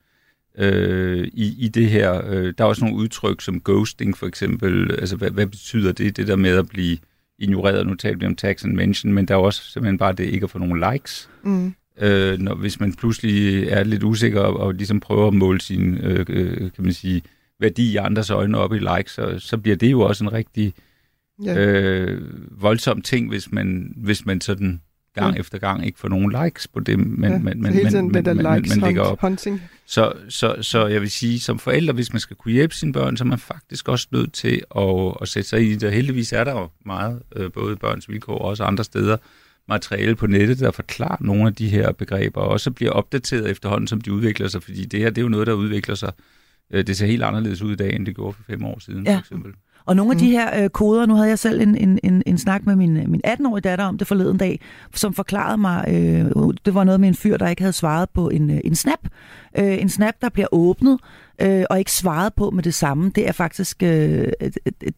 øh, 0.57 1.27
i, 1.33 1.55
i 1.65 1.67
det 1.67 1.89
her. 1.89 2.21
Øh, 2.27 2.53
der 2.57 2.63
er 2.63 2.67
også 2.67 2.85
nogle 2.85 2.97
udtryk 2.97 3.41
som 3.41 3.61
ghosting 3.61 4.17
for 4.17 4.27
eksempel, 4.27 4.91
altså 4.91 5.15
hvad, 5.15 5.31
hvad 5.31 5.47
betyder 5.47 5.91
det, 5.91 6.17
det 6.17 6.27
der 6.27 6.35
med 6.35 6.57
at 6.57 6.69
blive 6.69 6.97
ignoreret, 7.39 7.87
nu 7.87 7.95
taler 7.95 8.17
vi 8.17 8.25
om 8.25 8.35
tax 8.35 8.63
and 8.63 8.73
mention, 8.73 9.13
men 9.13 9.27
der 9.27 9.33
er 9.33 9.39
også 9.39 9.71
simpelthen 9.71 9.97
bare 9.97 10.13
det 10.13 10.23
ikke 10.23 10.43
at 10.43 10.49
få 10.49 10.57
nogle 10.57 10.91
likes. 10.91 11.29
Mm. 11.43 11.73
Øh, 12.01 12.39
når, 12.39 12.55
hvis 12.55 12.79
man 12.79 12.93
pludselig 12.93 13.67
er 13.67 13.83
lidt 13.83 14.03
usikker 14.03 14.41
og, 14.41 14.57
og 14.59 14.73
ligesom 14.73 14.99
prøver 14.99 15.27
at 15.27 15.33
måle 15.33 15.61
sin, 15.61 15.97
øh, 15.97 16.25
øh, 16.29 16.57
kan 16.57 16.83
man 16.83 16.93
sige, 16.93 17.21
værdi 17.59 17.91
i 17.91 17.95
andres 17.95 18.29
øjne 18.29 18.57
op 18.57 18.73
i 18.73 18.79
likes, 18.79 19.11
så, 19.11 19.39
så 19.39 19.57
bliver 19.57 19.75
det 19.75 19.91
jo 19.91 20.01
også 20.01 20.23
en 20.23 20.33
rigtig 20.33 20.73
ja. 21.43 21.55
øh, 21.55 22.21
voldsom 22.61 23.01
ting, 23.01 23.29
hvis 23.29 23.51
man, 23.51 23.93
hvis 23.97 24.25
man 24.25 24.41
sådan 24.41 24.81
gang 25.15 25.35
ja. 25.35 25.39
efter 25.39 25.57
gang 25.57 25.85
ikke 25.85 25.99
får 25.99 26.07
nogen 26.07 26.35
likes 26.43 26.67
på 26.67 26.79
det, 26.79 26.99
men, 26.99 27.31
ja, 27.31 27.37
men, 27.37 27.61
men, 27.61 27.73
hele 27.73 27.91
men, 27.91 28.11
men, 28.11 28.23
man, 28.23 28.37
man, 28.37 28.55
likes 28.55 28.75
man 28.77 28.87
lægger 28.87 29.01
op. 29.01 29.21
Hunting. 29.21 29.61
Så, 29.85 30.13
så, 30.29 30.55
så 30.61 30.87
jeg 30.87 31.01
vil 31.01 31.11
sige, 31.11 31.39
som 31.39 31.59
forældre, 31.59 31.93
hvis 31.93 32.13
man 32.13 32.19
skal 32.19 32.35
kunne 32.35 32.51
hjælpe 32.51 32.75
sine 32.75 32.93
børn, 32.93 33.17
så 33.17 33.23
er 33.23 33.27
man 33.27 33.39
faktisk 33.39 33.89
også 33.89 34.07
nødt 34.11 34.33
til 34.33 34.61
at, 34.75 35.15
at 35.21 35.27
sætte 35.27 35.49
sig 35.49 35.71
i 35.71 35.75
det. 35.75 35.93
Heldigvis 35.93 36.33
er 36.33 36.43
der 36.43 36.51
jo 36.51 36.69
meget, 36.85 37.21
øh, 37.35 37.51
både 37.51 37.75
børns 37.75 38.09
vilkår 38.09 38.37
og 38.37 38.45
også 38.45 38.63
andre 38.63 38.83
steder, 38.83 39.17
materiale 39.67 40.15
på 40.15 40.27
nettet, 40.27 40.59
der 40.59 40.71
forklarer 40.71 41.17
nogle 41.19 41.47
af 41.47 41.55
de 41.55 41.69
her 41.69 41.91
begreber, 41.91 42.41
og 42.41 42.47
også 42.47 42.71
bliver 42.71 42.91
opdateret 42.91 43.49
efterhånden, 43.49 43.87
som 43.87 44.01
de 44.01 44.13
udvikler 44.13 44.47
sig, 44.47 44.63
fordi 44.63 44.85
det 44.85 44.99
her 44.99 45.09
det 45.09 45.17
er 45.17 45.21
jo 45.21 45.29
noget, 45.29 45.47
der 45.47 45.53
udvikler 45.53 45.95
sig. 45.95 46.11
Øh, 46.71 46.87
det 46.87 46.97
ser 46.97 47.05
helt 47.05 47.23
anderledes 47.23 47.61
ud 47.61 47.71
i 47.71 47.75
dag, 47.75 47.95
end 47.95 48.05
det 48.05 48.15
gjorde 48.15 48.33
for 48.33 48.43
fem 48.43 48.65
år 48.65 48.79
siden, 48.79 49.05
ja. 49.05 49.15
for 49.15 49.19
eksempel. 49.19 49.53
Og 49.89 49.95
nogle 49.95 50.11
af 50.11 50.17
de 50.17 50.25
mm. 50.25 50.31
her 50.31 50.63
øh, 50.63 50.69
koder, 50.69 51.05
nu 51.05 51.15
havde 51.15 51.29
jeg 51.29 51.39
selv 51.39 51.61
en, 51.61 51.75
en, 51.75 51.99
en, 52.03 52.23
en 52.25 52.37
snak 52.37 52.65
med 52.65 52.75
min, 52.75 52.93
min 52.93 53.21
18-årige 53.27 53.61
datter 53.61 53.85
om 53.85 53.97
det 53.97 54.07
forleden 54.07 54.37
dag, 54.37 54.61
som 54.95 55.13
forklarede 55.13 55.57
mig, 55.57 55.85
øh, 55.87 56.53
det 56.65 56.73
var 56.73 56.83
noget 56.83 56.99
med 56.99 57.07
en 57.07 57.15
fyr, 57.15 57.37
der 57.37 57.47
ikke 57.47 57.61
havde 57.61 57.73
svaret 57.73 58.09
på 58.09 58.29
en, 58.29 58.49
øh, 58.49 58.59
en 58.63 58.75
snap. 58.75 58.99
Øh, 59.57 59.81
en 59.81 59.89
snap, 59.89 60.13
der 60.21 60.29
bliver 60.29 60.47
åbnet, 60.51 60.99
øh, 61.41 61.65
og 61.69 61.79
ikke 61.79 61.91
svaret 61.91 62.33
på 62.33 62.49
med 62.49 62.63
det 62.63 62.73
samme, 62.73 63.11
det 63.15 63.27
er 63.27 63.31
faktisk 63.31 63.83
øh, 63.83 64.27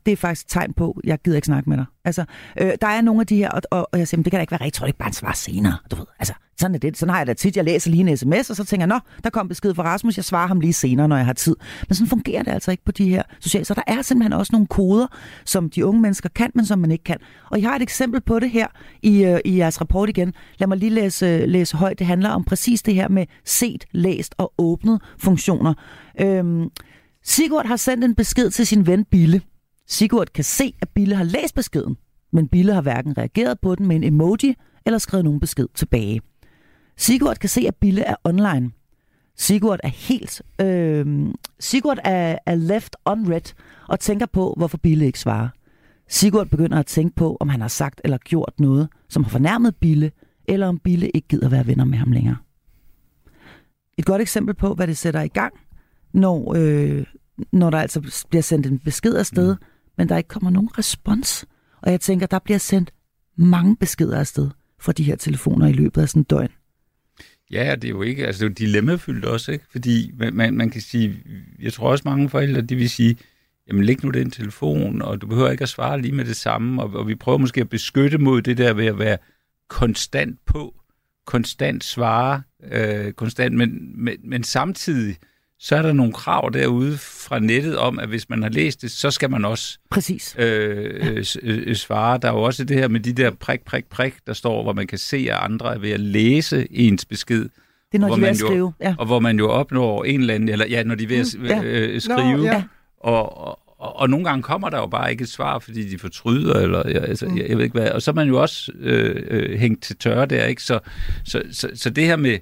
det 0.05 0.11
er 0.11 0.15
faktisk 0.15 0.47
tegn 0.47 0.73
på, 0.73 1.01
jeg 1.03 1.19
gider 1.23 1.37
ikke 1.37 1.45
snakke 1.45 1.69
med 1.69 1.77
dig. 1.77 1.85
Altså, 2.05 2.25
øh, 2.61 2.71
der 2.81 2.87
er 2.87 3.01
nogle 3.01 3.21
af 3.21 3.27
de 3.27 3.35
her, 3.35 3.49
og, 3.49 3.61
og, 3.71 3.89
og 3.91 3.99
jeg 3.99 4.07
siger, 4.07 4.23
det 4.23 4.31
kan 4.31 4.37
da 4.37 4.41
ikke 4.41 4.51
være 4.51 4.61
rigtigt, 4.61 4.75
tror 4.75 4.87
ikke 4.87 4.99
bare 4.99 5.09
en 5.09 5.13
svar 5.13 5.33
senere, 5.33 5.77
du 5.91 5.95
ved. 5.95 6.05
Altså, 6.19 6.33
sådan 6.61 6.75
er 6.75 6.79
det. 6.79 6.97
Sådan 6.97 7.11
har 7.11 7.19
jeg 7.19 7.27
da 7.27 7.33
tit. 7.33 7.57
Jeg 7.57 7.65
læser 7.65 7.91
lige 7.91 8.09
en 8.09 8.17
sms, 8.17 8.49
og 8.49 8.55
så 8.55 8.65
tænker 8.65 8.81
jeg, 8.81 8.87
nå, 8.87 8.99
der 9.23 9.29
kom 9.29 9.47
besked 9.47 9.75
fra 9.75 9.83
Rasmus, 9.83 10.17
jeg 10.17 10.25
svarer 10.25 10.47
ham 10.47 10.59
lige 10.59 10.73
senere, 10.73 11.07
når 11.07 11.17
jeg 11.17 11.25
har 11.25 11.33
tid. 11.33 11.55
Men 11.87 11.95
sådan 11.95 12.07
fungerer 12.07 12.43
det 12.43 12.51
altså 12.51 12.71
ikke 12.71 12.83
på 12.85 12.91
de 12.91 13.09
her 13.09 13.23
sociale. 13.39 13.65
Så 13.65 13.73
der 13.73 13.81
er 13.87 14.01
simpelthen 14.01 14.33
også 14.33 14.49
nogle 14.53 14.67
koder, 14.67 15.07
som 15.45 15.69
de 15.69 15.85
unge 15.85 16.01
mennesker 16.01 16.29
kan, 16.35 16.51
men 16.55 16.65
som 16.65 16.79
man 16.79 16.91
ikke 16.91 17.03
kan. 17.03 17.17
Og 17.51 17.61
jeg 17.61 17.69
har 17.69 17.75
et 17.75 17.81
eksempel 17.81 18.21
på 18.21 18.39
det 18.39 18.49
her 18.49 18.67
i, 19.01 19.23
øh, 19.23 19.39
i 19.45 19.57
jeres 19.57 19.81
rapport 19.81 20.09
igen. 20.09 20.33
Lad 20.57 20.67
mig 20.67 20.77
lige 20.77 20.89
læse, 20.89 21.25
øh, 21.25 21.47
læse 21.47 21.77
højt. 21.77 21.99
Det 21.99 22.07
handler 22.07 22.29
om 22.29 22.43
præcis 22.43 22.81
det 22.81 22.95
her 22.95 23.09
med 23.09 23.25
set, 23.45 23.85
læst 23.91 24.35
og 24.37 24.53
åbnet 24.57 25.01
funktioner. 25.19 25.73
Øhm, 26.21 26.69
Sigurd 27.23 27.65
har 27.65 27.75
sendt 27.75 28.03
en 28.03 28.15
besked 28.15 28.49
til 28.51 28.67
sin 28.67 28.87
ven 28.87 29.05
Bille. 29.05 29.41
Sigurd 29.87 30.27
kan 30.33 30.43
se, 30.43 30.73
at 30.81 30.89
Bille 30.89 31.15
har 31.15 31.23
læst 31.23 31.55
beskeden, 31.55 31.97
men 32.33 32.47
Bille 32.47 32.73
har 32.73 32.81
hverken 32.81 33.17
reageret 33.17 33.59
på 33.59 33.75
den 33.75 33.87
med 33.87 33.95
en 33.95 34.03
emoji 34.03 34.55
eller 34.85 34.97
skrevet 34.97 35.25
nogen 35.25 35.39
besked 35.39 35.67
tilbage. 35.75 36.21
Sigurd 37.01 37.35
kan 37.35 37.49
se, 37.49 37.61
at 37.67 37.75
Bille 37.75 38.01
er 38.01 38.15
online. 38.23 38.71
Sigurd 39.37 39.79
er 39.83 39.87
helt... 39.87 40.41
Øh, 40.61 41.27
Sigurd 41.59 41.97
er, 42.03 42.37
er 42.45 42.55
left 42.55 42.95
unread 43.05 43.53
og 43.87 43.99
tænker 43.99 44.25
på, 44.25 44.53
hvorfor 44.57 44.77
Bille 44.77 45.05
ikke 45.05 45.19
svarer. 45.19 45.49
Sigurd 46.09 46.47
begynder 46.47 46.79
at 46.79 46.85
tænke 46.85 47.15
på, 47.15 47.37
om 47.39 47.49
han 47.49 47.61
har 47.61 47.67
sagt 47.67 48.01
eller 48.03 48.17
gjort 48.17 48.53
noget, 48.59 48.89
som 49.09 49.23
har 49.23 49.29
fornærmet 49.29 49.75
Bille, 49.75 50.11
eller 50.47 50.67
om 50.67 50.79
Bille 50.79 51.09
ikke 51.09 51.27
gider 51.27 51.49
være 51.49 51.67
venner 51.67 51.85
med 51.85 51.97
ham 51.97 52.11
længere. 52.11 52.37
Et 53.97 54.05
godt 54.05 54.21
eksempel 54.21 54.55
på, 54.55 54.73
hvad 54.73 54.87
det 54.87 54.97
sætter 54.97 55.21
i 55.21 55.27
gang, 55.27 55.53
når, 56.13 56.53
øh, 56.57 57.05
når 57.51 57.69
der 57.69 57.79
altså 57.79 58.25
bliver 58.29 58.43
sendt 58.43 58.65
en 58.65 58.79
besked 58.79 59.15
afsted, 59.15 59.55
mm. 59.55 59.65
men 59.97 60.09
der 60.09 60.17
ikke 60.17 60.27
kommer 60.27 60.49
nogen 60.49 60.77
respons. 60.77 61.45
Og 61.81 61.91
jeg 61.91 62.01
tænker, 62.01 62.27
der 62.27 62.39
bliver 62.39 62.57
sendt 62.57 62.93
mange 63.35 63.75
beskeder 63.75 64.19
afsted 64.19 64.49
fra 64.79 64.91
de 64.91 65.03
her 65.03 65.15
telefoner 65.15 65.67
i 65.67 65.73
løbet 65.73 66.01
af 66.01 66.09
sådan 66.09 66.19
en 66.19 66.23
døgn. 66.23 66.49
Ja, 67.51 67.75
det 67.75 67.83
er 67.83 67.89
jo 67.89 68.01
ikke, 68.01 68.27
altså 68.27 68.39
det 68.39 68.45
er 68.45 68.49
jo 68.49 68.67
dilemmafyldt 68.67 69.25
også, 69.25 69.51
ikke? 69.51 69.65
Fordi 69.71 70.11
man, 70.33 70.53
man, 70.53 70.69
kan 70.69 70.81
sige, 70.81 71.17
jeg 71.61 71.73
tror 71.73 71.91
også 71.91 72.01
mange 72.05 72.29
forældre, 72.29 72.61
de 72.61 72.75
vil 72.75 72.89
sige, 72.89 73.17
jamen 73.67 73.83
læg 73.83 74.03
nu 74.03 74.09
den 74.09 74.31
telefon, 74.31 75.01
og 75.01 75.21
du 75.21 75.27
behøver 75.27 75.51
ikke 75.51 75.61
at 75.61 75.69
svare 75.69 76.01
lige 76.01 76.15
med 76.15 76.25
det 76.25 76.35
samme, 76.35 76.81
og, 76.83 76.93
og 76.93 77.07
vi 77.07 77.15
prøver 77.15 77.37
måske 77.37 77.61
at 77.61 77.69
beskytte 77.69 78.17
mod 78.17 78.41
det 78.41 78.57
der 78.57 78.73
ved 78.73 78.85
at 78.85 78.99
være 78.99 79.17
konstant 79.69 80.39
på, 80.45 80.75
konstant 81.25 81.83
svare, 81.83 82.41
øh, 82.71 83.11
konstant, 83.13 83.55
men, 83.55 83.91
men, 83.95 84.17
men 84.23 84.43
samtidig, 84.43 85.15
så 85.63 85.75
er 85.75 85.81
der 85.81 85.93
nogle 85.93 86.13
krav 86.13 86.49
derude 86.53 86.97
fra 86.97 87.39
nettet 87.39 87.77
om, 87.77 87.99
at 87.99 88.07
hvis 88.09 88.29
man 88.29 88.41
har 88.43 88.49
læst 88.49 88.81
det, 88.81 88.91
så 88.91 89.11
skal 89.11 89.29
man 89.29 89.45
også 89.45 89.77
Præcis. 89.89 90.35
Øh, 90.39 91.15
øh, 91.17 91.25
øh, 91.43 91.75
svare. 91.75 92.19
Der 92.21 92.27
er 92.27 92.33
jo 92.33 92.41
også 92.41 92.63
det 92.63 92.77
her 92.77 92.87
med 92.87 92.99
de 92.99 93.13
der 93.13 93.31
prik, 93.31 93.61
prik, 93.65 93.85
prik, 93.85 94.13
der 94.27 94.33
står, 94.33 94.63
hvor 94.63 94.73
man 94.73 94.87
kan 94.87 94.97
se, 94.97 95.17
at 95.29 95.37
andre 95.41 95.75
er 95.75 95.79
ved 95.79 95.91
at 95.91 95.99
læse 95.99 96.67
ens 96.71 97.05
besked. 97.05 97.41
Det 97.41 97.49
er, 97.93 97.99
når 97.99 98.07
hvor 98.07 98.15
de 98.15 98.21
er 98.21 98.25
ved 98.25 98.27
man 98.27 98.29
at 98.31 98.37
skrive. 98.37 98.57
Jo, 98.57 98.71
ja. 98.81 98.95
Og 98.99 99.05
hvor 99.05 99.19
man 99.19 99.39
jo 99.39 99.49
opnår 99.49 100.03
en 100.03 100.19
eller 100.21 100.33
anden, 100.33 100.49
eller 100.49 100.65
ja, 100.67 100.83
når 100.83 100.95
de 100.95 101.03
er 101.03 101.07
ved 101.07 101.19
at 101.19 101.35
Mm, 101.39 101.45
ja. 101.45 101.63
øh, 101.63 102.01
skrive. 102.01 102.37
Nå, 102.37 102.43
ja. 102.43 102.63
og, 102.99 103.37
og, 103.47 103.59
og, 103.79 103.95
og 103.99 104.09
nogle 104.09 104.25
gange 104.25 104.43
kommer 104.43 104.69
der 104.69 104.77
jo 104.77 104.87
bare 104.87 105.11
ikke 105.11 105.21
et 105.21 105.29
svar, 105.29 105.59
fordi 105.59 105.89
de 105.89 105.99
fortryder, 105.99 106.53
eller 106.59 106.83
ja, 106.89 106.99
altså, 106.99 107.25
Mm. 107.25 107.37
jeg, 107.37 107.49
jeg 107.49 107.57
ved 107.57 107.63
ikke 107.63 107.79
hvad. 107.79 107.89
Og 107.91 108.01
så 108.01 108.11
er 108.11 108.15
man 108.15 108.27
jo 108.27 108.41
også 108.41 108.71
øh, 108.79 109.23
øh, 109.27 109.59
hængt 109.59 109.83
til 109.83 109.95
tørre 109.97 110.25
der, 110.25 110.45
ikke? 110.45 110.63
Så, 110.63 110.79
så, 111.25 111.41
så, 111.51 111.69
så 111.75 111.89
det 111.89 112.05
her 112.05 112.15
med 112.15 112.37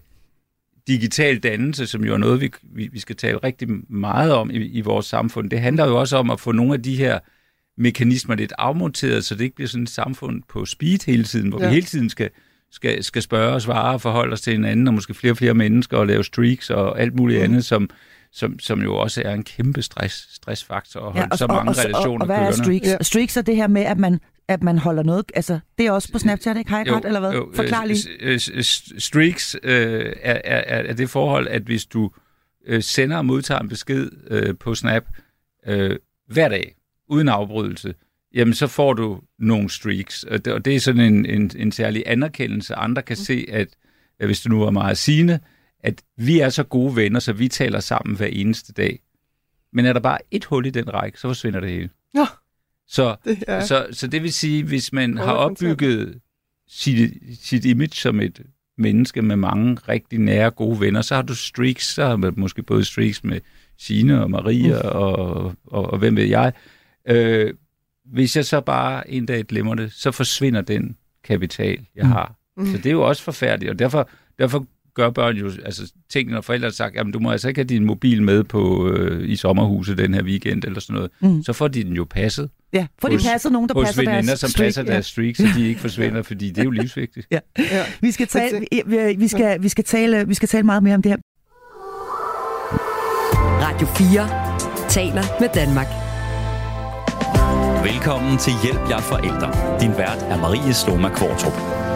digital 0.90 1.40
dannelse, 1.40 1.88
som 1.88 2.04
jo 2.04 2.14
er 2.14 2.18
noget, 2.18 2.42
vi, 2.42 2.52
vi, 2.64 2.90
vi 2.92 3.00
skal 3.00 3.16
tale 3.16 3.38
rigtig 3.38 3.68
meget 3.90 4.34
om 4.34 4.52
i, 4.52 4.56
i 4.56 4.82
vores 4.82 5.06
samfund, 5.06 5.50
det 5.50 5.60
handler 5.60 5.88
jo 5.88 6.00
også 6.00 6.18
om 6.18 6.30
at 6.30 6.40
få 6.40 6.52
nogle 6.52 6.74
af 6.74 6.84
de 6.84 6.98
her 6.98 7.20
mekanismer 7.78 8.36
lidt 8.36 8.54
afmonteret, 8.58 9.26
så 9.26 9.36
det 9.36 9.44
ikke 9.44 9.56
bliver 9.56 9.68
sådan 9.68 9.84
et 9.84 9.90
samfund 9.90 10.42
på 10.50 10.66
speed 10.66 11.06
hele 11.06 11.24
tiden, 11.24 11.50
hvor 11.50 11.62
ja. 11.62 11.68
Vi 11.68 11.74
hele 11.74 11.86
tiden 11.86 12.10
skal, 12.10 12.30
skal, 12.72 13.04
skal 13.04 13.22
spørge 13.22 13.54
og 13.54 13.62
svare 13.62 13.94
og 13.94 14.02
forholde 14.02 14.34
os 14.34 14.42
til 14.42 14.54
hinanden, 14.54 14.88
og 14.88 14.94
måske 14.94 15.14
flere 15.14 15.34
og 15.34 15.38
flere 15.38 15.54
mennesker, 15.54 15.98
og 15.98 16.08
lave 16.08 16.24
streaks 16.24 16.70
og 16.70 17.02
alt 17.02 17.16
muligt 17.16 17.40
mm. 17.40 17.44
andet, 17.44 17.66
som, 17.66 17.90
som, 18.32 18.60
som 18.60 18.82
jo 18.82 18.96
også 18.96 19.22
er 19.26 19.34
en 19.34 19.44
kæmpe 19.44 19.82
stress, 19.82 20.36
stressfaktor 20.36 21.00
at 21.00 21.12
holde 21.12 21.28
ja, 21.32 21.38
så 21.38 21.48
mange 21.48 21.72
og, 21.72 21.78
relationer 21.78 22.16
og, 22.16 22.22
og 22.22 22.26
hvad 22.26 22.36
er 22.36 22.40
kørende. 22.40 22.64
streaks? 22.64 22.88
Ja. 22.88 22.92
Ja. 22.92 23.04
Streaks 23.04 23.38
er 23.38 23.42
det 23.42 23.56
her 23.56 23.68
med, 23.68 23.82
at 23.82 23.98
man, 23.98 24.20
at 24.50 24.64
man 24.64 24.78
holder 24.78 25.04
noget... 25.04 25.26
Altså, 25.36 25.60
det 25.78 25.86
er 25.86 25.92
også 25.92 26.12
på 26.12 26.20
Snapchat, 26.20 26.58
ikke? 26.58 26.70
Har 26.70 26.78
jeg 26.78 26.94
ret, 26.94 27.06
eller 27.06 27.20
hvad? 27.20 27.56
Forklar 27.56 27.86
lige. 27.86 28.10
øh, 28.20 28.40
s- 28.40 28.50
øh, 28.54 28.64
s- 28.64 29.04
Streaks 29.04 29.56
øh, 29.64 30.14
er, 30.22 30.42
er, 30.44 30.84
er 30.90 30.94
det 30.94 31.10
forhold, 31.10 31.48
at 31.48 31.62
hvis 31.62 31.86
du 31.86 32.12
øh, 32.68 32.84
sender 32.84 33.18
og 33.18 33.26
modtager 33.26 33.60
en 33.62 33.70
besked 33.70 34.10
øh, 34.28 34.58
på 34.58 34.76
Snap 34.76 35.04
øh, 35.68 35.98
hver 36.28 36.50
dag, 36.50 36.76
uden 37.10 37.30
afbrydelse, 37.30 37.94
jamen 38.34 38.54
så 38.54 38.68
får 38.68 38.94
du 38.94 39.20
nogle 39.40 39.70
streaks. 39.70 40.24
Og 40.24 40.46
det, 40.46 40.54
og 40.54 40.66
det 40.66 40.76
er 40.76 40.80
sådan 40.80 41.02
en, 41.14 41.26
en, 41.26 41.52
en 41.56 41.72
særlig 41.72 42.04
anerkendelse. 42.06 42.76
Andre 42.76 43.02
kan 43.02 43.14
mm. 43.20 43.24
se, 43.24 43.46
at, 43.52 43.68
at 44.20 44.26
hvis 44.28 44.42
du 44.42 44.50
nu 44.50 44.62
er 44.64 44.72
meget 44.72 44.98
sigende, 44.98 45.40
at 45.84 46.02
vi 46.18 46.40
er 46.40 46.50
så 46.50 46.64
gode 46.64 46.96
venner, 46.96 47.20
så 47.20 47.34
vi 47.34 47.48
taler 47.48 47.80
sammen 47.80 48.18
hver 48.18 48.28
eneste 48.28 48.74
dag. 48.74 49.00
Men 49.74 49.86
er 49.86 49.94
der 49.94 50.00
bare 50.00 50.18
et 50.32 50.46
hul 50.46 50.66
i 50.66 50.70
den 50.70 50.94
række, 50.94 51.20
så 51.20 51.28
forsvinder 51.28 51.60
det 51.60 51.70
hele. 51.70 51.90
Ja. 52.16 52.26
Så, 52.90 53.16
det, 53.26 53.44
ja. 53.48 53.66
så, 53.66 53.88
så 53.92 54.08
det 54.08 54.24
vil 54.24 54.34
sige, 54.34 54.64
hvis 54.64 54.94
man 54.94 55.18
har 55.18 55.34
opbygget 55.34 56.20
sit, 56.68 57.14
sit 57.42 57.66
image 57.66 57.96
som 57.96 58.20
et 58.20 58.42
menneske 58.78 59.22
med 59.22 59.36
mange 59.36 59.78
rigtig 59.88 60.20
nære, 60.20 60.52
gode 60.52 60.80
venner, 60.80 61.02
så 61.02 61.16
har 61.16 61.22
du 61.22 61.36
streaks, 61.36 61.94
så 61.94 62.06
har 62.06 62.16
man 62.16 62.34
måske 62.38 62.64
både 62.64 62.86
streaks 62.86 63.24
med 63.24 63.40
Sine 63.78 64.24
og 64.24 64.32
Maria 64.32 64.90
uh. 64.90 64.96
og, 64.96 65.46
og, 65.66 65.92
og 65.92 65.98
hvem 65.98 66.16
ved 66.16 66.24
jeg. 66.24 66.54
Øh, 67.08 67.54
hvis 68.06 68.36
jeg 68.36 68.46
så 68.46 68.62
bare 68.62 69.12
en 69.12 69.26
dag 69.26 69.46
glemmer 69.46 69.76
det, 69.76 69.92
så 69.94 70.12
forsvinder 70.12 70.62
den 70.62 70.98
kapital, 71.24 71.86
jeg 71.96 72.06
mm. 72.06 72.12
har. 72.12 72.36
Mm. 72.58 72.66
Så 72.66 72.78
det 72.78 72.86
er 72.86 72.92
jo 72.92 73.08
også 73.08 73.24
forfærdeligt, 73.24 73.72
og 73.72 73.80
derfor, 73.80 74.10
derfor 74.40 74.66
gør 75.00 75.10
børn 75.10 75.36
jo 75.36 75.52
altså, 75.66 75.92
ting, 76.10 76.30
når 76.30 76.42
forældre 76.42 76.66
har 76.66 76.72
sagt, 76.72 76.96
jamen 76.96 77.14
du 77.14 77.20
må 77.20 77.32
altså 77.32 77.48
ikke 77.48 77.60
have 77.60 77.68
din 77.68 77.86
mobil 77.86 78.24
med 78.24 78.44
på 78.44 78.90
øh, 78.90 79.30
i 79.30 79.36
sommerhuset 79.36 79.98
den 79.98 80.14
her 80.14 80.24
weekend 80.24 80.64
eller 80.64 80.80
sådan 80.80 80.94
noget, 80.94 81.12
mm. 81.20 81.44
så 81.44 81.54
får 81.54 81.68
de 81.68 81.84
den 81.84 81.94
jo 81.94 82.06
passet. 82.10 82.50
Ja, 82.74 82.88
for 83.02 83.08
de 83.08 83.18
passer 83.32 83.50
nogen, 83.50 83.70
der 83.70 83.76
hos 83.76 83.86
passer 83.86 84.02
veninder, 84.02 84.24
deres 84.24 84.40
som 84.40 84.50
streak, 84.50 84.66
passer 84.66 84.84
ja. 84.84 84.92
deres 84.92 85.06
streak, 85.06 85.36
så 85.36 85.48
de 85.56 85.68
ikke 85.68 85.82
forsvinder, 85.88 86.22
fordi 86.22 86.50
det 86.50 86.58
er 86.58 86.64
jo 86.64 86.70
livsvigtigt. 86.70 87.28
Ja. 87.32 87.40
ja. 87.60 87.86
Vi, 88.02 88.12
skal 88.12 88.28
tale, 88.28 88.66
vi, 88.86 89.16
vi, 89.18 89.28
skal, 89.28 89.64
vi, 89.64 89.70
skal 89.70 89.84
tale, 89.84 90.28
vi 90.28 90.34
skal 90.34 90.50
tale 90.50 90.64
meget 90.64 90.84
mere 90.84 90.96
om 90.96 91.02
det 91.02 91.12
her. 91.12 91.18
Radio 93.62 93.88
4 93.88 94.90
taler 94.90 95.24
med 95.40 95.50
Danmark. 95.54 95.88
Velkommen 97.94 98.38
til 98.38 98.54
Hjælp 98.64 98.90
jer 98.90 99.02
forældre. 99.02 99.80
Din 99.82 99.98
vært 99.98 100.22
er 100.30 100.38
Marie 100.38 100.74
Sloma 100.74 101.10
Kvartrup. 101.10 101.89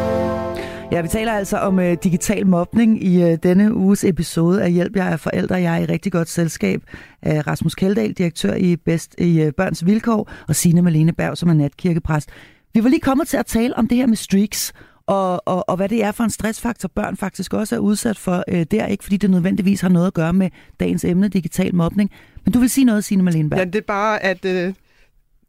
Ja, 0.93 1.01
vi 1.01 1.07
taler 1.07 1.33
altså 1.33 1.57
om 1.57 1.79
øh, 1.79 1.97
digital 2.03 2.47
mobning 2.47 3.03
i 3.03 3.23
øh, 3.23 3.37
denne 3.43 3.73
uges 3.73 4.03
episode 4.03 4.63
af 4.63 4.71
Hjælp 4.71 4.95
jer 4.95 5.03
er 5.03 5.17
forældre. 5.17 5.55
Jeg 5.55 5.77
er 5.77 5.81
i 5.81 5.85
rigtig 5.85 6.11
godt 6.11 6.29
selskab 6.29 6.81
af 7.21 7.47
Rasmus 7.47 7.75
Keldahl, 7.75 8.13
direktør 8.13 8.53
i 8.53 8.75
Best 8.75 9.15
i 9.17 9.41
øh, 9.41 9.53
Børns 9.53 9.85
Vilkår, 9.85 10.31
og 10.47 10.55
Signe 10.55 10.81
Malene 10.81 11.13
Berg, 11.13 11.37
som 11.37 11.49
er 11.49 11.53
natkirkepræst. 11.53 12.29
Vi 12.73 12.83
var 12.83 12.89
lige 12.89 12.99
kommet 12.99 13.27
til 13.27 13.37
at 13.37 13.45
tale 13.45 13.77
om 13.77 13.87
det 13.87 13.97
her 13.97 14.07
med 14.07 14.15
streaks, 14.15 14.73
og, 15.05 15.47
og, 15.47 15.69
og 15.69 15.75
hvad 15.75 15.89
det 15.89 16.03
er 16.03 16.11
for 16.11 16.23
en 16.23 16.29
stressfaktor, 16.29 16.89
børn 16.95 17.17
faktisk 17.17 17.53
også 17.53 17.75
er 17.75 17.79
udsat 17.79 18.17
for 18.17 18.43
øh, 18.47 18.65
der, 18.71 18.85
ikke 18.85 19.03
fordi 19.03 19.17
det 19.17 19.29
nødvendigvis 19.29 19.81
har 19.81 19.89
noget 19.89 20.07
at 20.07 20.13
gøre 20.13 20.33
med 20.33 20.49
dagens 20.79 21.05
emne, 21.05 21.27
digital 21.27 21.75
mobning. 21.75 22.11
Men 22.45 22.53
du 22.53 22.59
vil 22.59 22.69
sige 22.69 22.85
noget, 22.85 23.03
Signe 23.03 23.23
Malene 23.23 23.49
Berg? 23.49 23.59
Ja, 23.59 23.65
det 23.65 23.75
er 23.75 23.81
bare, 23.87 24.23
at 24.23 24.45
øh, 24.45 24.73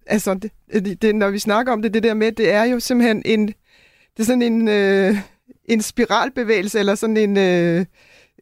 altså, 0.07 0.35
det, 0.35 0.51
det, 0.73 1.03
det, 1.03 1.15
når 1.15 1.31
vi 1.31 1.39
snakker 1.39 1.73
om 1.73 1.83
det, 1.83 1.95
det 1.95 2.03
der 2.03 2.15
med, 2.15 2.33
det 2.33 2.53
er 2.53 2.65
jo 2.65 2.81
simpelthen 2.81 3.23
en, 3.25 3.47
det 3.47 4.21
er 4.21 4.25
sådan 4.25 4.43
en, 4.43 4.69
øh, 4.69 5.17
en 5.65 5.83
spiralbevægelse, 5.83 6.79
eller 6.79 6.95
sådan 6.95 7.17
en, 7.17 7.37
øh, 7.39 7.87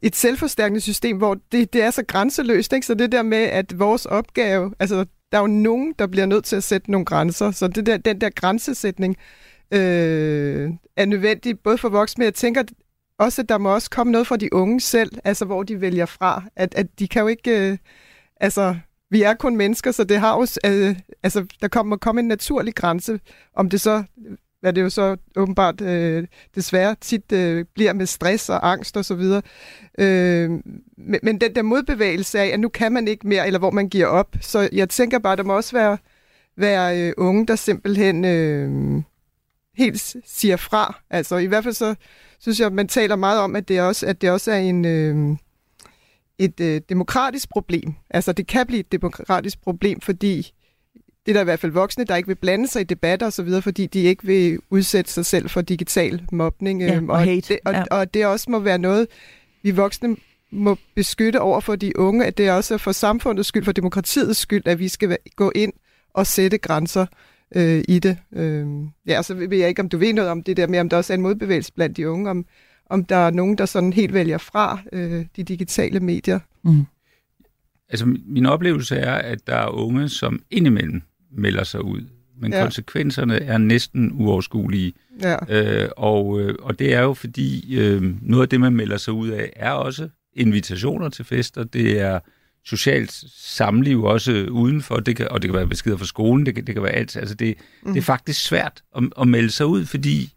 et 0.02 0.16
selvforstærkende 0.16 0.80
system, 0.80 1.16
hvor 1.16 1.36
det, 1.52 1.72
det 1.72 1.82
er 1.82 1.90
så 1.90 2.04
grænseløst. 2.08 2.72
Ikke? 2.72 2.86
Så 2.86 2.94
det 2.94 3.12
der 3.12 3.22
med, 3.22 3.38
at 3.38 3.78
vores 3.78 4.06
opgave, 4.06 4.74
altså 4.78 5.04
der 5.32 5.38
er 5.38 5.42
jo 5.42 5.46
nogen, 5.46 5.94
der 5.98 6.06
bliver 6.06 6.26
nødt 6.26 6.44
til 6.44 6.56
at 6.56 6.64
sætte 6.64 6.90
nogle 6.90 7.04
grænser, 7.04 7.50
så 7.50 7.68
det 7.68 7.86
der, 7.86 7.96
den 7.96 8.20
der 8.20 8.30
grænsesætning 8.30 9.16
øh, 9.72 10.70
er 10.96 11.04
nødvendig, 11.04 11.58
både 11.58 11.78
for 11.78 11.88
voksne, 11.88 12.22
men 12.22 12.24
jeg 12.24 12.34
tænker 12.34 12.62
også, 13.18 13.42
at 13.42 13.48
der 13.48 13.58
må 13.58 13.74
også 13.74 13.90
komme 13.90 14.12
noget 14.12 14.26
fra 14.26 14.36
de 14.36 14.52
unge 14.52 14.80
selv, 14.80 15.10
altså 15.24 15.44
hvor 15.44 15.62
de 15.62 15.80
vælger 15.80 16.06
fra. 16.06 16.44
At, 16.56 16.74
at 16.74 16.98
de 16.98 17.08
kan 17.08 17.22
jo 17.22 17.28
ikke... 17.28 17.70
Øh, 17.70 17.78
altså, 18.40 18.76
vi 19.10 19.22
er 19.22 19.34
kun 19.34 19.56
mennesker, 19.56 19.90
så 19.90 20.04
det 20.04 20.20
har 20.20 20.36
jo, 20.36 20.46
øh, 20.70 20.96
altså, 21.22 21.46
der 21.60 21.68
kommer 21.68 21.96
komme 21.96 22.20
en 22.20 22.28
naturlig 22.28 22.74
grænse, 22.74 23.20
om 23.54 23.70
det 23.70 23.80
så, 23.80 24.04
hvad 24.62 24.72
det 24.72 24.82
jo 24.82 24.90
så 24.90 25.16
åbenbart 25.36 25.80
øh, 25.80 26.26
desværre 26.54 26.96
tit 27.00 27.32
øh, 27.32 27.64
bliver 27.74 27.92
med 27.92 28.06
stress 28.06 28.48
og 28.48 28.70
angst 28.70 28.96
og 28.96 29.04
så 29.04 29.14
videre. 29.14 29.42
Øh, 29.98 30.50
men, 30.96 31.20
men 31.22 31.40
den 31.40 31.54
der 31.54 31.62
modbevægelse 31.62 32.40
af, 32.40 32.46
at 32.46 32.60
nu 32.60 32.68
kan 32.68 32.92
man 32.92 33.08
ikke 33.08 33.28
mere, 33.28 33.46
eller 33.46 33.58
hvor 33.58 33.70
man 33.70 33.88
giver 33.88 34.06
op. 34.06 34.36
Så 34.40 34.68
jeg 34.72 34.88
tænker 34.88 35.18
bare, 35.18 35.36
der 35.36 35.42
må 35.42 35.56
også 35.56 35.72
være, 35.72 35.98
være 36.56 37.00
øh, 37.00 37.12
unge, 37.16 37.46
der 37.46 37.56
simpelthen 37.56 38.24
øh, 38.24 39.02
helt 39.76 40.16
siger 40.24 40.56
fra. 40.56 41.00
Altså 41.10 41.36
i 41.36 41.46
hvert 41.46 41.64
fald 41.64 41.74
så 41.74 41.94
synes 42.40 42.60
jeg, 42.60 42.66
at 42.66 42.72
man 42.72 42.88
taler 42.88 43.16
meget 43.16 43.40
om, 43.40 43.56
at 43.56 43.68
det 43.68 43.80
også, 43.80 44.06
at 44.06 44.20
det 44.20 44.30
også 44.30 44.52
er 44.52 44.58
en... 44.58 44.84
Øh, 44.84 45.36
et 46.38 46.60
øh, 46.60 46.80
demokratisk 46.88 47.48
problem. 47.50 47.94
Altså, 48.10 48.32
det 48.32 48.46
kan 48.46 48.66
blive 48.66 48.80
et 48.80 48.92
demokratisk 48.92 49.62
problem, 49.62 50.00
fordi 50.00 50.52
det 51.26 51.32
er 51.32 51.34
der 51.34 51.40
i 51.40 51.44
hvert 51.44 51.60
fald 51.60 51.72
voksne, 51.72 52.04
der 52.04 52.16
ikke 52.16 52.26
vil 52.26 52.34
blande 52.34 52.68
sig 52.68 52.80
i 52.80 52.84
debatter 52.84 53.26
osv., 53.26 53.48
fordi 53.62 53.86
de 53.86 54.00
ikke 54.00 54.24
vil 54.26 54.58
udsætte 54.70 55.10
sig 55.10 55.26
selv 55.26 55.48
for 55.48 55.60
digital 55.60 56.22
mobning. 56.32 56.82
Ja, 56.82 56.96
øhm, 56.96 57.08
og 57.10 57.18
hate. 57.18 57.40
Det, 57.48 57.58
og, 57.64 57.72
Ja. 57.72 57.84
og 57.90 58.14
det 58.14 58.26
også 58.26 58.50
må 58.50 58.58
være 58.58 58.78
noget, 58.78 59.06
vi 59.62 59.70
voksne 59.70 60.16
må 60.50 60.76
beskytte 60.94 61.40
over 61.40 61.60
for 61.60 61.76
de 61.76 61.98
unge, 61.98 62.24
at 62.26 62.38
det 62.38 62.46
er 62.46 62.52
også 62.52 62.78
for 62.78 62.92
samfundets 62.92 63.48
skyld, 63.48 63.64
for 63.64 63.72
demokratiets 63.72 64.38
skyld, 64.40 64.62
at 64.66 64.78
vi 64.78 64.88
skal 64.88 65.16
gå 65.36 65.52
ind 65.54 65.72
og 66.14 66.26
sætte 66.26 66.58
grænser 66.58 67.06
øh, 67.56 67.84
i 67.88 67.98
det. 67.98 68.18
Øh, 68.32 68.66
ja, 69.06 69.18
og 69.18 69.24
så 69.24 69.34
ved 69.34 69.58
jeg 69.58 69.68
ikke, 69.68 69.82
om 69.82 69.88
du 69.88 69.98
ved 69.98 70.12
noget 70.12 70.30
om 70.30 70.42
det 70.42 70.56
der 70.56 70.66
med, 70.66 70.78
om 70.78 70.88
der 70.88 70.96
også 70.96 71.12
er 71.12 71.14
en 71.14 71.22
modbevægelse 71.22 71.72
blandt 71.72 71.96
de 71.96 72.10
unge, 72.10 72.30
om, 72.30 72.46
om 72.90 73.04
der 73.04 73.16
er 73.16 73.30
nogen, 73.30 73.58
der 73.58 73.66
sådan 73.66 73.92
helt 73.92 74.14
vælger 74.14 74.38
fra 74.38 74.78
øh, 74.92 75.24
de 75.36 75.42
digitale 75.44 76.00
medier. 76.00 76.40
Mm. 76.64 76.84
Altså, 77.88 78.16
min 78.26 78.46
oplevelse 78.46 78.96
er, 78.96 79.14
at 79.14 79.46
der 79.46 79.56
er 79.56 79.68
unge, 79.68 80.08
som 80.08 80.42
indimellem 80.50 81.02
melder 81.36 81.64
sig 81.64 81.84
ud. 81.84 82.00
Men 82.40 82.52
Ja. 82.52 82.62
konsekvenserne 82.62 83.36
er 83.38 83.58
næsten 83.58 84.12
uoverskuelige. 84.14 84.92
Ja. 85.22 85.36
Øh, 85.84 85.88
og, 85.96 86.40
øh, 86.40 86.54
og 86.62 86.78
det 86.78 86.94
er 86.94 87.00
jo 87.00 87.14
fordi, 87.14 87.76
øh, 87.78 88.14
noget 88.22 88.42
af 88.42 88.48
det, 88.48 88.60
man 88.60 88.72
melder 88.72 88.96
sig 88.96 89.12
ud 89.14 89.28
af, 89.28 89.52
er 89.56 89.70
også 89.70 90.08
invitationer 90.34 91.08
til 91.08 91.24
fester. 91.24 91.64
Det 91.64 92.00
er 92.00 92.18
socialt 92.64 93.24
samliv 93.36 94.02
også 94.04 94.46
udenfor, 94.50 94.96
det 94.96 95.16
kan, 95.16 95.28
og 95.30 95.42
det 95.42 95.48
kan 95.48 95.56
være 95.56 95.66
beskeder 95.66 95.96
fra 95.96 96.04
skolen, 96.04 96.46
det 96.46 96.54
kan, 96.54 96.66
det 96.66 96.74
kan 96.74 96.82
være 96.82 96.92
alt. 96.92 97.16
Altså 97.16 97.34
det, 97.34 97.54
mm. 97.82 97.92
det 97.92 98.00
er 98.00 98.04
faktisk 98.04 98.44
svært 98.44 98.82
at, 98.96 99.04
at 99.20 99.28
melde 99.28 99.50
sig 99.50 99.66
ud, 99.66 99.84
fordi 99.84 100.32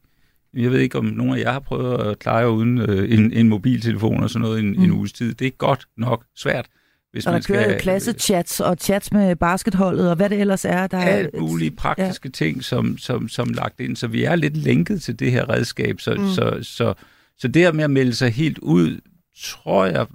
jeg 0.54 0.72
ved 0.72 0.80
ikke, 0.80 0.98
om 0.98 1.06
nogen 1.06 1.34
af 1.36 1.40
jer 1.40 1.52
har 1.52 1.60
prøvet 1.60 2.02
at 2.02 2.20
klare 2.20 2.52
uden 2.52 2.78
øh, 2.78 3.14
en, 3.14 3.34
en 3.34 3.50
mobiltelefon 3.50 4.24
og 4.24 4.30
sådan 4.30 4.42
noget 4.42 4.60
en, 4.60 4.74
mm. 4.78 4.84
en 4.84 4.92
uges 4.92 5.14
tid. 5.14 5.34
Det 5.34 5.48
er 5.48 5.52
godt 5.52 5.88
nok 5.98 6.26
svært. 6.36 6.66
Hvis 7.16 7.26
Og 7.26 7.34
der 7.34 7.42
kører 7.42 7.74
jo 7.74 7.78
klassechats 7.80 8.60
og 8.60 8.78
chats 8.82 9.14
med 9.14 9.36
basketholdet 9.36 10.10
og 10.10 10.16
hvad 10.16 10.30
det 10.30 10.40
ellers 10.40 10.66
er. 10.66 10.88
Der 10.88 10.98
er 10.98 11.18
alt 11.18 11.40
mulige 11.40 11.72
praktiske 11.72 12.28
ja. 12.28 12.32
ting, 12.32 12.64
som, 12.64 12.98
som, 12.98 13.30
som 13.30 13.48
lagt 13.48 13.80
ind. 13.80 13.96
Så 13.96 14.08
vi 14.08 14.24
er 14.24 14.36
lidt 14.36 14.58
lænket 14.58 15.02
til 15.02 15.20
det 15.20 15.32
her 15.32 15.50
redskab. 15.50 16.02
Så, 16.02 16.16
mm. 16.16 16.28
så, 16.28 16.60
så, 16.62 16.94
så 17.38 17.48
det 17.48 17.62
her 17.62 17.72
med 17.72 17.84
at 17.84 17.92
melde 17.92 18.16
sig 18.16 18.32
helt 18.32 18.58
ud, 18.58 19.00
tror 19.40 19.86
jeg 19.86 20.08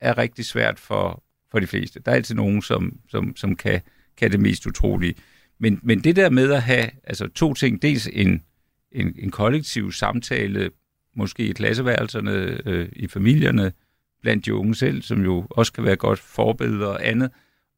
er 0.00 0.18
rigtig 0.18 0.44
svært 0.44 0.80
for, 0.80 1.22
for 1.50 1.58
de 1.58 1.66
fleste. 1.66 2.00
Der 2.04 2.10
er 2.10 2.16
altid 2.16 2.34
nogen, 2.34 2.62
som, 2.62 2.98
som, 3.08 3.36
som 3.36 3.56
kan, 3.56 3.80
kan 4.16 4.32
det 4.32 4.40
mest 4.40 4.66
utrolige. 4.66 5.14
Men, 5.60 5.80
men 5.82 6.04
det 6.04 6.16
der 6.16 6.30
med 6.30 6.52
at 6.52 6.62
have 6.62 6.90
altså 7.04 7.28
to 7.28 7.54
ting, 7.54 7.82
dels 7.82 8.08
en, 8.12 8.42
en, 8.92 9.14
en 9.18 9.30
kollektiv 9.30 9.92
samtale, 9.92 10.70
måske 11.16 11.42
i 11.42 11.52
klasseværelserne, 11.52 12.60
øh, 12.66 12.88
i 12.92 13.06
familierne, 13.06 13.72
blandt 14.24 14.46
de 14.46 14.54
unge 14.54 14.74
selv, 14.74 15.02
som 15.02 15.24
jo 15.24 15.46
også 15.50 15.72
kan 15.72 15.84
være 15.84 15.96
godt 15.96 16.18
forbilleder 16.18 16.86
og 16.86 17.06
andet, 17.08 17.30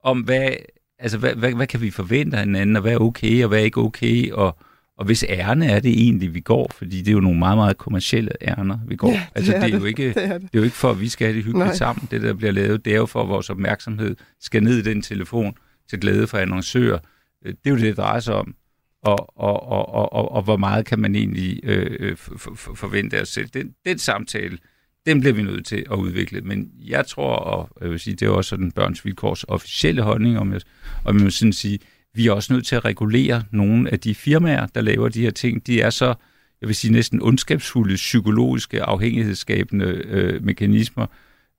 om 0.04 0.20
hvad, 0.20 0.50
altså, 0.98 1.18
hvad, 1.18 1.34
hvad, 1.34 1.52
hvad 1.52 1.66
kan 1.66 1.80
vi 1.80 1.90
forvente 1.90 2.36
af 2.36 2.44
hinanden, 2.44 2.76
og 2.76 2.82
hvad 2.82 2.92
er 2.92 2.98
okay, 2.98 3.42
og 3.42 3.48
hvad 3.48 3.60
er 3.60 3.64
ikke 3.64 3.80
okay, 3.80 4.32
og, 4.32 4.56
og 4.98 5.04
hvis 5.04 5.24
ærne 5.28 5.66
er 5.66 5.80
det 5.80 5.90
egentlig, 5.90 6.34
vi 6.34 6.40
går, 6.40 6.70
fordi 6.74 6.98
det 6.98 7.08
er 7.08 7.12
jo 7.12 7.20
nogle 7.20 7.38
meget, 7.38 7.58
meget 7.58 7.78
kommercielle 7.78 8.30
ærner, 8.42 8.78
vi 8.88 8.96
går. 8.96 9.08
Ja, 9.08 9.14
det 9.14 9.26
altså, 9.34 9.52
det, 9.52 9.62
er 9.62 9.66
det. 9.66 9.80
jo 9.80 9.84
ikke, 9.84 10.08
Det 10.08 10.24
er 10.24 10.38
det. 10.38 10.42
det 10.42 10.58
er 10.58 10.58
jo 10.58 10.64
ikke 10.64 10.76
for, 10.76 10.90
at 10.90 11.00
vi 11.00 11.08
skal 11.08 11.26
have 11.26 11.36
det 11.36 11.44
hyggeligt 11.44 11.66
Nej. 11.66 11.74
sammen, 11.74 12.08
det 12.10 12.22
der 12.22 12.34
bliver 12.34 12.52
lavet. 12.52 12.84
Det 12.84 12.92
er 12.92 12.96
jo 12.96 13.06
for, 13.06 13.22
at 13.22 13.28
vores 13.28 13.50
opmærksomhed 13.50 14.16
skal 14.40 14.62
ned 14.62 14.78
i 14.78 14.82
den 14.82 15.02
telefon 15.02 15.54
til 15.90 16.00
glæde 16.00 16.26
for 16.26 16.38
annoncører. 16.38 16.98
Øh, 17.46 17.52
Det 17.52 17.58
er 17.64 17.70
jo 17.70 17.76
det, 17.76 17.84
det 17.84 17.96
drejer 17.96 18.20
sig 18.20 18.34
om. 18.34 18.54
Og, 19.02 19.38
og, 19.40 19.62
og, 19.62 19.88
og, 19.88 20.12
og, 20.12 20.32
og 20.32 20.42
hvor 20.42 20.56
meget 20.56 20.86
kan 20.86 20.98
man 20.98 21.14
egentlig 21.14 21.60
øh, 21.64 21.96
øh, 22.00 22.16
for, 22.16 22.54
for, 22.54 22.74
forvente 22.74 23.16
af 23.16 23.20
os 23.20 23.28
selv. 23.28 23.48
Den, 23.48 23.74
den 23.86 23.98
samtale, 23.98 24.58
den 25.06 25.20
bliver 25.20 25.34
vi 25.34 25.42
nødt 25.42 25.66
til 25.66 25.84
at 25.90 25.96
udvikle. 25.96 26.40
Men 26.40 26.70
jeg 26.86 27.06
tror, 27.06 27.34
og 27.34 27.68
jeg 27.80 27.90
vil 27.90 28.00
sige, 28.00 28.16
det 28.16 28.26
er 28.26 28.30
også 28.30 28.48
sådan 28.48 28.72
børns 28.72 29.04
vilkårs 29.04 29.44
officielle 29.44 30.02
holdning, 30.02 30.38
om 30.38 30.52
jeg, 30.52 30.60
om 31.04 31.16
jeg 31.16 31.24
må 31.24 31.30
sådan 31.30 31.52
sige, 31.52 31.78
vi 32.14 32.26
er 32.26 32.32
også 32.32 32.52
nødt 32.52 32.66
til 32.66 32.76
at 32.76 32.84
regulere 32.84 33.42
nogle 33.50 33.92
af 33.92 34.00
de 34.00 34.14
firmaer, 34.14 34.66
der 34.66 34.80
laver 34.80 35.08
de 35.08 35.20
her 35.20 35.30
ting. 35.30 35.66
De 35.66 35.80
er 35.80 35.90
så, 35.90 36.14
jeg 36.60 36.68
vil 36.68 36.76
sige, 36.76 36.92
næsten 36.92 37.22
ondskabsfulde 37.22 37.94
psykologiske 37.94 38.82
afhængighedsskabende 38.82 39.86
øh, 39.86 40.44
mekanismer, 40.44 41.06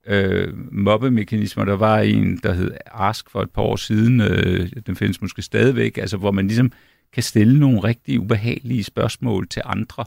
øh, 0.06 0.48
mobbemekanismer. 0.72 1.64
Der 1.64 1.76
var 1.76 1.98
en, 1.98 2.40
der 2.42 2.52
hed 2.52 2.70
Ask 2.86 3.30
for 3.30 3.42
et 3.42 3.50
par 3.50 3.62
år 3.62 3.76
siden, 3.76 4.20
øh, 4.20 4.70
den 4.86 4.96
findes 4.96 5.20
måske 5.20 5.42
stadigvæk, 5.42 5.98
altså 5.98 6.16
hvor 6.16 6.30
man 6.30 6.46
ligesom 6.46 6.72
kan 7.12 7.22
stille 7.22 7.60
nogle 7.60 7.80
rigtig 7.80 8.20
ubehagelige 8.20 8.84
spørgsmål 8.84 9.48
til 9.48 9.62
andre 9.64 10.04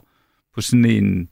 på 0.54 0.60
sådan 0.60 0.84
en 0.84 1.28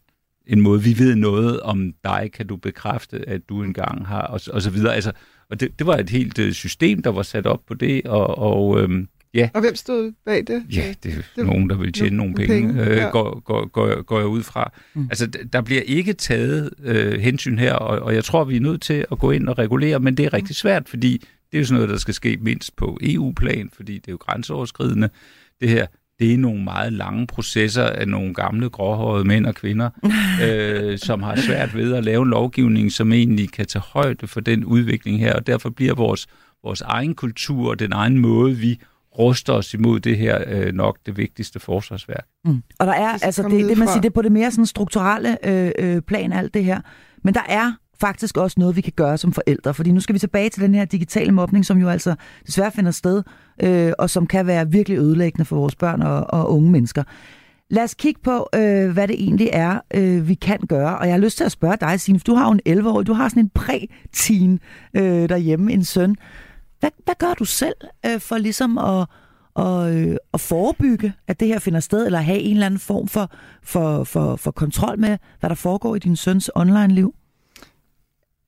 en 0.47 0.61
måde, 0.61 0.83
vi 0.83 0.99
ved 0.99 1.15
noget 1.15 1.61
om 1.61 1.93
dig, 2.05 2.31
kan 2.35 2.47
du 2.47 2.57
bekræfte, 2.57 3.29
at 3.29 3.49
du 3.49 3.63
engang 3.63 4.07
har, 4.07 4.23
og, 4.23 4.41
og 4.53 4.63
så 4.63 4.71
videre. 4.71 4.95
Altså, 4.95 5.13
og 5.51 5.61
det, 5.61 5.79
det 5.79 5.87
var 5.87 5.97
et 5.97 6.11
helt 6.11 6.39
øh, 6.39 6.53
system, 6.53 7.03
der 7.03 7.11
var 7.11 7.23
sat 7.23 7.47
op 7.47 7.61
på 7.67 7.75
det, 7.75 8.07
og, 8.07 8.39
og 8.39 8.81
øhm, 8.81 9.09
ja. 9.35 9.49
Og 9.55 9.61
hvem 9.61 9.75
stod 9.75 10.13
bag 10.25 10.45
det? 10.47 10.65
Ja, 10.77 10.95
det 11.03 11.13
er 11.13 11.23
det, 11.37 11.47
nogen, 11.47 11.71
der 11.71 11.77
vil 11.77 11.93
tjene 11.93 12.17
nogle 12.17 12.35
penge, 12.35 12.69
penge 12.69 12.85
øh, 12.85 12.97
ja. 12.97 13.09
går, 13.11 13.41
går, 13.41 13.67
går, 13.67 14.03
går 14.03 14.19
jeg 14.19 14.27
ud 14.27 14.43
fra. 14.43 14.73
Mm. 14.95 15.07
Altså, 15.11 15.27
der 15.53 15.61
bliver 15.61 15.83
ikke 15.83 16.13
taget 16.13 16.71
øh, 16.83 17.21
hensyn 17.21 17.59
her, 17.59 17.75
og, 17.75 17.99
og 17.99 18.15
jeg 18.15 18.25
tror, 18.25 18.45
vi 18.45 18.57
er 18.57 18.61
nødt 18.61 18.83
til 18.83 19.05
at 19.13 19.19
gå 19.19 19.31
ind 19.31 19.49
og 19.49 19.59
regulere, 19.59 20.01
men 20.01 20.17
det 20.17 20.27
er 20.27 20.33
rigtig 20.33 20.57
svært, 20.57 20.89
fordi 20.89 21.13
det 21.53 21.59
er 21.59 21.59
jo 21.59 21.65
sådan 21.65 21.75
noget, 21.75 21.89
der 21.89 21.97
skal 21.97 22.15
ske 22.15 22.39
mindst 22.41 22.77
på 22.77 22.99
EU-plan, 23.03 23.71
fordi 23.73 23.95
det 23.95 24.09
er 24.09 24.13
jo 24.13 24.19
grænseoverskridende, 24.21 25.09
det 25.61 25.69
her 25.69 25.87
det 26.21 26.35
er 26.35 26.39
nogle 26.39 26.65
meget 26.65 26.93
lange 26.93 27.27
processer 27.27 27.85
af 27.85 28.09
nogle 28.09 28.35
gamle 28.35 28.69
gråhårede 28.69 29.25
mænd 29.25 29.47
og 29.47 29.55
kvinder, 29.55 29.91
øh, 30.45 30.99
som 30.99 31.23
har 31.23 31.37
svært 31.37 31.77
ved 31.77 31.95
at 31.95 32.05
lave 32.05 32.23
en 32.23 32.29
lovgivning, 32.29 32.93
som 32.93 33.13
egentlig 33.13 33.53
kan 33.53 33.67
tage 33.67 33.83
højde 33.83 34.27
for 34.27 34.41
den 34.41 34.65
udvikling 34.65 35.19
her, 35.19 35.35
og 35.35 35.47
derfor 35.47 35.71
bliver 35.71 35.95
vores, 35.95 36.27
vores 36.65 36.81
egen 36.81 37.15
kultur 37.15 37.71
og 37.71 37.79
den 37.79 37.93
egen 37.93 38.19
måde, 38.19 38.57
vi 38.57 38.81
ruster 39.19 39.53
os 39.53 39.75
imod 39.75 40.01
det 40.01 40.19
her 40.19 40.45
øh, 40.47 40.73
nok 40.73 40.99
det 41.07 41.17
vigtigste 41.17 41.61
forsvarsværk. 41.61 42.27
Mm. 42.45 42.63
Og 42.79 42.87
der 42.87 42.93
er, 42.93 43.09
altså 43.23 43.43
det, 43.43 43.69
det 43.69 43.79
man 43.79 43.89
siger, 43.89 44.01
det 44.01 44.09
er 44.09 44.15
på 44.15 44.23
det 44.23 44.33
mere 44.33 44.51
sådan 44.51 44.67
strukturelle 44.67 45.49
øh, 45.49 45.73
øh, 45.79 46.03
plan, 46.03 46.33
alt 46.33 46.55
det 46.55 46.65
her. 46.65 46.81
Men 47.25 47.35
der 47.35 47.43
er 47.49 47.73
faktisk 48.01 48.37
også 48.37 48.61
noget, 48.61 48.77
vi 48.77 48.81
kan 48.81 48.93
gøre 48.97 49.19
som 49.19 49.33
forældre. 49.33 49.75
Fordi 49.75 49.93
nu 49.93 50.01
skal 50.01 50.15
vi 50.15 50.19
tilbage 50.19 50.49
til 50.49 50.63
den 50.63 50.75
her 50.75 50.85
digitale 50.85 51.33
mobning, 51.33 51.67
som 51.67 51.79
jo 51.79 51.89
altså 51.89 52.15
desværre 52.47 52.73
finder 52.73 52.91
sted, 52.91 53.23
øh, 53.63 53.93
og 53.99 54.11
som 54.11 54.27
kan 54.27 54.47
være 54.47 54.71
virkelig 54.71 54.99
ødelæggende 54.99 55.45
for 55.45 55.57
vores 55.57 55.75
børn 55.75 56.03
og, 56.03 56.27
og 56.29 56.53
unge 56.53 56.71
mennesker. 56.71 57.03
Lad 57.71 57.83
os 57.83 57.95
kigge 57.95 58.21
på, 58.25 58.49
øh, 58.55 58.91
hvad 58.91 59.09
det 59.09 59.23
egentlig 59.23 59.51
er, 59.53 59.81
øh, 59.95 60.29
vi 60.29 60.35
kan 60.35 60.59
gøre. 60.69 60.99
Og 60.99 61.07
jeg 61.07 61.15
har 61.15 61.21
lyst 61.21 61.37
til 61.37 61.45
at 61.45 61.53
spørge 61.53 61.77
dig, 61.81 62.01
Signe, 62.01 62.19
for 62.19 62.25
du 62.25 62.35
har 62.35 62.47
jo 62.47 62.59
en 62.65 62.79
11-årig, 62.79 63.07
du 63.07 63.13
har 63.13 63.29
sådan 63.29 63.43
en 63.43 63.51
præ-teen 63.55 64.59
øh, 64.97 65.29
derhjemme, 65.29 65.73
en 65.73 65.85
søn. 65.85 66.17
Hvad, 66.81 66.91
hvad 67.05 67.15
gør 67.19 67.35
du 67.35 67.45
selv 67.45 67.75
øh, 68.07 68.21
for 68.21 68.39
ligesom 68.39 68.79
at, 68.79 69.07
og, 69.55 69.95
øh, 69.97 70.17
at 70.35 70.41
forebygge, 70.41 71.13
at 71.29 71.41
det 71.41 71.49
her 71.49 71.59
finder 71.59 71.81
sted, 71.81 72.07
eller 72.07 72.19
have 72.19 72.39
en 72.39 72.53
eller 72.53 72.67
anden 72.67 72.81
form 72.81 73.09
for, 73.09 73.31
for, 73.63 74.05
for, 74.05 74.37
for 74.37 74.51
kontrol 74.51 74.99
med, 74.99 75.19
hvad 75.41 75.51
der 75.51 75.57
foregår 75.57 75.97
i 75.97 75.99
din 75.99 76.17
søns 76.17 76.51
online-liv? 76.55 77.15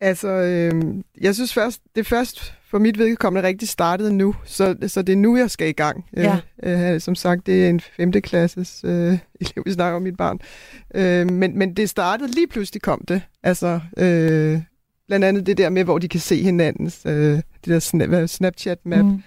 Altså, 0.03 0.29
øh, 0.29 0.83
jeg 1.21 1.35
synes 1.35 1.55
først, 1.55 1.81
det 1.97 2.07
først 2.07 2.55
for 2.71 2.79
mit 2.79 2.99
vedkommende 2.99 3.49
rigtig 3.49 3.69
startede 3.69 4.17
nu, 4.17 4.35
så, 4.45 4.77
så 4.87 5.03
det 5.03 5.13
er 5.13 5.17
nu, 5.17 5.37
jeg 5.37 5.51
skal 5.51 5.69
i 5.69 5.73
gang. 5.73 6.05
Ja. 6.17 6.39
Øh, 6.63 6.95
øh, 6.95 7.01
som 7.01 7.15
sagt, 7.15 7.47
det 7.47 7.65
er 7.65 7.69
en 7.69 7.81
femte 7.81 8.21
klasses 8.21 8.81
øh, 8.85 8.93
elev, 9.41 9.63
vi 9.65 9.73
snakker 9.73 9.97
om 9.97 10.03
mit 10.03 10.17
barn. 10.17 10.41
Øh, 10.95 11.31
men, 11.31 11.59
men 11.59 11.75
det 11.75 11.91
startede, 11.91 12.31
lige 12.31 12.47
pludselig 12.47 12.83
kom 12.83 13.05
det. 13.09 13.23
Altså, 13.43 13.81
øh, 13.97 14.61
blandt 15.07 15.25
andet 15.25 15.47
det 15.47 15.59
der 15.59 15.71
med, 15.71 15.85
hvor 15.85 15.99
de 15.99 16.09
kan 16.09 16.21
se 16.21 16.43
hinandens, 16.43 17.01
øh, 17.07 17.13
det 17.35 17.67
der 17.67 17.79
snap, 17.79 18.29
Snapchat-map. 18.29 19.05
Mm. 19.05 19.23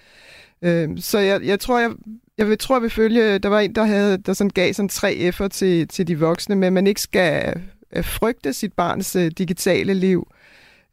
Øh, 0.62 0.90
så 0.98 1.20
jeg, 1.20 1.42
jeg 1.44 1.60
tror, 1.60 1.80
jeg, 1.80 1.92
jeg 2.38 2.50
vil, 2.50 2.58
tror, 2.58 2.76
jeg 2.76 2.82
vil 2.82 2.90
følge, 2.90 3.40
der 3.40 3.50
var 3.50 3.60
en, 3.60 3.76
der, 3.76 3.84
havde, 3.84 4.18
der 4.18 4.34
sådan 4.34 4.50
gav 4.50 4.74
sådan 4.74 4.90
tre 4.90 5.32
F'er 5.34 5.48
til, 5.48 5.88
til 5.88 6.08
de 6.08 6.20
voksne, 6.20 6.56
men 6.56 6.74
man 6.74 6.88
ikke 6.88 7.02
skal 7.02 7.62
øh, 7.96 8.04
frygte 8.04 8.54
sit 8.54 8.74
barns 8.74 9.16
øh, 9.16 9.32
digitale 9.38 9.94
liv. 9.94 10.28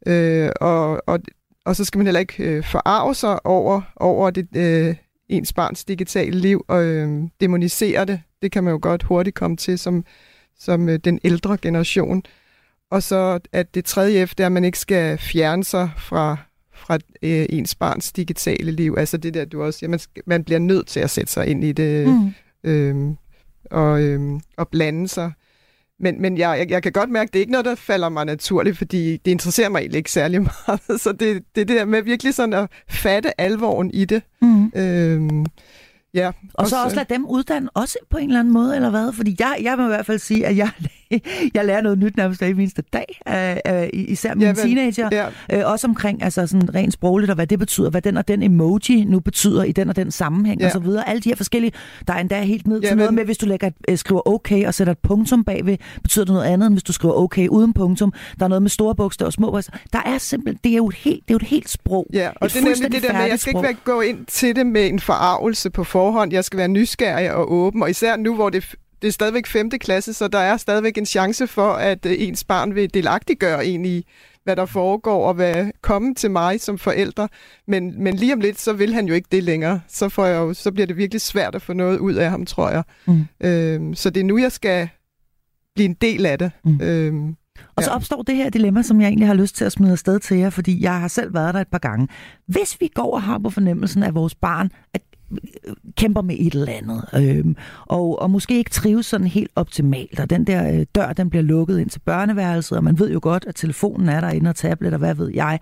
Øh, 0.05 0.49
og, 0.61 1.01
og, 1.07 1.19
og 1.65 1.75
så 1.75 1.85
skal 1.85 1.97
man 1.97 2.07
heller 2.07 2.19
ikke 2.19 2.43
øh, 2.43 2.63
forarve 2.63 3.15
sig 3.15 3.45
over, 3.45 3.81
over 3.95 4.29
det, 4.29 4.47
øh, 4.55 4.95
ens 5.29 5.53
barns 5.53 5.85
digitale 5.85 6.39
liv 6.39 6.65
og 6.67 6.83
øh, 6.83 7.23
demonisere 7.41 8.05
det. 8.05 8.21
Det 8.41 8.51
kan 8.51 8.63
man 8.63 8.71
jo 8.71 8.79
godt 8.81 9.03
hurtigt 9.03 9.35
komme 9.35 9.57
til 9.57 9.79
som, 9.79 10.05
som 10.59 10.89
øh, 10.89 10.99
den 10.99 11.19
ældre 11.23 11.57
generation. 11.57 12.23
Og 12.91 13.03
så 13.03 13.39
at 13.51 13.75
det 13.75 13.85
tredje 13.85 14.27
F, 14.27 14.35
det 14.35 14.43
er, 14.43 14.45
at 14.45 14.51
man 14.51 14.63
ikke 14.65 14.79
skal 14.79 15.17
fjerne 15.17 15.63
sig 15.63 15.89
fra, 15.97 16.37
fra 16.73 16.95
øh, 17.21 17.45
ens 17.49 17.75
barns 17.75 18.11
digitale 18.11 18.71
liv. 18.71 18.95
Altså 18.97 19.17
det 19.17 19.33
der, 19.33 19.45
du 19.45 19.63
også 19.63 19.79
siger, 19.79 19.89
man, 19.89 19.99
skal, 19.99 20.23
man 20.25 20.43
bliver 20.43 20.59
nødt 20.59 20.87
til 20.87 20.99
at 20.99 21.09
sætte 21.09 21.31
sig 21.31 21.47
ind 21.47 21.63
i 21.63 21.71
det 21.71 22.07
mm. 22.07 22.33
øh, 22.63 23.15
og, 23.71 24.01
øh, 24.01 24.39
og 24.57 24.67
blande 24.67 25.07
sig. 25.07 25.31
Men, 26.03 26.21
men 26.21 26.37
jeg, 26.37 26.59
jeg, 26.59 26.69
jeg 26.71 26.83
kan 26.83 26.91
godt 26.91 27.09
mærke, 27.09 27.29
at 27.29 27.33
det 27.33 27.39
er 27.39 27.41
ikke 27.41 27.51
noget, 27.51 27.65
der 27.65 27.75
falder 27.75 28.09
mig 28.09 28.25
naturligt, 28.25 28.77
fordi 28.77 29.17
det 29.17 29.31
interesserer 29.31 29.69
mig 29.69 29.79
egentlig 29.79 29.97
ikke 29.97 30.11
særlig 30.11 30.41
meget. 30.67 31.01
Så 31.01 31.11
det, 31.11 31.43
det 31.55 31.61
er 31.61 31.65
det 31.65 31.67
der 31.67 31.85
med 31.85 32.01
virkelig 32.01 32.33
sådan 32.33 32.53
at 32.53 32.69
fatte 32.89 33.41
alvoren 33.41 33.91
i 33.93 34.05
det. 34.05 34.21
Mm. 34.41 34.71
Øhm, 34.75 35.45
Ja, 36.13 36.27
og, 36.27 36.33
og 36.53 36.67
så 36.67 36.83
også 36.83 36.95
lade 36.95 37.13
dem 37.13 37.25
uddanne 37.25 37.69
også 37.73 37.97
på 38.09 38.17
en 38.17 38.27
eller 38.29 38.39
anden 38.39 38.53
måde, 38.53 38.75
eller 38.75 38.89
hvad? 38.89 39.13
Fordi 39.13 39.35
jeg, 39.39 39.57
jeg 39.61 39.77
må 39.77 39.83
i 39.83 39.87
hvert 39.87 40.05
fald 40.05 40.19
sige, 40.19 40.45
at 40.45 40.57
jeg, 40.57 40.69
jeg 41.55 41.65
lærer 41.65 41.81
noget 41.81 41.97
nyt 41.97 42.17
nærmest 42.17 42.41
hver 42.41 42.47
eneste 42.47 42.83
dag, 42.93 43.21
uh, 43.29 43.73
uh, 43.73 43.87
især 43.93 44.35
mine 44.35 44.47
ja, 44.47 44.53
teenager. 44.53 45.09
Ja. 45.49 45.65
Uh, 45.65 45.71
også 45.71 45.87
omkring 45.87 46.23
altså 46.23 46.47
sådan 46.47 46.75
rent 46.75 46.93
sprogligt, 46.93 47.29
og 47.29 47.35
hvad 47.35 47.47
det 47.47 47.59
betyder, 47.59 47.89
hvad 47.89 48.01
den 48.01 48.17
og 48.17 48.27
den 48.27 48.43
emoji 48.43 49.05
nu 49.05 49.19
betyder 49.19 49.63
i 49.63 49.71
den 49.71 49.89
og 49.89 49.95
den 49.95 50.11
sammenhæng, 50.11 50.61
ja. 50.61 50.65
og 50.65 50.71
så 50.71 50.79
videre. 50.79 51.09
Alle 51.09 51.21
de 51.21 51.29
her 51.29 51.35
forskellige, 51.35 51.71
der 52.07 52.13
er 52.13 52.19
endda 52.19 52.41
helt 52.41 52.67
ned 52.67 52.81
ja, 52.81 52.87
til 52.87 52.97
men... 52.97 52.97
noget 52.97 53.13
med, 53.13 53.25
hvis 53.25 53.37
du 53.37 53.45
lægger 53.45 53.67
et, 53.67 53.73
uh, 53.91 53.97
skriver 53.97 54.27
okay 54.27 54.67
og 54.67 54.73
sætter 54.73 54.91
et 54.91 54.99
punktum 54.99 55.43
bagved, 55.43 55.77
betyder 56.03 56.25
det 56.25 56.33
noget 56.33 56.47
andet, 56.47 56.67
end 56.67 56.75
hvis 56.75 56.83
du 56.83 56.93
skriver 56.93 57.13
okay 57.13 57.47
uden 57.47 57.73
punktum. 57.73 58.13
Der 58.39 58.45
er 58.45 58.49
noget 58.49 58.61
med 58.61 58.69
store 58.69 58.95
bogstaver 58.95 59.27
og 59.27 59.33
små 59.33 59.51
bogstaver. 59.51 59.77
Der 59.93 60.01
er 60.05 60.17
simpelthen, 60.17 60.59
det 60.63 60.71
er 60.71 60.77
jo 60.77 60.87
et 60.87 60.95
helt, 60.95 61.23
det 61.27 61.31
er 61.31 61.33
jo 61.33 61.37
et 61.37 61.47
helt 61.47 61.69
sprog. 61.69 62.07
Ja, 62.13 62.29
og 62.35 62.45
et 62.45 62.53
det 62.53 62.59
er 62.59 62.63
nemlig 62.63 62.91
det 62.91 63.03
der 63.03 63.13
med, 63.13 63.21
jeg 63.21 63.39
skal 63.39 63.51
sprog. 63.53 63.69
ikke 63.69 63.81
gå 63.83 64.01
ind 64.01 64.25
til 64.25 64.55
det 64.55 64.65
med 64.65 64.87
en 64.89 64.99
forarvelse 64.99 65.69
på 65.69 65.83
forhånd. 65.83 66.33
Jeg 66.33 66.43
skal 66.43 66.57
være 66.57 66.67
nysgerrig 66.67 67.31
og 67.31 67.51
åben, 67.51 67.83
og 67.83 67.89
især 67.89 68.15
nu, 68.15 68.35
hvor 68.35 68.49
det, 68.49 68.75
det 69.03 69.09
er 69.09 69.13
stadigvæk 69.13 69.47
5. 69.47 69.69
klasse, 69.69 70.13
så 70.13 70.27
der 70.27 70.39
er 70.39 70.57
stadigvæk 70.57 70.97
en 70.97 71.05
chance 71.05 71.47
for, 71.47 71.71
at 71.71 72.05
øh, 72.05 72.15
ens 72.17 72.43
barn 72.43 72.75
vil 72.75 72.93
delagtiggøre 72.93 73.65
en 73.65 73.85
i, 73.85 74.05
hvad 74.43 74.55
der 74.55 74.65
foregår, 74.65 75.27
og 75.27 75.33
hvad 75.33 75.71
komme 75.81 76.15
til 76.15 76.31
mig 76.31 76.61
som 76.61 76.77
forælder. 76.77 77.27
Men, 77.67 78.03
men 78.03 78.15
lige 78.15 78.33
om 78.33 78.39
lidt, 78.39 78.59
så 78.59 78.73
vil 78.73 78.93
han 78.93 79.07
jo 79.07 79.13
ikke 79.13 79.27
det 79.31 79.43
længere. 79.43 79.81
Så, 79.87 80.09
får 80.09 80.25
jeg 80.25 80.37
jo, 80.37 80.53
så 80.53 80.71
bliver 80.71 80.87
det 80.87 80.97
virkelig 80.97 81.21
svært 81.21 81.55
at 81.55 81.61
få 81.61 81.73
noget 81.73 81.97
ud 81.99 82.13
af 82.13 82.29
ham, 82.29 82.45
tror 82.45 82.69
jeg. 82.69 82.83
Mm. 83.07 83.25
Øhm, 83.43 83.95
så 83.95 84.09
det 84.09 84.21
er 84.21 84.25
nu, 84.25 84.37
jeg 84.37 84.51
skal 84.51 84.89
blive 85.75 85.85
en 85.85 85.97
del 86.01 86.25
af 86.25 86.39
det. 86.39 86.51
Mm. 86.65 86.81
Øhm, 86.81 87.35
og 87.75 87.83
så 87.83 87.89
opstår 87.89 88.21
det 88.21 88.35
her 88.35 88.49
dilemma, 88.49 88.81
som 88.81 89.01
jeg 89.01 89.07
egentlig 89.07 89.27
har 89.27 89.33
lyst 89.33 89.55
til 89.55 89.65
at 89.65 89.71
smide 89.71 89.91
afsted 89.91 90.19
til 90.19 90.37
jer, 90.37 90.49
fordi 90.49 90.83
jeg 90.83 90.99
har 90.99 91.07
selv 91.07 91.33
været 91.33 91.53
der 91.53 91.61
et 91.61 91.67
par 91.67 91.77
gange. 91.77 92.07
Hvis 92.47 92.81
vi 92.81 92.89
går 92.93 93.13
og 93.13 93.21
har 93.21 93.37
på 93.37 93.49
fornemmelsen, 93.49 94.03
at 94.03 94.15
vores 94.15 94.35
barn 94.35 94.69
er 94.93 94.99
kæmper 95.97 96.21
med 96.21 96.35
et 96.39 96.53
eller 96.53 96.73
andet, 96.73 97.05
øh, 97.15 97.55
og, 97.85 98.21
og 98.21 98.31
måske 98.31 98.57
ikke 98.57 98.69
trives 98.69 99.05
sådan 99.05 99.27
helt 99.27 99.51
optimalt, 99.55 100.19
og 100.19 100.29
den 100.29 100.47
der 100.47 100.73
øh, 100.73 100.85
dør, 100.95 101.13
den 101.13 101.29
bliver 101.29 101.43
lukket 101.43 101.79
ind 101.79 101.89
til 101.89 101.99
børneværelset, 101.99 102.77
og 102.77 102.83
man 102.83 102.99
ved 102.99 103.11
jo 103.11 103.19
godt, 103.21 103.45
at 103.47 103.55
telefonen 103.55 104.09
er 104.09 104.21
derinde, 104.21 104.49
og 104.49 104.55
tablet, 104.55 104.93
og 104.93 104.99
hvad 104.99 105.15
ved 105.15 105.31
jeg. 105.33 105.59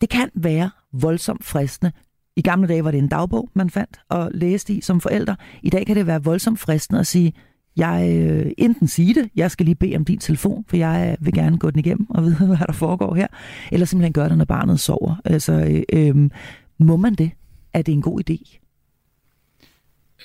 Det 0.00 0.08
kan 0.08 0.30
være 0.34 0.70
voldsomt 0.92 1.44
fristende. 1.44 1.92
I 2.36 2.42
gamle 2.42 2.68
dage 2.68 2.84
var 2.84 2.90
det 2.90 2.98
en 2.98 3.08
dagbog, 3.08 3.50
man 3.54 3.70
fandt 3.70 4.00
og 4.08 4.30
læste 4.34 4.72
i 4.72 4.80
som 4.80 5.00
forældre. 5.00 5.36
I 5.62 5.70
dag 5.70 5.86
kan 5.86 5.96
det 5.96 6.06
være 6.06 6.24
voldsomt 6.24 6.60
fristende 6.60 7.00
at 7.00 7.06
sige, 7.06 7.32
jeg 7.76 8.18
øh, 8.20 8.52
enten 8.58 8.88
sige 8.88 9.14
det, 9.14 9.30
jeg 9.36 9.50
skal 9.50 9.66
lige 9.66 9.74
bede 9.74 9.96
om 9.96 10.04
din 10.04 10.18
telefon, 10.18 10.64
for 10.68 10.76
jeg 10.76 11.16
øh, 11.20 11.26
vil 11.26 11.34
gerne 11.34 11.58
gå 11.58 11.70
den 11.70 11.78
igennem 11.78 12.06
og 12.10 12.24
vide, 12.24 12.46
hvad 12.46 12.66
der 12.66 12.72
foregår 12.72 13.14
her, 13.14 13.26
eller 13.72 13.86
simpelthen 13.86 14.12
gøre 14.12 14.28
det, 14.28 14.38
når 14.38 14.44
barnet 14.44 14.80
sover. 14.80 15.20
Altså, 15.24 15.52
øh, 15.52 15.82
øh, 15.92 16.30
må 16.78 16.96
man 16.96 17.14
det? 17.14 17.30
Er 17.74 17.82
det 17.82 17.92
en 17.92 18.02
god 18.02 18.20
idé? 18.30 18.59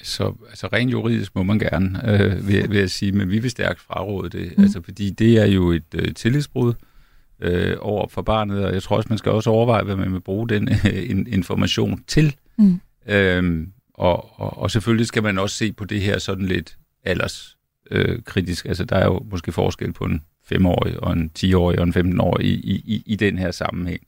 Så 0.03 0.33
altså 0.49 0.67
rent 0.67 0.91
juridisk 0.91 1.35
må 1.35 1.43
man 1.43 1.59
gerne, 1.59 2.11
øh, 2.11 2.47
vil, 2.47 2.69
vil 2.69 2.79
jeg 2.79 2.89
sige, 2.89 3.11
men 3.11 3.31
vi 3.31 3.39
vil 3.39 3.51
stærkt 3.51 3.79
fraråde 3.79 4.29
det, 4.29 4.57
mm. 4.57 4.63
altså 4.63 4.81
fordi 4.81 5.09
det 5.09 5.37
er 5.37 5.45
jo 5.45 5.71
et 5.71 5.83
øh, 5.95 6.13
tillidsbrud 6.13 6.73
øh, 7.41 7.77
over 7.79 8.07
for 8.07 8.21
barnet, 8.21 8.65
og 8.65 8.73
jeg 8.73 8.83
tror 8.83 8.97
også, 8.97 9.09
man 9.09 9.17
skal 9.17 9.31
også 9.31 9.49
overveje, 9.49 9.83
hvad 9.83 9.95
man 9.95 10.13
vil 10.13 10.19
bruge 10.19 10.49
den 10.49 10.69
øh, 10.91 11.25
information 11.27 12.03
til. 12.07 12.35
Mm. 12.57 12.79
Øhm, 13.07 13.71
og, 13.93 14.39
og, 14.41 14.57
og 14.57 14.71
selvfølgelig 14.71 15.07
skal 15.07 15.23
man 15.23 15.37
også 15.37 15.55
se 15.55 15.71
på 15.71 15.85
det 15.85 16.01
her 16.01 16.19
sådan 16.19 16.45
lidt 16.45 16.77
alderskritisk. 17.03 18.65
Øh, 18.65 18.69
altså 18.69 18.85
der 18.85 18.95
er 18.95 19.05
jo 19.05 19.25
måske 19.31 19.51
forskel 19.51 19.93
på 19.93 20.03
en 20.05 20.21
5-årig 20.53 21.03
og 21.03 21.13
en 21.13 21.31
10-årig 21.39 21.79
og 21.79 21.87
en 21.87 21.93
15-årig 21.93 22.45
i, 22.45 22.75
i, 22.85 23.03
i 23.05 23.15
den 23.15 23.37
her 23.37 23.51
sammenhæng. 23.51 24.01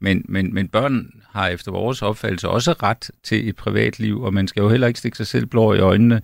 Men, 0.00 0.24
men, 0.28 0.54
men 0.54 0.68
børn 0.68 1.10
har 1.30 1.48
efter 1.48 1.72
vores 1.72 2.02
opfattelse 2.02 2.48
også 2.48 2.72
ret 2.72 3.10
til 3.22 3.48
et 3.48 3.56
privatliv, 3.56 4.22
og 4.22 4.34
man 4.34 4.48
skal 4.48 4.60
jo 4.60 4.68
heller 4.68 4.86
ikke 4.86 4.98
stikke 4.98 5.16
sig 5.16 5.26
selv 5.26 5.46
blå 5.46 5.74
i 5.74 5.78
øjnene. 5.78 6.22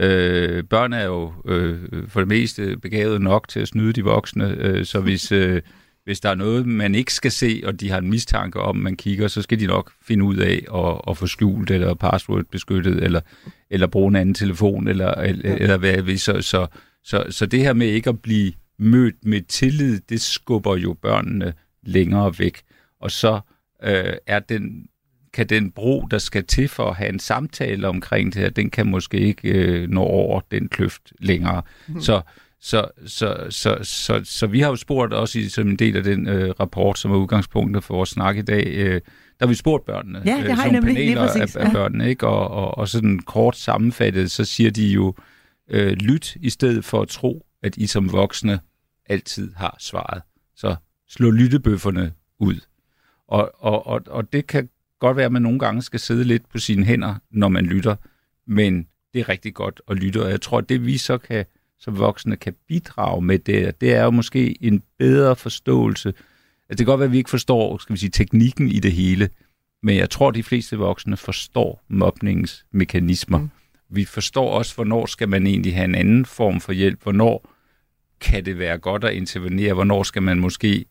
Øh, 0.00 0.64
børn 0.64 0.92
er 0.92 1.04
jo 1.04 1.32
øh, 1.46 1.78
for 2.08 2.20
det 2.20 2.28
meste 2.28 2.76
begavet 2.76 3.20
nok 3.20 3.48
til 3.48 3.60
at 3.60 3.68
snyde 3.68 3.92
de 3.92 4.04
voksne, 4.04 4.56
øh, 4.58 4.84
så 4.84 5.00
hvis, 5.00 5.32
øh, 5.42 5.62
hvis 6.04 6.20
der 6.20 6.30
er 6.30 6.34
noget, 6.34 6.66
man 6.66 6.94
ikke 6.94 7.14
skal 7.14 7.30
se, 7.30 7.62
og 7.64 7.80
de 7.80 7.90
har 7.90 7.98
en 7.98 8.10
mistanke 8.10 8.60
om, 8.60 8.76
man 8.76 8.96
kigger, 8.96 9.28
så 9.28 9.42
skal 9.42 9.60
de 9.60 9.66
nok 9.66 9.92
finde 10.02 10.24
ud 10.24 10.36
af 10.36 10.64
at, 10.74 11.00
at 11.10 11.16
få 11.16 11.26
skjult 11.26 11.70
eller 11.70 11.94
password 11.94 12.44
beskyttet, 12.44 13.02
eller, 13.02 13.20
eller 13.70 13.86
bruge 13.86 14.08
en 14.08 14.16
anden 14.16 14.34
telefon, 14.34 14.88
eller, 14.88 15.14
eller, 15.14 15.54
eller 15.54 15.76
hvad 15.76 16.16
så, 16.16 16.42
så, 16.42 16.66
så, 17.04 17.24
så 17.30 17.46
det 17.46 17.60
her 17.60 17.72
med 17.72 17.86
ikke 17.86 18.10
at 18.10 18.22
blive 18.22 18.52
mødt 18.78 19.14
med 19.22 19.40
tillid, 19.40 20.00
det 20.08 20.20
skubber 20.20 20.76
jo 20.76 20.92
børnene 21.02 21.52
længere 21.82 22.34
væk 22.38 22.62
og 23.00 23.10
så 23.10 23.40
øh, 23.82 24.14
er 24.26 24.38
den, 24.38 24.86
kan 25.32 25.46
den 25.46 25.70
bro, 25.70 26.06
der 26.10 26.18
skal 26.18 26.44
til 26.46 26.68
for 26.68 26.90
at 26.90 26.96
have 26.96 27.08
en 27.08 27.18
samtale 27.18 27.88
omkring 27.88 28.34
det 28.34 28.42
her, 28.42 28.50
den 28.50 28.70
kan 28.70 28.86
måske 28.86 29.18
ikke 29.18 29.48
øh, 29.48 29.88
nå 29.88 30.02
over 30.02 30.40
den 30.50 30.68
kløft 30.68 31.12
længere. 31.18 31.62
Mm. 31.88 32.00
Så, 32.00 32.22
Så, 32.62 32.88
så, 33.06 33.46
så, 33.50 33.78
så, 33.82 34.20
så 34.24 34.46
vi 34.46 34.60
har 34.60 34.68
jo 34.68 34.76
spurgt 34.76 35.12
også 35.12 35.38
i, 35.38 35.48
som 35.48 35.68
en 35.68 35.76
del 35.76 35.96
af 35.96 36.02
den 36.02 36.28
øh, 36.28 36.50
rapport, 36.60 36.98
som 36.98 37.10
er 37.10 37.16
udgangspunktet 37.16 37.84
for 37.84 37.94
vores 37.94 38.08
snak 38.08 38.36
i 38.36 38.42
dag, 38.42 38.66
øh, 38.66 38.94
der 38.94 39.00
har 39.40 39.46
vi 39.46 39.54
spurgt 39.54 39.86
børnene. 39.86 40.22
Ja, 40.26 40.36
det 40.36 40.44
øh, 40.44 40.50
har 40.50 40.52
I 40.52 40.56
sådan 40.56 40.72
nemlig, 40.72 40.94
paneler 40.94 41.22
af, 41.22 41.56
af 41.56 41.72
børnene, 41.72 42.08
ikke? 42.08 42.26
Og, 42.26 42.50
og, 42.50 42.78
og 42.78 42.88
sådan 42.88 43.18
kort 43.18 43.56
sammenfattet, 43.56 44.30
så 44.30 44.44
siger 44.44 44.70
de 44.70 44.86
jo, 44.86 45.14
øh, 45.70 45.92
lyt 45.92 46.36
i 46.40 46.50
stedet 46.50 46.84
for 46.84 47.02
at 47.02 47.08
tro, 47.08 47.46
at 47.62 47.76
I 47.76 47.86
som 47.86 48.12
voksne 48.12 48.60
altid 49.08 49.52
har 49.56 49.76
svaret. 49.78 50.22
Så 50.56 50.76
slå 51.08 51.30
lyttebøfferne 51.30 52.12
ud. 52.38 52.60
Og, 53.30 53.52
og, 53.58 53.86
og, 53.86 54.02
og 54.06 54.32
det 54.32 54.46
kan 54.46 54.68
godt 54.98 55.16
være, 55.16 55.26
at 55.26 55.32
man 55.32 55.42
nogle 55.42 55.58
gange 55.58 55.82
skal 55.82 56.00
sidde 56.00 56.24
lidt 56.24 56.48
på 56.48 56.58
sine 56.58 56.84
hænder, 56.84 57.14
når 57.30 57.48
man 57.48 57.66
lytter, 57.66 57.96
men 58.46 58.86
det 59.14 59.20
er 59.20 59.28
rigtig 59.28 59.54
godt 59.54 59.80
at 59.88 59.96
lytte, 59.96 60.22
og 60.22 60.30
jeg 60.30 60.40
tror, 60.40 60.58
at 60.58 60.68
det 60.68 60.86
vi 60.86 60.98
så 60.98 61.18
kan, 61.18 61.44
som 61.78 61.98
voksne 61.98 62.36
kan 62.36 62.54
bidrage 62.68 63.22
med 63.22 63.38
det, 63.38 63.80
det 63.80 63.94
er 63.94 64.04
jo 64.04 64.10
måske 64.10 64.64
en 64.64 64.82
bedre 64.98 65.36
forståelse. 65.36 66.08
Altså, 66.08 66.24
det 66.68 66.76
kan 66.78 66.86
godt 66.86 66.98
være, 66.98 67.06
at 67.06 67.12
vi 67.12 67.18
ikke 67.18 67.30
forstår 67.30 67.78
skal 67.78 67.92
vi 67.92 67.98
sige, 67.98 68.10
teknikken 68.10 68.68
i 68.68 68.78
det 68.78 68.92
hele, 68.92 69.28
men 69.82 69.96
jeg 69.96 70.10
tror, 70.10 70.28
at 70.28 70.34
de 70.34 70.42
fleste 70.42 70.76
voksne 70.76 71.16
forstår 71.16 71.84
mobningens 71.88 72.64
mekanismer. 72.72 73.38
Mm. 73.38 73.50
Vi 73.90 74.04
forstår 74.04 74.50
også, 74.50 74.74
hvornår 74.74 75.06
skal 75.06 75.28
man 75.28 75.46
egentlig 75.46 75.74
have 75.74 75.84
en 75.84 75.94
anden 75.94 76.26
form 76.26 76.60
for 76.60 76.72
hjælp, 76.72 77.02
hvornår 77.02 77.50
kan 78.20 78.44
det 78.44 78.58
være 78.58 78.78
godt 78.78 79.04
at 79.04 79.14
intervenere, 79.14 79.74
hvornår 79.74 80.02
skal 80.02 80.22
man 80.22 80.38
måske 80.38 80.84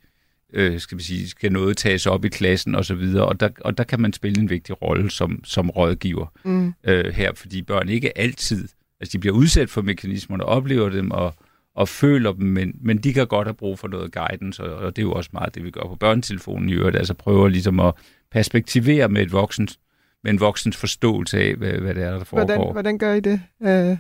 øh, 0.54 0.80
skal, 0.80 0.98
vi 0.98 1.04
sige, 1.04 1.30
skal 1.30 1.52
noget 1.52 1.78
tages 1.78 2.08
op 2.08 2.26
i 2.26 2.30
klassen 2.30 2.76
osv., 2.76 2.80
og, 2.80 2.86
så 2.86 2.96
videre. 2.96 3.26
og, 3.26 3.40
der, 3.40 3.50
og 3.62 3.78
der 3.78 3.84
kan 3.84 4.02
man 4.02 4.14
spille 4.14 4.42
en 4.42 4.50
vigtig 4.50 4.82
rolle 4.82 5.12
som, 5.12 5.44
som 5.44 5.70
rådgiver 5.70 6.26
Mm. 6.44 6.74
øh, 6.84 7.14
her, 7.14 7.34
fordi 7.34 7.62
børn 7.62 7.90
ikke 7.90 8.18
altid, 8.18 8.68
altså 9.00 9.12
de 9.14 9.20
bliver 9.20 9.36
udsat 9.36 9.70
for 9.70 9.82
mekanismerne, 9.82 10.46
oplever 10.46 10.90
dem 10.90 11.12
og, 11.12 11.34
og 11.76 11.90
føler 11.90 12.34
dem, 12.34 12.48
men, 12.48 12.76
men 12.82 12.98
de 12.98 13.14
kan 13.14 13.28
godt 13.28 13.48
have 13.48 13.54
brug 13.54 13.80
for 13.80 13.88
noget 13.88 14.12
guidance, 14.12 14.64
og, 14.64 14.86
og 14.86 14.96
det 14.96 15.02
er 15.02 15.06
jo 15.06 15.12
også 15.14 15.30
meget 15.34 15.56
det, 15.56 15.64
vi 15.64 15.72
gør 15.72 15.82
på 15.82 15.96
børnetelefonen 15.96 16.70
i 16.70 16.74
øvrigt, 16.74 16.98
altså 16.98 17.14
prøver 17.14 17.48
ligesom 17.48 17.80
at 17.80 17.94
perspektivere 18.32 19.10
med 19.10 19.22
et 19.22 19.32
voksens, 19.32 19.80
med 20.24 20.32
en 20.32 20.40
voksens 20.40 20.78
forståelse 20.78 21.40
af, 21.40 21.56
hvad, 21.56 21.72
hvad 21.72 21.96
det 21.96 22.04
er, 22.04 22.12
der 22.12 22.24
foregår. 22.24 22.46
Hvordan, 22.46 22.72
hvordan 22.72 22.98
gør 22.98 23.14
I 23.14 23.20
det? 23.20 23.42
Uh, 23.60 23.98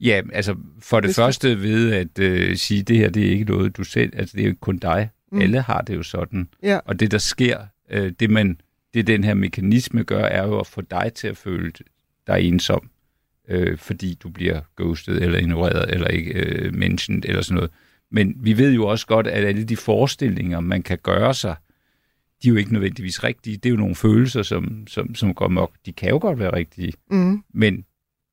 Ja, 0.00 0.22
altså 0.32 0.54
for 0.80 1.00
det 1.00 1.08
Hvis 1.08 1.16
første 1.16 1.62
ved 1.62 1.92
at 1.92 2.18
øh, 2.18 2.56
sige, 2.56 2.82
det 2.82 2.96
her 2.96 3.10
det 3.10 3.26
er 3.26 3.30
ikke 3.30 3.44
noget, 3.44 3.76
du 3.76 3.84
selv, 3.84 4.12
altså 4.16 4.32
det 4.36 4.40
er 4.40 4.44
jo 4.44 4.50
ikke 4.50 4.60
kun 4.60 4.78
dig. 4.78 5.10
Mm. 5.32 5.40
Alle 5.40 5.60
har 5.60 5.80
det 5.80 5.94
jo 5.96 6.02
sådan. 6.02 6.48
ja. 6.62 6.78
Og 6.84 7.00
det, 7.00 7.10
der 7.10 7.18
sker, 7.18 7.58
øh, 7.90 8.12
det 8.20 8.30
man, 8.30 8.60
det 8.94 9.06
den 9.06 9.24
her 9.24 9.34
mekanisme 9.34 10.02
gør, 10.02 10.24
er 10.24 10.46
jo 10.46 10.58
at 10.60 10.66
få 10.66 10.80
dig 10.80 11.12
til 11.14 11.28
at 11.28 11.36
føle 11.36 11.72
dig 12.26 12.40
ensom, 12.40 12.90
øh, 13.48 13.78
fordi 13.78 14.14
du 14.22 14.28
bliver 14.28 14.60
ghostet 14.76 15.22
eller 15.22 15.38
ignoreret 15.38 15.90
eller 15.94 16.06
ikke 16.08 16.32
øh, 16.32 16.74
mentioned 16.74 17.22
eller 17.24 17.42
sådan 17.42 17.54
noget. 17.54 17.70
Men 18.10 18.36
vi 18.40 18.58
ved 18.58 18.72
jo 18.72 18.86
også 18.86 19.06
godt, 19.06 19.26
at 19.26 19.44
alle 19.44 19.64
de 19.64 19.76
forestillinger, 19.76 20.60
man 20.60 20.82
kan 20.82 20.98
gøre 21.02 21.34
sig, 21.34 21.56
de 22.42 22.48
er 22.48 22.52
jo 22.52 22.56
ikke 22.58 22.72
nødvendigvis 22.72 23.24
rigtige. 23.24 23.56
Det 23.56 23.66
er 23.66 23.70
jo 23.70 23.76
nogle 23.76 23.94
følelser, 23.94 24.42
som, 24.42 24.86
som, 24.86 25.14
som 25.14 25.34
går 25.34 25.48
mok. 25.48 25.72
De 25.86 25.92
kan 25.92 26.08
jo 26.10 26.18
godt 26.20 26.38
være 26.38 26.52
rigtige, 26.52 26.92
Mm. 27.10 27.42
men, 27.54 27.84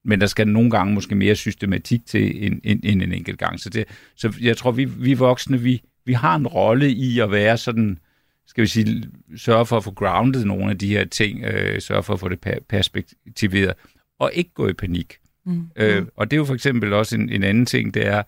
men 0.05 0.21
der 0.21 0.27
skal 0.27 0.47
nogle 0.47 0.71
gange 0.71 0.93
måske 0.93 1.15
mere 1.15 1.35
systematik 1.35 2.05
til 2.05 2.45
end, 2.45 2.61
end, 2.63 2.79
end 2.83 3.01
en 3.01 3.11
enkelt 3.11 3.39
gang. 3.39 3.59
Så, 3.59 3.69
det, 3.69 3.85
så 4.15 4.33
jeg 4.41 4.57
tror, 4.57 4.71
vi, 4.71 4.85
vi 4.85 5.13
voksne, 5.13 5.61
vi, 5.61 5.81
vi 6.05 6.13
har 6.13 6.35
en 6.35 6.47
rolle 6.47 6.91
i 6.91 7.19
at 7.19 7.31
være 7.31 7.57
sådan, 7.57 7.99
skal 8.47 8.61
vi 8.61 8.67
sige, 8.67 9.03
sørge 9.37 9.65
for 9.65 9.77
at 9.77 9.83
få 9.83 9.91
grounded 9.91 10.45
nogle 10.45 10.69
af 10.69 10.77
de 10.77 10.87
her 10.87 11.05
ting, 11.05 11.43
øh, 11.43 11.81
sørge 11.81 12.03
for 12.03 12.13
at 12.13 12.19
få 12.19 12.29
det 12.29 12.39
per- 12.39 12.63
perspektiveret, 12.69 13.73
og 14.19 14.31
ikke 14.33 14.53
gå 14.53 14.67
i 14.67 14.73
panik. 14.73 15.17
Mm. 15.45 15.67
Øh, 15.75 16.05
og 16.15 16.31
det 16.31 16.37
er 16.37 16.39
jo 16.39 16.45
for 16.45 16.53
eksempel 16.53 16.93
også 16.93 17.15
en, 17.15 17.29
en 17.29 17.43
anden 17.43 17.65
ting, 17.65 17.93
det 17.93 18.07
er, 18.07 18.23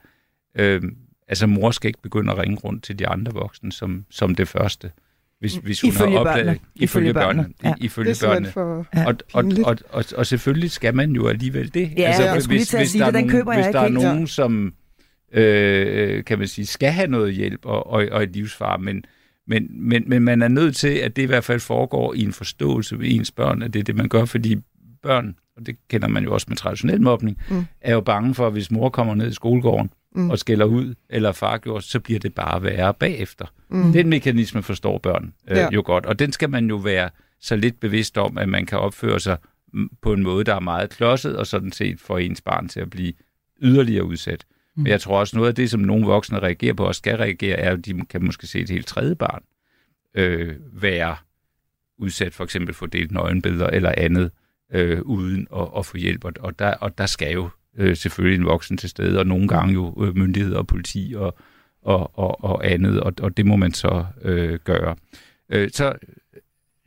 øh, 0.55 0.81
altså 1.27 1.47
mor 1.47 1.71
skal 1.71 1.87
ikke 1.87 2.01
begynde 2.01 2.31
at 2.31 2.37
ringe 2.37 2.57
rundt 2.57 2.83
til 2.83 2.99
de 2.99 3.07
andre 3.07 3.33
voksne 3.33 3.71
som, 3.71 4.05
som 4.09 4.35
det 4.35 4.47
første. 4.47 4.91
Hvis, 5.39 5.55
hvis 5.55 5.81
hun 5.81 5.89
Ifølge 5.89 6.11
har 6.11 6.19
opdaget, 6.19 6.45
børnene. 6.45 6.59
Ifølge 6.75 6.83
Ifølge 6.83 7.13
børnene, 7.13 7.43
børnene. 7.43 7.55
ja. 7.63 7.69
I, 7.69 7.73
Det 7.73 7.81
er 7.81 7.85
ifølge 7.85 8.15
børnene. 8.21 8.51
for... 8.51 8.87
Ja. 8.95 9.05
Og, 9.07 9.15
og, 9.33 9.45
og, 9.65 9.77
og, 9.89 10.03
og 10.15 10.25
selvfølgelig 10.25 10.71
skal 10.71 10.95
man 10.95 11.11
jo 11.11 11.27
alligevel 11.27 11.73
det. 11.73 11.91
Ja, 11.97 12.31
jeg 12.33 12.41
skulle 12.41 12.57
lige 12.57 12.65
til 12.65 12.77
at 12.77 12.87
sige 12.87 13.05
det, 13.05 13.13
den 13.13 13.29
køber 13.29 13.53
jeg 13.53 13.63
hvis 13.63 13.73
der 13.73 13.79
er 13.79 13.89
nogen, 13.89 14.27
som 14.27 14.73
øh, 15.33 16.23
kan 16.23 16.39
man 16.39 16.47
sige, 16.47 16.65
skal 16.65 16.91
have 16.91 17.07
noget 17.07 17.33
hjælp 17.33 17.65
og, 17.65 17.87
og, 17.87 18.07
og 18.11 18.23
et 18.23 18.29
livsfar, 18.29 18.77
men, 18.77 19.03
men, 19.47 19.67
men, 19.71 20.03
men 20.07 20.21
man 20.21 20.41
er 20.41 20.47
nødt 20.47 20.75
til, 20.75 20.87
at 20.87 21.15
det 21.15 21.21
i 21.21 21.25
hvert 21.25 21.43
fald 21.43 21.59
foregår 21.59 22.13
i 22.13 22.21
en 22.21 22.33
forståelse 22.33 22.99
ved 22.99 23.07
ens 23.09 23.31
børn, 23.31 23.61
at 23.61 23.73
det 23.73 23.79
er 23.79 23.83
det, 23.83 23.95
man 23.95 24.09
gør, 24.09 24.25
fordi 24.25 24.55
børn, 25.03 25.35
og 25.57 25.65
det 25.65 25.75
kender 25.89 26.07
man 26.07 26.23
jo 26.23 26.33
også 26.33 26.45
med 26.49 26.57
traditionel 26.57 27.01
mobning, 27.01 27.37
mm. 27.49 27.65
er 27.81 27.93
jo 27.93 28.01
bange 28.01 28.33
for, 28.35 28.47
at 28.47 28.53
hvis 28.53 28.71
mor 28.71 28.89
kommer 28.89 29.15
ned 29.15 29.31
i 29.31 29.33
skolegården 29.33 29.89
Mm. 30.17 30.29
og 30.29 30.39
skælder 30.39 30.65
ud, 30.65 30.95
eller 31.09 31.31
far 31.31 31.57
gjorde, 31.57 31.81
så 31.85 31.99
bliver 31.99 32.19
det 32.19 32.33
bare 32.35 32.63
værre 32.63 32.93
bagefter. 32.93 33.45
Mm. 33.69 33.91
Den 33.91 34.09
mekanisme 34.09 34.63
forstår 34.63 34.97
børn 34.97 35.33
øh, 35.47 35.57
Ja. 35.57 35.69
jo 35.73 35.81
godt, 35.85 36.05
og 36.05 36.19
den 36.19 36.31
skal 36.31 36.49
man 36.49 36.67
jo 36.69 36.75
være 36.75 37.09
så 37.39 37.55
lidt 37.55 37.79
bevidst 37.79 38.17
om, 38.17 38.37
at 38.37 38.49
man 38.49 38.65
kan 38.65 38.79
opføre 38.79 39.19
sig 39.19 39.37
på 40.01 40.13
en 40.13 40.23
måde, 40.23 40.43
der 40.43 40.55
er 40.55 40.59
meget 40.59 40.89
klodset, 40.89 41.37
og 41.37 41.47
sådan 41.47 41.71
set 41.71 41.99
får 41.99 42.17
ens 42.17 42.41
barn 42.41 42.67
til 42.67 42.79
at 42.79 42.89
blive 42.89 43.13
yderligere 43.61 44.03
udsat. 44.03 44.45
Mm. 44.75 44.83
Men 44.83 44.91
jeg 44.91 45.01
tror 45.01 45.19
også, 45.19 45.35
noget 45.37 45.49
af 45.49 45.55
det, 45.55 45.69
som 45.69 45.79
nogle 45.79 46.05
voksne 46.05 46.39
reagerer 46.39 46.73
på 46.73 46.85
og 46.85 46.95
skal 46.95 47.17
reagere, 47.17 47.57
er, 47.57 47.71
at 47.73 47.85
de 47.85 48.05
kan 48.09 48.25
måske 48.25 48.47
se 48.47 48.59
et 48.59 48.69
helt 48.69 48.87
tredje 48.87 49.15
barn 49.15 49.43
øh, 50.15 50.55
være 50.73 51.15
udsat 51.97 52.33
for 52.33 52.43
eksempel 52.43 52.73
for 52.75 52.85
delt 52.85 53.11
nøgenbilleder 53.11 53.67
eller 53.67 53.93
andet, 53.97 54.31
øh, 54.73 55.01
uden 55.01 55.47
at, 55.55 55.67
at 55.77 55.85
få 55.85 55.97
hjælp. 55.97 56.25
Og 56.25 56.59
der, 56.59 56.73
og 56.73 56.97
der 56.97 57.05
skal 57.05 57.33
jo 57.33 57.49
øh, 57.77 57.95
selvfølgelig 57.97 58.39
en 58.39 58.45
voksen 58.45 58.77
til 58.77 58.89
stede, 58.89 59.19
og 59.19 59.27
nogle 59.27 59.47
gange 59.47 59.73
jo 59.73 60.05
øh, 60.05 60.17
myndigheder 60.17 60.57
og 60.57 60.67
politi 60.67 61.13
og, 61.17 61.37
og, 61.81 62.19
og, 62.19 62.43
og 62.43 62.71
andet, 62.71 62.99
og, 63.01 63.13
og 63.21 63.37
det 63.37 63.45
må 63.45 63.55
man 63.55 63.73
så 63.73 64.05
øh, 64.21 64.59
gøre. 64.63 64.95
Øh, 65.49 65.69
så 65.73 65.93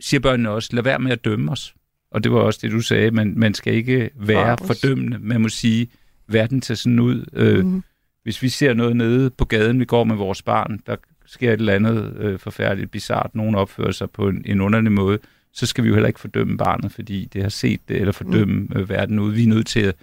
siger 0.01 0.21
børnene 0.21 0.51
også, 0.51 0.71
lad 0.73 0.83
være 0.83 0.99
med 0.99 1.13
at 1.13 1.25
dømme 1.25 1.53
os. 1.53 1.75
Og 2.11 2.25
det 2.25 2.33
var 2.33 2.39
også 2.39 2.59
det, 2.63 2.71
du 2.73 2.81
sagde, 2.81 3.11
man, 3.11 3.33
man 3.37 3.55
skal 3.55 3.75
ikke 3.75 4.11
være 4.17 4.57
Farves. 4.59 4.67
fordømmende. 4.81 5.19
Man 5.21 5.41
må 5.41 5.49
sige, 5.49 5.89
verden 6.29 6.63
ser 6.63 6.75
sådan 6.75 6.99
ud. 6.99 7.25
Øh, 7.33 7.65
Mm. 7.65 7.83
hvis 8.23 8.43
vi 8.43 8.49
ser 8.49 8.75
noget 8.75 8.97
nede 8.97 9.31
på 9.31 9.45
gaden, 9.45 9.81
vi 9.81 9.85
går 9.85 10.05
med 10.05 10.17
vores 10.17 10.43
barn, 10.43 10.81
der 10.87 10.97
sker 11.27 11.53
et 11.53 11.61
eller 11.61 11.75
andet 11.75 12.17
øh, 12.19 12.39
forfærdeligt, 12.39 12.91
bizart, 12.91 13.35
nogen 13.35 13.55
opfører 13.55 13.91
sig 13.91 14.11
på 14.11 14.29
en, 14.29 14.43
en 14.47 14.61
underlig 14.61 14.93
måde, 14.93 15.19
så 15.53 15.67
skal 15.67 15.85
vi 15.85 15.89
jo 15.89 15.95
heller 15.95 16.09
ikke 16.09 16.21
fordømme 16.21 16.57
barnet, 16.57 16.93
fordi 16.93 17.29
det 17.33 17.43
har 17.43 17.49
set 17.49 17.81
det, 17.89 17.97
eller 17.97 18.13
fordømme 18.13 18.55
mm. 18.55 18.73
øh, 18.77 18.89
verden 18.89 19.19
ud. 19.19 19.33
Vi 19.33 19.43
er 19.43 19.49
nødt 19.49 19.67
til 19.67 19.81
at 19.81 19.95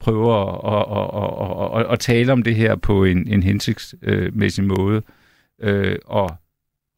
prøve 0.00 0.40
at, 0.40 0.48
at, 0.64 0.84
at, 0.90 1.80
at, 1.80 1.86
at, 1.86 1.92
at 1.92 1.98
tale 2.00 2.32
om 2.32 2.42
det 2.42 2.54
her 2.54 2.76
på 2.76 3.04
en, 3.04 3.28
en 3.28 3.42
hensigtsmæssig 3.42 4.64
måde, 4.64 5.02
øh, 5.62 5.96
og, 6.06 6.30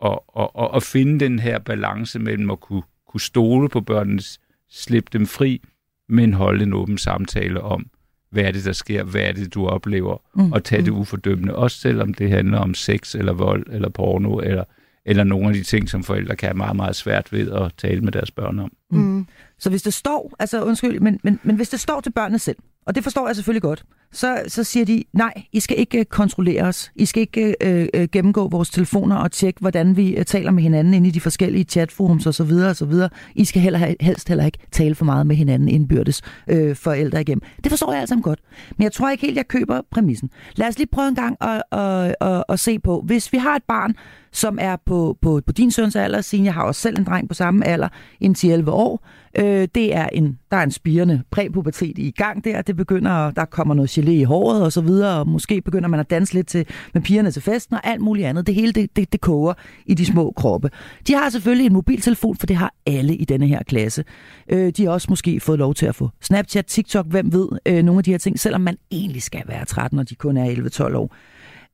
og, 0.00 0.36
og, 0.36 0.56
og, 0.56 0.70
og 0.70 0.82
finde 0.82 1.20
den 1.24 1.38
her 1.38 1.58
balance 1.58 2.18
mellem 2.18 2.50
at 2.50 2.60
kunne, 2.60 2.82
kunne 3.08 3.20
stole 3.20 3.68
på 3.68 3.80
børnene, 3.80 4.22
slippe 4.70 5.10
dem 5.12 5.26
fri, 5.26 5.62
men 6.08 6.32
holde 6.32 6.62
en 6.62 6.72
åben 6.72 6.98
samtale 6.98 7.60
om, 7.60 7.86
hvad 8.30 8.44
er 8.44 8.50
det, 8.52 8.64
der 8.64 8.72
sker, 8.72 9.04
hvad 9.04 9.20
er 9.22 9.32
det, 9.32 9.54
du 9.54 9.66
oplever, 9.66 10.16
Mm. 10.34 10.52
og 10.52 10.64
tage 10.64 10.82
det 10.82 10.90
ufordømmende, 10.90 11.54
også 11.56 11.78
selvom 11.80 12.14
det 12.14 12.30
handler 12.30 12.58
om 12.58 12.74
sex 12.74 13.14
eller 13.14 13.32
vold 13.32 13.66
eller 13.70 13.88
porno, 13.88 14.36
eller, 14.38 14.64
eller 15.04 15.24
nogle 15.24 15.48
af 15.48 15.54
de 15.54 15.62
ting, 15.62 15.88
som 15.88 16.04
forældre 16.04 16.36
kan 16.36 16.46
have 16.46 16.56
meget, 16.56 16.76
meget 16.76 16.96
svært 16.96 17.32
ved 17.32 17.50
at 17.52 17.72
tale 17.78 18.00
med 18.00 18.12
deres 18.12 18.30
børn 18.30 18.58
om. 18.58 18.72
Mm. 18.90 19.26
Så 19.58 19.70
hvis 19.70 19.82
det 19.82 19.94
står, 19.94 20.34
altså 20.38 20.62
undskyld, 20.64 21.00
men, 21.00 21.20
men, 21.22 21.40
men 21.42 21.56
hvis 21.56 21.68
det 21.68 21.80
står 21.80 22.00
til 22.00 22.10
børnene 22.12 22.38
selv, 22.38 22.56
og 22.90 22.94
det 22.94 23.02
forstår 23.02 23.26
jeg 23.26 23.36
selvfølgelig 23.36 23.62
godt, 23.62 23.84
så, 24.12 24.42
så 24.48 24.64
siger 24.64 24.84
de, 24.84 25.04
nej, 25.12 25.32
I 25.52 25.60
skal 25.60 25.78
ikke 25.78 25.98
øh, 25.98 26.04
kontrollere 26.04 26.62
os. 26.62 26.92
I 26.94 27.04
skal 27.04 27.20
ikke 27.20 27.56
øh, 27.60 27.88
øh, 27.94 28.08
gennemgå 28.12 28.48
vores 28.48 28.70
telefoner 28.70 29.16
og 29.16 29.32
tjekke, 29.32 29.60
hvordan 29.60 29.96
vi 29.96 30.16
øh, 30.16 30.24
taler 30.24 30.50
med 30.50 30.62
hinanden 30.62 30.94
inde 30.94 31.08
i 31.08 31.10
de 31.10 31.20
forskellige 31.20 31.64
chatforums 31.64 32.26
osv. 32.26 32.48
videre. 32.48 33.10
I 33.34 33.44
skal 33.44 33.62
heller, 33.62 33.94
helst 34.00 34.28
heller 34.28 34.44
ikke 34.44 34.58
tale 34.72 34.94
for 34.94 35.04
meget 35.04 35.26
med 35.26 35.36
hinanden 35.36 35.68
indbyrdes 35.68 36.22
øh, 36.48 36.76
forældre 36.76 37.20
igennem. 37.20 37.42
Det 37.64 37.72
forstår 37.72 37.92
jeg 37.92 38.00
altså 38.00 38.20
godt. 38.22 38.40
Men 38.76 38.82
jeg 38.82 38.92
tror 38.92 39.10
ikke 39.10 39.26
helt, 39.26 39.36
jeg 39.36 39.48
køber 39.48 39.80
præmissen. 39.90 40.30
Lad 40.54 40.68
os 40.68 40.78
lige 40.78 40.88
prøve 40.92 41.08
en 41.08 41.14
gang 41.14 41.36
at, 41.40 41.62
at, 41.72 42.14
at, 42.20 42.44
at 42.48 42.60
se 42.60 42.78
på, 42.78 43.00
hvis 43.00 43.32
vi 43.32 43.38
har 43.38 43.56
et 43.56 43.64
barn, 43.68 43.94
som 44.32 44.58
er 44.60 44.76
på, 44.86 45.18
på, 45.22 45.40
på 45.46 45.52
din 45.52 45.70
søns 45.70 45.96
alder, 45.96 46.20
siden 46.20 46.44
jeg 46.44 46.54
har 46.54 46.62
også 46.62 46.80
selv 46.80 46.98
en 46.98 47.04
dreng 47.04 47.28
på 47.28 47.34
samme 47.34 47.66
alder, 47.66 47.88
en 48.20 48.36
11 48.44 48.70
år. 48.70 49.06
Øh, 49.38 49.68
det 49.74 49.94
er 49.94 50.08
en, 50.12 50.38
der 50.50 50.56
er 50.56 50.62
en 50.62 50.70
spirende 50.70 51.22
præpubertet 51.30 51.98
i 51.98 52.10
gang 52.10 52.44
der. 52.44 52.62
Det 52.62 52.76
begynder, 52.80 53.30
der 53.30 53.44
kommer 53.44 53.74
noget 53.74 53.98
gelé 53.98 54.10
i 54.10 54.22
håret 54.22 54.62
og 54.64 54.72
så 54.72 54.80
videre, 54.80 55.20
og 55.20 55.28
måske 55.28 55.60
begynder 55.60 55.88
man 55.88 56.00
at 56.00 56.10
danse 56.10 56.34
lidt 56.34 56.46
til, 56.46 56.66
med 56.94 57.02
pigerne 57.02 57.30
til 57.30 57.42
festen 57.42 57.74
og 57.74 57.86
alt 57.86 58.00
muligt 58.00 58.26
andet. 58.26 58.46
Det 58.46 58.54
hele, 58.54 58.72
det, 58.72 58.96
det, 58.96 59.12
det 59.12 59.20
koger 59.20 59.54
i 59.86 59.94
de 59.94 60.06
små 60.06 60.32
kroppe. 60.36 60.70
De 61.06 61.14
har 61.14 61.30
selvfølgelig 61.30 61.66
en 61.66 61.72
mobiltelefon, 61.72 62.36
for 62.36 62.46
det 62.46 62.56
har 62.56 62.74
alle 62.86 63.16
i 63.16 63.24
denne 63.24 63.46
her 63.46 63.62
klasse. 63.62 64.04
Øh, 64.48 64.72
de 64.76 64.84
har 64.84 64.92
også 64.92 65.06
måske 65.10 65.40
fået 65.40 65.58
lov 65.58 65.74
til 65.74 65.86
at 65.86 65.94
få 65.94 66.10
Snapchat, 66.20 66.66
TikTok, 66.66 67.06
hvem 67.06 67.32
ved, 67.32 67.48
øh, 67.66 67.82
nogle 67.82 67.98
af 67.98 68.04
de 68.04 68.10
her 68.10 68.18
ting, 68.18 68.40
selvom 68.40 68.60
man 68.60 68.76
egentlig 68.90 69.22
skal 69.22 69.42
være 69.46 69.64
13, 69.64 69.96
når 69.96 70.02
de 70.02 70.14
kun 70.14 70.36
er 70.36 70.50
11-12 70.90 70.96
år. 70.96 71.14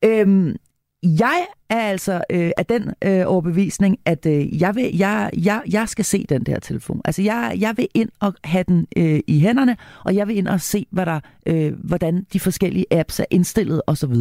Øhm, 0.04 0.56
jeg 1.02 1.46
er 1.70 1.80
altså 1.80 2.22
øh, 2.30 2.50
af 2.56 2.66
den 2.66 2.92
øh, 3.04 3.22
overbevisning, 3.26 3.98
at 4.04 4.26
øh, 4.26 4.60
jeg, 4.60 4.74
vil, 4.74 4.96
jeg, 4.96 5.30
jeg, 5.36 5.62
jeg 5.70 5.88
skal 5.88 6.04
se 6.04 6.26
den 6.28 6.42
der 6.42 6.58
telefon. 6.58 7.00
Altså, 7.04 7.22
jeg, 7.22 7.56
jeg 7.58 7.74
vil 7.76 7.88
ind 7.94 8.08
og 8.20 8.34
have 8.44 8.64
den 8.68 8.86
øh, 8.96 9.20
i 9.26 9.40
hænderne, 9.40 9.76
og 10.04 10.14
jeg 10.14 10.28
vil 10.28 10.36
ind 10.36 10.48
og 10.48 10.60
se, 10.60 10.86
hvad 10.90 11.06
der, 11.06 11.20
øh, 11.46 11.72
hvordan 11.84 12.26
de 12.32 12.40
forskellige 12.40 12.86
apps 12.90 13.20
er 13.20 13.24
indstillet 13.30 13.82
osv. 13.86 14.14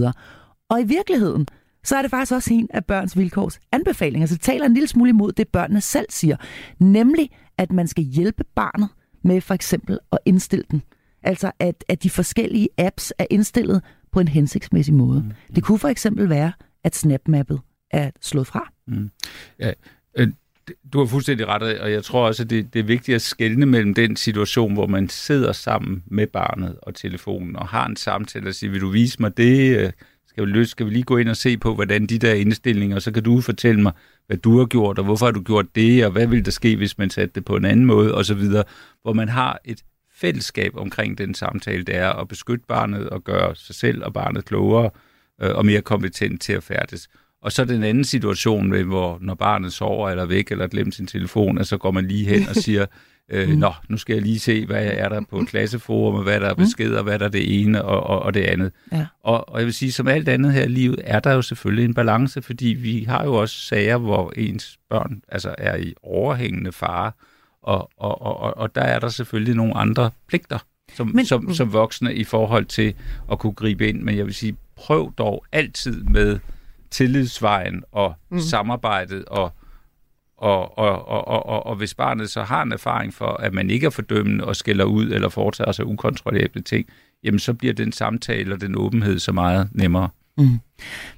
Og 0.69 0.81
i 0.81 0.83
virkeligheden, 0.83 1.47
så 1.83 1.95
er 1.95 2.01
det 2.01 2.11
faktisk 2.11 2.31
også 2.31 2.53
en 2.53 2.67
af 2.73 2.85
børns 2.85 3.17
vilkårs 3.17 3.59
anbefalinger. 3.71 4.27
Så 4.27 4.33
det 4.33 4.41
taler 4.41 4.65
en 4.65 4.73
lille 4.73 4.87
smule 4.87 5.09
imod 5.09 5.31
det, 5.31 5.47
børnene 5.47 5.81
selv 5.81 6.05
siger. 6.09 6.37
Nemlig, 6.79 7.29
at 7.57 7.71
man 7.71 7.87
skal 7.87 8.03
hjælpe 8.03 8.43
barnet 8.55 8.89
med 9.23 9.41
for 9.41 9.53
eksempel 9.53 9.99
at 10.11 10.17
indstille 10.25 10.65
den. 10.71 10.81
Altså, 11.23 11.51
at, 11.59 11.83
at 11.89 12.03
de 12.03 12.09
forskellige 12.09 12.69
apps 12.77 13.13
er 13.17 13.25
indstillet 13.29 13.81
på 14.15 14.19
en 14.19 14.27
hensigtsmæssig 14.27 14.93
måde. 14.93 15.21
Mm. 15.21 15.55
Det 15.55 15.63
kunne 15.63 15.79
for 15.79 15.87
eksempel 15.87 16.29
være, 16.29 16.51
at 16.83 16.95
snapmappet 16.95 17.59
er 17.91 18.11
slået 18.21 18.47
fra. 18.47 18.71
Mm. 18.87 19.09
Ja, 19.59 19.71
øh, 20.17 20.27
du 20.93 20.99
har 20.99 21.05
fuldstændig 21.05 21.47
ret, 21.47 21.79
og 21.79 21.91
jeg 21.91 22.03
tror 22.03 22.27
også, 22.27 22.43
at 22.43 22.49
det, 22.49 22.73
det 22.73 22.79
er 22.79 22.83
vigtigt 22.83 23.15
at 23.15 23.21
skelne 23.21 23.65
mellem 23.65 23.93
den 23.93 24.15
situation, 24.15 24.73
hvor 24.73 24.87
man 24.87 25.09
sidder 25.09 25.51
sammen 25.51 26.03
med 26.05 26.27
barnet 26.27 26.75
og 26.81 26.95
telefonen 26.95 27.55
og 27.55 27.67
har 27.67 27.87
en 27.87 27.95
samtale 27.95 28.47
og 28.47 28.53
siger, 28.53 28.71
vil 28.71 28.81
du 28.81 28.89
vise 28.89 29.21
mig 29.21 29.37
det? 29.37 29.77
Øh, 29.77 29.91
skal 30.27 30.45
vi, 30.45 30.51
løse, 30.51 30.71
skal 30.71 30.85
vi 30.85 30.91
lige 30.91 31.03
gå 31.03 31.17
ind 31.17 31.29
og 31.29 31.37
se 31.37 31.57
på, 31.57 31.75
hvordan 31.75 32.05
de 32.05 32.19
der 32.19 32.33
indstillinger, 32.33 32.95
og 32.95 33.01
så 33.01 33.11
kan 33.11 33.23
du 33.23 33.41
fortælle 33.41 33.81
mig, 33.81 33.91
hvad 34.27 34.37
du 34.37 34.57
har 34.57 34.65
gjort, 34.65 34.99
og 34.99 35.05
hvorfor 35.05 35.25
har 35.25 35.31
du 35.31 35.41
gjort 35.41 35.75
det, 35.75 36.05
og 36.05 36.11
hvad 36.11 36.27
vil 36.27 36.45
der 36.45 36.51
ske, 36.51 36.75
hvis 36.75 36.97
man 36.97 37.09
satte 37.09 37.31
det 37.35 37.45
på 37.45 37.55
en 37.55 37.65
anden 37.65 37.85
måde, 37.85 38.15
og 38.15 38.25
så 38.25 38.33
videre, 38.33 38.63
hvor 39.01 39.13
man 39.13 39.29
har 39.29 39.59
et 39.65 39.81
fællesskab 40.25 40.71
omkring 40.75 41.17
den 41.17 41.33
samtale, 41.33 41.83
det 41.83 41.95
er 41.95 42.09
at 42.09 42.27
beskytte 42.27 42.65
barnet 42.67 43.09
og 43.09 43.23
gøre 43.23 43.55
sig 43.55 43.75
selv 43.75 44.03
og 44.03 44.13
barnet 44.13 44.45
klogere 44.45 44.89
øh, 45.41 45.55
og 45.55 45.65
mere 45.65 45.81
kompetent 45.81 46.41
til 46.41 46.53
at 46.53 46.63
færdes. 46.63 47.09
Og 47.41 47.51
så 47.51 47.65
den 47.65 47.83
anden 47.83 48.03
situation, 48.03 48.83
hvor 48.83 49.17
når 49.21 49.33
barnet 49.33 49.73
sover 49.73 50.09
eller 50.09 50.25
væk 50.25 50.51
eller 50.51 50.67
glemmer 50.67 50.91
sin 50.91 51.07
telefon, 51.07 51.65
så 51.65 51.77
går 51.77 51.91
man 51.91 52.05
lige 52.05 52.25
hen 52.25 52.49
og 52.49 52.55
siger, 52.55 52.85
øh, 53.31 53.49
mm. 53.49 53.55
nå, 53.55 53.71
nu 53.89 53.97
skal 53.97 54.13
jeg 54.13 54.23
lige 54.23 54.39
se, 54.39 54.65
hvad 54.65 54.85
er 54.85 55.09
der 55.09 55.21
på 55.29 55.43
klasseforum, 55.47 56.23
hvad 56.23 56.39
der 56.39 56.49
er 56.49 56.53
mm. 56.53 56.63
beskeder, 56.63 57.03
hvad 57.03 57.19
der 57.19 57.25
er 57.25 57.29
det 57.29 57.61
ene 57.61 57.85
og, 57.85 58.03
og, 58.03 58.19
og 58.19 58.33
det 58.33 58.41
andet. 58.41 58.71
Ja. 58.91 59.05
Og, 59.23 59.49
og 59.49 59.59
jeg 59.59 59.65
vil 59.65 59.73
sige, 59.73 59.91
som 59.91 60.07
alt 60.07 60.29
andet 60.29 60.53
her 60.53 60.63
i 60.63 60.67
livet, 60.67 60.99
er 61.03 61.19
der 61.19 61.33
jo 61.33 61.41
selvfølgelig 61.41 61.85
en 61.85 61.93
balance, 61.93 62.41
fordi 62.41 62.67
vi 62.67 63.03
har 63.03 63.23
jo 63.23 63.33
også 63.33 63.55
sager, 63.55 63.97
hvor 63.97 64.33
ens 64.35 64.77
børn 64.89 65.21
altså 65.27 65.55
er 65.57 65.75
i 65.75 65.93
overhængende 66.03 66.71
fare, 66.71 67.11
og, 67.65 67.89
og, 67.97 68.21
og, 68.21 68.57
og 68.57 68.75
der 68.75 68.81
er 68.81 68.99
der 68.99 69.09
selvfølgelig 69.09 69.55
nogle 69.55 69.77
andre 69.77 70.11
pligter 70.27 70.59
som, 70.93 71.11
Men, 71.13 71.25
som, 71.25 71.53
som 71.53 71.73
voksne 71.73 72.13
i 72.13 72.23
forhold 72.23 72.65
til 72.65 72.93
at 73.31 73.39
kunne 73.39 73.53
gribe 73.53 73.87
ind. 73.87 74.01
Men 74.01 74.17
jeg 74.17 74.25
vil 74.25 74.33
sige, 74.33 74.55
prøv 74.75 75.13
dog 75.17 75.45
altid 75.51 76.03
med 76.03 76.39
tillidsvejen 76.91 77.83
og 77.91 78.13
mm. 78.29 78.39
samarbejdet 78.39 79.25
og 79.25 79.51
og, 80.37 80.77
og, 80.77 81.07
og, 81.07 81.27
og, 81.27 81.45
og, 81.45 81.65
og 81.65 81.75
hvis 81.75 81.93
barnet 81.93 82.29
så 82.29 82.43
har 82.43 82.63
en 82.63 82.71
erfaring 82.71 83.13
for, 83.13 83.25
at 83.25 83.53
man 83.53 83.69
ikke 83.69 83.85
er 83.85 83.89
fordømmende 83.89 84.45
og 84.45 84.55
skælder 84.55 84.85
ud 84.85 85.11
eller 85.11 85.29
foretager 85.29 85.71
sig 85.71 85.85
ukontrollable 85.85 86.61
ting, 86.61 86.87
jamen 87.23 87.39
så 87.39 87.53
bliver 87.53 87.73
den 87.73 87.91
samtale 87.91 88.53
og 88.53 88.61
den 88.61 88.77
åbenhed 88.77 89.19
så 89.19 89.31
meget 89.31 89.69
nemmere. 89.71 90.09
Mm. 90.37 90.59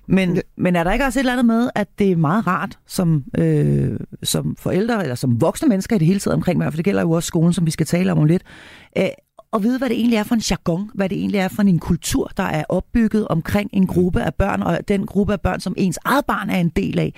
Men, 0.07 0.41
men 0.57 0.75
er 0.75 0.83
der 0.83 0.93
ikke 0.93 1.05
også 1.05 1.19
et 1.19 1.21
eller 1.21 1.33
andet 1.33 1.45
med, 1.45 1.69
at 1.75 1.87
det 1.99 2.11
er 2.11 2.15
meget 2.15 2.47
rart 2.47 2.79
som, 2.87 3.23
øh, 3.37 3.99
som 4.23 4.55
forældre, 4.59 5.01
eller 5.01 5.15
som 5.15 5.41
voksne 5.41 5.69
mennesker 5.69 5.95
i 5.95 5.99
det 5.99 6.07
hele 6.07 6.19
taget 6.19 6.35
omkring 6.35 6.57
mig, 6.57 6.71
for 6.71 6.75
det 6.75 6.85
gælder 6.85 7.01
jo 7.01 7.11
også 7.11 7.27
skolen, 7.27 7.53
som 7.53 7.65
vi 7.65 7.71
skal 7.71 7.85
tale 7.85 8.11
om 8.11 8.17
om 8.17 8.25
lidt, 8.25 8.43
øh, 8.97 9.07
at 9.53 9.63
vide, 9.63 9.77
hvad 9.77 9.89
det 9.89 9.97
egentlig 9.97 10.17
er 10.17 10.23
for 10.23 10.35
en 10.35 10.41
jargon, 10.51 10.91
hvad 10.93 11.09
det 11.09 11.17
egentlig 11.17 11.39
er 11.39 11.47
for 11.47 11.61
en 11.61 11.79
kultur, 11.79 12.31
der 12.37 12.43
er 12.43 12.63
opbygget 12.69 13.27
omkring 13.27 13.69
en 13.73 13.87
gruppe 13.87 14.21
af 14.21 14.33
børn, 14.33 14.63
og 14.63 14.87
den 14.87 15.05
gruppe 15.05 15.33
af 15.33 15.41
børn, 15.41 15.59
som 15.59 15.73
ens 15.77 15.99
eget 16.05 16.25
barn 16.25 16.49
er 16.49 16.57
en 16.57 16.69
del 16.69 16.99
af. 16.99 17.13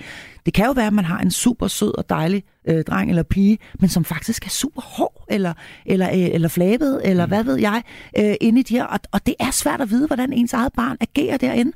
Det 0.46 0.54
kan 0.54 0.66
jo 0.66 0.72
være, 0.72 0.86
at 0.86 0.92
man 0.92 1.04
har 1.04 1.18
en 1.18 1.30
super 1.30 1.68
sød 1.68 1.98
og 1.98 2.08
dejlig 2.08 2.44
øh, 2.68 2.84
dreng 2.84 3.10
eller 3.10 3.22
pige, 3.22 3.58
men 3.80 3.88
som 3.88 4.04
faktisk 4.04 4.46
er 4.46 4.50
super 4.50 4.82
hård, 4.82 5.24
eller, 5.28 5.52
eller, 5.86 6.08
øh, 6.08 6.34
eller 6.34 6.48
flabet, 6.48 7.00
eller 7.04 7.26
mm. 7.26 7.30
hvad 7.30 7.44
ved 7.44 7.56
jeg, 7.56 7.82
øh, 8.18 8.34
inde 8.40 8.60
i 8.60 8.62
de 8.62 8.74
her. 8.74 8.84
Og, 8.84 9.00
og 9.12 9.26
det 9.26 9.34
er 9.40 9.50
svært 9.50 9.80
at 9.80 9.90
vide, 9.90 10.06
hvordan 10.06 10.32
ens 10.32 10.52
eget 10.52 10.72
barn 10.72 10.96
agerer 11.00 11.36
derinde. 11.36 11.72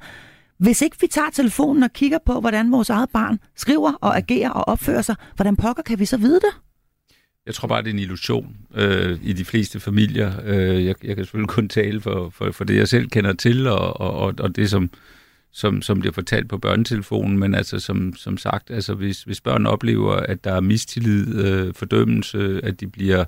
Hvis 0.59 0.82
ikke 0.82 0.96
vi 1.00 1.07
tager 1.07 1.30
telefonen 1.30 1.82
og 1.82 1.92
kigger 1.92 2.18
på, 2.26 2.40
hvordan 2.40 2.72
vores 2.72 2.90
eget 2.90 3.11
barn 3.11 3.38
skriver 3.57 3.92
og 3.92 4.16
agerer 4.16 4.50
og 4.50 4.68
opfører 4.68 5.02
sig, 5.02 5.14
hvordan 5.36 5.57
pokker 5.57 5.82
kan 5.82 5.98
vi 5.98 6.05
så 6.05 6.16
vide 6.16 6.40
det? 6.40 6.61
Jeg 7.47 7.55
tror 7.55 7.68
bare, 7.68 7.82
det 7.82 7.88
er 7.88 7.92
en 7.92 7.99
illusion 7.99 8.57
øh, 8.74 9.18
i 9.22 9.32
de 9.32 9.45
fleste 9.45 9.80
familier. 9.80 10.32
Øh, 10.45 10.84
jeg, 10.84 10.95
jeg 11.05 11.16
kan 11.16 11.24
selvfølgelig 11.24 11.49
kun 11.49 11.68
tale 11.68 12.01
for, 12.01 12.30
for, 12.30 12.53
for 12.53 12.64
det, 12.64 12.76
jeg 12.76 12.88
selv 12.88 13.09
kender 13.09 13.32
til, 13.32 13.66
og, 13.66 14.01
og, 14.01 14.34
og 14.38 14.57
det, 14.57 14.70
som, 14.70 14.90
som, 15.53 15.82
som 15.82 16.01
bliver 16.01 16.12
fortalt 16.12 16.49
på 16.49 16.59
børnetelefonen. 16.59 17.38
Men 17.38 17.55
altså, 17.55 17.78
som, 17.78 18.14
som 18.16 18.38
sagt, 18.38 18.70
altså, 18.70 18.95
hvis, 18.95 19.22
hvis 19.22 19.40
børn 19.40 19.66
oplever, 19.66 20.12
at 20.12 20.45
der 20.45 20.53
er 20.53 20.61
mistillid, 20.61 21.45
øh, 21.45 21.74
fordømmelse, 21.74 22.61
at 22.62 22.80
de 22.80 22.86
bliver 22.86 23.24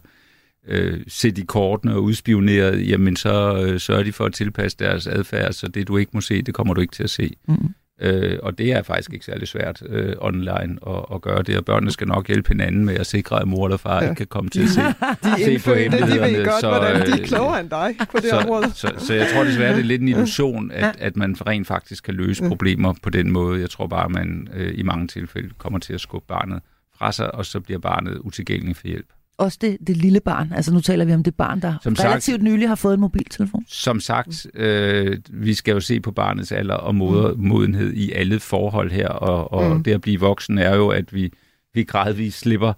øh, 0.68 1.00
set 1.08 1.38
i 1.38 1.44
kortene 1.44 1.94
og 1.94 2.02
udspioneret, 2.02 2.88
jamen 2.88 3.16
så 3.16 3.64
øh, 3.66 3.80
sørger 3.80 4.02
de 4.02 4.12
for 4.12 4.24
at 4.24 4.34
tilpasse 4.34 4.78
deres 4.78 5.06
adfærd, 5.06 5.52
så 5.52 5.68
det 5.68 5.88
du 5.88 5.96
ikke 5.96 6.10
må 6.14 6.20
se, 6.20 6.42
det 6.42 6.54
kommer 6.54 6.74
du 6.74 6.80
ikke 6.80 6.94
til 6.94 7.04
at 7.04 7.10
se. 7.10 7.36
Mm. 7.48 7.74
Øh, 8.00 8.38
og 8.42 8.58
det 8.58 8.72
er 8.72 8.82
faktisk 8.82 9.12
ikke 9.12 9.24
særlig 9.24 9.48
svært 9.48 9.82
øh, 9.86 10.14
online 10.18 10.78
at, 10.86 11.04
at 11.14 11.20
gøre 11.20 11.42
det, 11.42 11.56
og 11.58 11.64
børnene 11.64 11.90
skal 11.90 12.08
nok 12.08 12.26
hjælpe 12.26 12.48
hinanden 12.48 12.84
med 12.84 12.94
at 12.94 13.06
sikre, 13.06 13.40
at 13.40 13.48
mor 13.48 13.66
eller 13.66 13.76
far 13.76 13.94
ja. 13.94 14.02
ikke 14.02 14.14
kan 14.14 14.26
komme 14.26 14.50
til 14.50 14.62
at 14.62 14.68
se, 14.68 14.80
de 15.24 15.44
se 15.44 15.70
på 15.70 15.74
hemmelighederne. 15.74 16.32
De 16.32 16.38
ved 16.38 16.44
godt, 16.44 16.60
så, 16.60 16.68
hvordan 16.68 17.06
de 17.06 17.10
er 17.10 17.20
øh, 17.20 17.26
klogere 17.26 17.60
end 17.60 17.70
dig 17.70 17.96
på 18.10 18.16
det 18.16 18.30
så, 18.30 18.36
område. 18.36 18.70
Så, 18.70 18.92
så, 18.98 19.06
så 19.06 19.14
jeg 19.14 19.26
tror 19.34 19.44
desværre, 19.44 19.72
det 19.72 19.80
er 19.80 19.84
lidt 19.84 20.02
en 20.02 20.08
illusion, 20.08 20.70
at, 20.70 20.96
at 20.98 21.16
man 21.16 21.36
rent 21.46 21.66
faktisk 21.66 22.04
kan 22.04 22.14
løse 22.14 22.48
problemer 22.48 22.94
på 23.02 23.10
den 23.10 23.32
måde. 23.32 23.60
Jeg 23.60 23.70
tror 23.70 23.86
bare, 23.86 24.04
at 24.04 24.10
man 24.10 24.48
øh, 24.54 24.78
i 24.78 24.82
mange 24.82 25.08
tilfælde 25.08 25.50
kommer 25.58 25.78
til 25.78 25.94
at 25.94 26.00
skubbe 26.00 26.26
barnet 26.28 26.60
fra 26.98 27.12
sig, 27.12 27.34
og 27.34 27.46
så 27.46 27.60
bliver 27.60 27.78
barnet 27.78 28.18
utilgængelig 28.18 28.76
for 28.76 28.88
hjælp 28.88 29.06
også 29.38 29.58
det, 29.60 29.78
det 29.86 29.96
lille 29.96 30.20
barn. 30.20 30.52
Altså 30.52 30.72
nu 30.72 30.80
taler 30.80 31.04
vi 31.04 31.14
om 31.14 31.22
det 31.22 31.34
barn, 31.34 31.62
der 31.62 31.74
som 31.82 31.94
relativt 31.98 32.34
sagt, 32.34 32.42
nylig 32.42 32.68
har 32.68 32.74
fået 32.74 32.94
en 32.94 33.00
mobiltelefon. 33.00 33.64
Som 33.68 34.00
sagt, 34.00 34.46
øh, 34.54 35.18
vi 35.30 35.54
skal 35.54 35.72
jo 35.72 35.80
se 35.80 36.00
på 36.00 36.12
barnets 36.12 36.52
alder 36.52 36.74
og 36.74 36.94
moder, 36.94 37.34
mm. 37.34 37.40
modenhed 37.40 37.92
i 37.92 38.12
alle 38.12 38.40
forhold 38.40 38.90
her, 38.90 39.08
og, 39.08 39.52
og 39.52 39.76
mm. 39.76 39.82
det 39.82 39.92
at 39.92 40.00
blive 40.00 40.20
voksen 40.20 40.58
er 40.58 40.76
jo, 40.76 40.88
at 40.88 41.14
vi, 41.14 41.32
vi 41.74 41.82
gradvist 41.82 42.38
slipper 42.38 42.72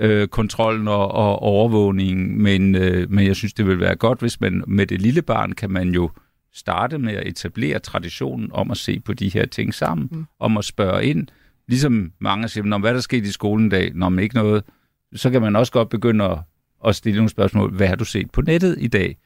øh, 0.00 0.28
kontrollen 0.28 0.88
og, 0.88 1.12
og 1.12 1.38
overvågningen, 1.38 2.42
men, 2.42 2.74
øh, 2.74 3.10
men 3.10 3.26
jeg 3.26 3.36
synes, 3.36 3.54
det 3.54 3.66
vil 3.66 3.80
være 3.80 3.96
godt, 3.96 4.20
hvis 4.20 4.40
man 4.40 4.64
med 4.66 4.86
det 4.86 5.02
lille 5.02 5.22
barn 5.22 5.52
kan 5.52 5.70
man 5.70 5.94
jo 5.94 6.10
starte 6.52 6.98
med 6.98 7.12
at 7.12 7.26
etablere 7.26 7.78
traditionen 7.78 8.48
om 8.52 8.70
at 8.70 8.76
se 8.76 9.00
på 9.00 9.12
de 9.12 9.28
her 9.28 9.46
ting 9.46 9.74
sammen, 9.74 10.08
mm. 10.12 10.26
om 10.38 10.56
at 10.56 10.64
spørge 10.64 11.04
ind, 11.04 11.26
ligesom 11.68 12.12
mange 12.20 12.48
siger, 12.48 12.78
hvad 12.78 12.94
der 12.94 13.00
skete 13.00 13.28
i 13.28 13.30
skolen 13.30 13.66
i 13.66 13.68
dag, 13.68 13.92
når 13.94 14.08
man 14.08 14.22
ikke 14.22 14.34
noget, 14.34 14.62
så 15.14 15.30
kan 15.30 15.42
man 15.42 15.56
også 15.56 15.72
godt 15.72 15.88
begynde 15.88 16.24
at, 16.24 16.38
at 16.86 16.96
stille 16.96 17.16
nogle 17.16 17.30
spørgsmål. 17.30 17.76
Hvad 17.76 17.86
har 17.86 17.96
du 17.96 18.04
set 18.04 18.30
på 18.30 18.40
nettet 18.40 18.76
i 18.78 18.88
dag? 18.88 19.16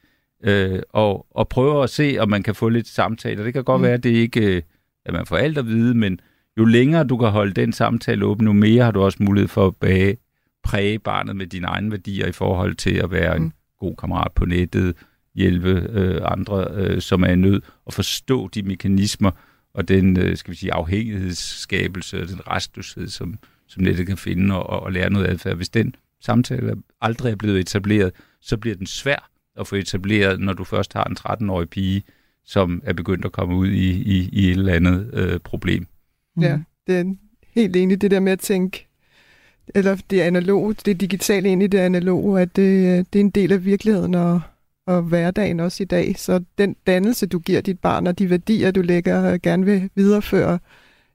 Øh, 0.43 0.79
og, 0.89 1.25
og 1.31 1.49
prøve 1.49 1.83
at 1.83 1.89
se, 1.89 2.17
om 2.19 2.29
man 2.29 2.43
kan 2.43 2.55
få 2.55 2.69
lidt 2.69 2.87
samtaler. 2.87 3.43
Det 3.43 3.53
kan 3.53 3.63
godt 3.63 3.79
mm. 3.79 3.83
være, 3.83 3.93
at 3.93 4.03
det 4.03 4.09
ikke 4.09 4.63
at 5.05 5.13
man 5.13 5.25
får 5.25 5.37
alt 5.37 5.57
at 5.57 5.67
vide, 5.67 5.93
men 5.93 6.19
jo 6.57 6.65
længere 6.65 7.03
du 7.03 7.17
kan 7.17 7.29
holde 7.29 7.53
den 7.53 7.73
samtale 7.73 8.25
åben, 8.25 8.47
jo 8.47 8.53
mere 8.53 8.83
har 8.83 8.91
du 8.91 9.01
også 9.01 9.17
mulighed 9.21 9.47
for 9.47 9.67
at 9.67 9.75
bage, 9.75 10.17
præge 10.63 10.99
barnet 10.99 11.35
med 11.35 11.47
dine 11.47 11.67
egne 11.67 11.91
værdier 11.91 12.27
i 12.27 12.31
forhold 12.31 12.75
til 12.75 12.93
at 12.95 13.11
være 13.11 13.37
mm. 13.37 13.43
en 13.43 13.53
god 13.79 13.95
kammerat 13.95 14.31
på 14.35 14.45
nettet, 14.45 14.95
hjælpe 15.35 15.87
øh, 15.89 16.21
andre, 16.25 16.67
øh, 16.73 17.01
som 17.01 17.23
er 17.23 17.27
i 17.27 17.35
nød, 17.35 17.61
og 17.85 17.93
forstå 17.93 18.47
de 18.47 18.63
mekanismer 18.63 19.31
og 19.73 19.87
den, 19.87 20.17
øh, 20.17 20.37
skal 20.37 20.51
vi 20.51 20.57
sige, 20.57 20.73
afhængighedsskabelse 20.73 22.21
og 22.21 22.27
den 22.27 22.47
restløshed, 22.47 23.07
som, 23.07 23.35
som 23.67 23.83
nettet 23.83 24.07
kan 24.07 24.17
finde 24.17 24.55
og, 24.55 24.79
og 24.83 24.91
lære 24.91 25.09
noget 25.09 25.27
adfærd. 25.27 25.55
Hvis 25.55 25.69
den 25.69 25.95
samtale 26.21 26.75
aldrig 27.01 27.31
er 27.31 27.35
blevet 27.35 27.59
etableret, 27.59 28.11
så 28.41 28.57
bliver 28.57 28.75
den 28.75 28.87
svær 28.87 29.29
at 29.59 29.67
få 29.67 29.75
etableret, 29.75 30.39
når 30.39 30.53
du 30.53 30.63
først 30.63 30.93
har 30.93 31.03
en 31.03 31.17
13-årig 31.19 31.69
pige, 31.69 32.03
som 32.45 32.81
er 32.83 32.93
begyndt 32.93 33.25
at 33.25 33.31
komme 33.31 33.55
ud 33.55 33.67
i, 33.67 33.89
i, 33.89 34.29
i 34.31 34.45
et 34.45 34.51
eller 34.51 34.73
andet 34.73 35.09
øh, 35.13 35.39
problem. 35.39 35.87
Ja, 36.41 36.59
det 36.87 36.95
er 36.95 37.15
helt 37.55 37.75
enig 37.75 38.01
det 38.01 38.11
der 38.11 38.19
med 38.19 38.31
at 38.31 38.39
tænke, 38.39 38.87
eller 39.75 39.97
det 40.09 40.21
analoge, 40.21 40.73
det 40.73 41.01
digitale 41.01 41.49
ind 41.49 41.63
i 41.63 41.67
det 41.67 41.77
analoge, 41.77 42.41
at 42.41 42.55
det, 42.55 43.13
det 43.13 43.19
er 43.19 43.23
en 43.23 43.29
del 43.29 43.51
af 43.51 43.65
virkeligheden 43.65 44.15
og, 44.15 44.41
og 44.87 45.01
hverdagen 45.01 45.59
også 45.59 45.83
i 45.83 45.85
dag. 45.85 46.15
Så 46.17 46.43
den 46.57 46.75
dannelse, 46.87 47.25
du 47.25 47.39
giver 47.39 47.61
dit 47.61 47.79
barn, 47.79 48.07
og 48.07 48.19
de 48.19 48.29
værdier, 48.29 48.71
du 48.71 48.81
lægger 48.81 49.37
gerne 49.37 49.65
vil 49.65 49.89
videreføre, 49.95 50.59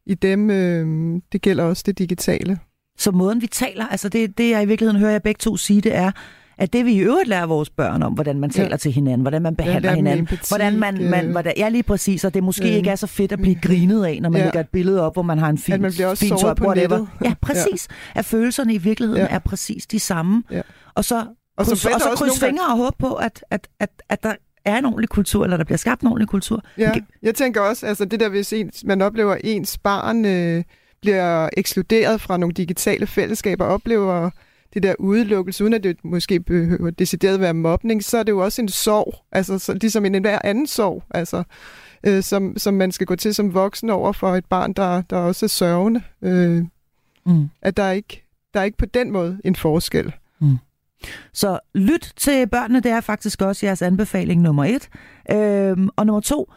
i 0.07 0.15
dem, 0.15 0.51
øh, 0.51 0.87
det 1.33 1.43
gælder 1.43 1.65
også 1.65 1.83
det 1.87 1.99
digitale. 1.99 2.59
Så 2.99 3.11
måden 3.11 3.43
vi 3.43 3.47
taler, 3.47 3.87
altså 3.87 4.09
det, 4.09 4.39
det 4.39 4.51
jeg 4.51 4.63
i 4.63 4.67
virkeligheden 4.67 5.01
hører 5.01 5.11
jeg 5.13 5.23
begge 5.23 5.39
to 5.39 5.57
sige, 5.57 5.81
det 5.81 5.95
er, 5.95 6.11
at 6.59 6.73
det 6.73 6.85
vi 6.85 6.93
i 6.93 6.99
øvrigt 6.99 7.29
lærer 7.29 7.47
vores 7.47 7.71
børn 7.71 8.03
om, 8.03 8.13
hvordan 8.13 8.41
man 8.41 8.51
taler 8.51 8.71
ja. 8.71 8.77
til 8.77 8.93
hinanden, 8.93 9.21
hvordan 9.21 9.43
man 9.43 9.57
behandler 9.57 9.91
ja, 9.91 9.97
hinanden, 9.97 10.21
empati, 10.21 10.45
hvordan 10.49 10.79
man, 10.79 11.11
man 11.11 11.31
hvordan, 11.31 11.53
ja 11.57 11.69
lige 11.69 11.83
præcis, 11.83 12.25
og 12.25 12.35
det 12.35 12.43
måske 12.45 12.69
øh, 12.69 12.75
ikke 12.75 12.91
er 12.91 12.97
så 12.97 13.07
fedt 13.07 13.33
at 13.33 13.39
blive 13.39 13.55
grinet 13.63 14.05
af, 14.05 14.19
når 14.23 14.31
man 14.31 14.41
ja. 14.41 14.45
lægger 14.45 14.61
et 14.61 14.69
billede 14.69 15.03
op, 15.03 15.15
hvor 15.15 15.23
man 15.23 15.39
har 15.39 15.49
en 15.49 15.59
fin, 15.59 15.75
at 15.75 15.81
man 15.81 15.93
bliver 15.93 16.09
også 16.09 16.25
fin 16.25 16.37
top, 16.37 16.57
på 16.57 16.65
whatever. 16.65 16.99
nettet. 16.99 17.09
Ja, 17.25 17.35
præcis. 17.43 17.89
Ja. 17.91 18.19
At 18.19 18.25
følelserne 18.25 18.75
i 18.75 18.79
virkeligheden 18.79 19.23
ja. 19.23 19.35
er 19.35 19.39
præcis 19.39 19.87
de 19.87 20.01
samme. 20.01 20.43
Ja. 20.51 20.63
Og 20.95 21.05
så, 21.05 21.27
og, 21.57 21.67
kryds, 21.67 21.85
og 21.85 22.01
så 22.01 22.13
kryds 22.17 22.41
fingre 22.41 22.67
og 22.67 22.77
håbe 22.77 22.97
på, 22.99 23.15
at, 23.15 23.45
at, 23.51 23.69
at, 23.81 23.91
at, 24.09 24.23
der, 24.23 24.35
er 24.65 24.79
en 24.79 24.85
ordentlig 24.85 25.09
kultur, 25.09 25.45
eller 25.45 25.57
der 25.57 25.65
bliver 25.65 25.79
skabt 25.79 26.03
en 26.03 26.09
ordentlig 26.09 26.29
kultur. 26.29 26.65
Ja, 26.79 26.93
jeg 27.23 27.35
tænker 27.35 27.61
også, 27.61 27.87
altså 27.87 28.05
det 28.05 28.21
der, 28.21 28.29
hvis 28.29 28.53
ens, 28.53 28.85
man 28.85 29.03
oplever, 29.03 29.33
at 29.33 29.41
ens 29.45 29.79
barn 29.79 30.25
øh, 30.25 30.65
bliver 31.01 31.49
ekskluderet 31.57 32.21
fra 32.21 32.37
nogle 32.37 32.53
digitale 32.53 33.07
fællesskaber, 33.07 33.65
oplever 33.65 34.31
det 34.75 34.83
der 34.83 34.95
udelukkelse, 34.99 35.65
uden 35.65 35.75
at 35.75 35.85
det 35.85 35.97
måske 36.05 36.41
behøver 36.41 36.91
decideret 36.91 37.41
være 37.41 37.55
mobning, 37.55 38.05
så 38.05 38.19
er 38.19 38.23
det 38.23 38.33
jo 38.33 38.39
også 38.39 38.63
en 38.63 38.69
sorg, 38.69 39.15
altså 39.33 39.59
så, 39.59 39.75
ligesom 39.75 40.05
en 40.05 40.21
hver 40.21 40.39
anden 40.45 40.67
sorg, 40.67 41.05
altså, 41.11 41.43
øh, 42.07 42.23
som, 42.23 42.59
som 42.59 42.75
man 42.75 42.93
skal 42.93 43.07
gå 43.07 43.17
til 43.17 43.35
som 43.35 43.55
voksen 43.55 43.91
over 43.91 44.13
for 44.13 44.37
et 44.37 44.45
barn, 44.45 44.73
der, 44.73 45.03
der 45.03 45.17
også 45.17 45.47
er 45.47 45.49
sørgende. 45.49 46.03
Øh, 46.23 46.65
mm. 47.27 47.49
At 47.63 47.77
der 47.77 47.83
er, 47.83 47.93
ikke, 47.93 48.25
der 48.55 48.61
er 48.61 48.65
ikke 48.65 48.79
på 48.79 48.87
den 48.87 49.11
måde 49.11 49.41
en 49.45 49.57
forskel. 49.57 50.13
Mm. 50.41 50.59
Så 51.33 51.59
lyt 51.75 52.13
til 52.17 52.49
børnene, 52.49 52.81
det 52.81 52.91
er 52.91 53.01
faktisk 53.01 53.43
også 53.43 53.67
jeres 53.67 53.83
anbefaling 53.83 54.43
nummer 54.43 54.65
et. 54.65 54.89
Øhm, 55.31 55.89
og 55.97 56.07
nummer 56.07 56.21
to, 56.21 56.53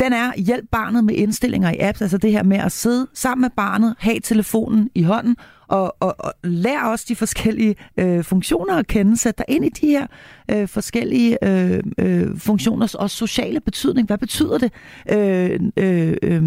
den 0.00 0.12
er 0.12 0.32
hjælp 0.36 0.64
barnet 0.72 1.04
med 1.04 1.14
indstillinger 1.14 1.70
i 1.70 1.78
apps, 1.78 2.02
altså 2.02 2.18
det 2.18 2.32
her 2.32 2.42
med 2.42 2.56
at 2.56 2.72
sidde 2.72 3.06
sammen 3.14 3.40
med 3.40 3.50
barnet, 3.56 3.94
have 3.98 4.20
telefonen 4.20 4.90
i 4.94 5.02
hånden, 5.02 5.36
og, 5.68 5.96
og, 6.00 6.14
og 6.18 6.32
lær 6.44 6.80
også 6.80 7.04
de 7.08 7.16
forskellige 7.16 7.76
øh, 7.96 8.24
funktioner 8.24 8.76
at 8.76 8.86
kende, 8.86 9.16
sæt 9.16 9.38
dig 9.38 9.44
ind 9.48 9.64
i 9.64 9.68
de 9.68 9.86
her 9.86 10.06
øh, 10.50 10.68
forskellige 10.68 11.48
øh, 11.48 11.82
øh, 11.98 12.38
funktioners 12.38 12.94
også 12.94 13.16
sociale 13.16 13.60
betydning. 13.60 14.06
Hvad 14.06 14.18
betyder 14.18 14.58
det? 14.58 14.72
Øh, 15.12 15.60
øh, 15.76 16.16
øh, 16.22 16.42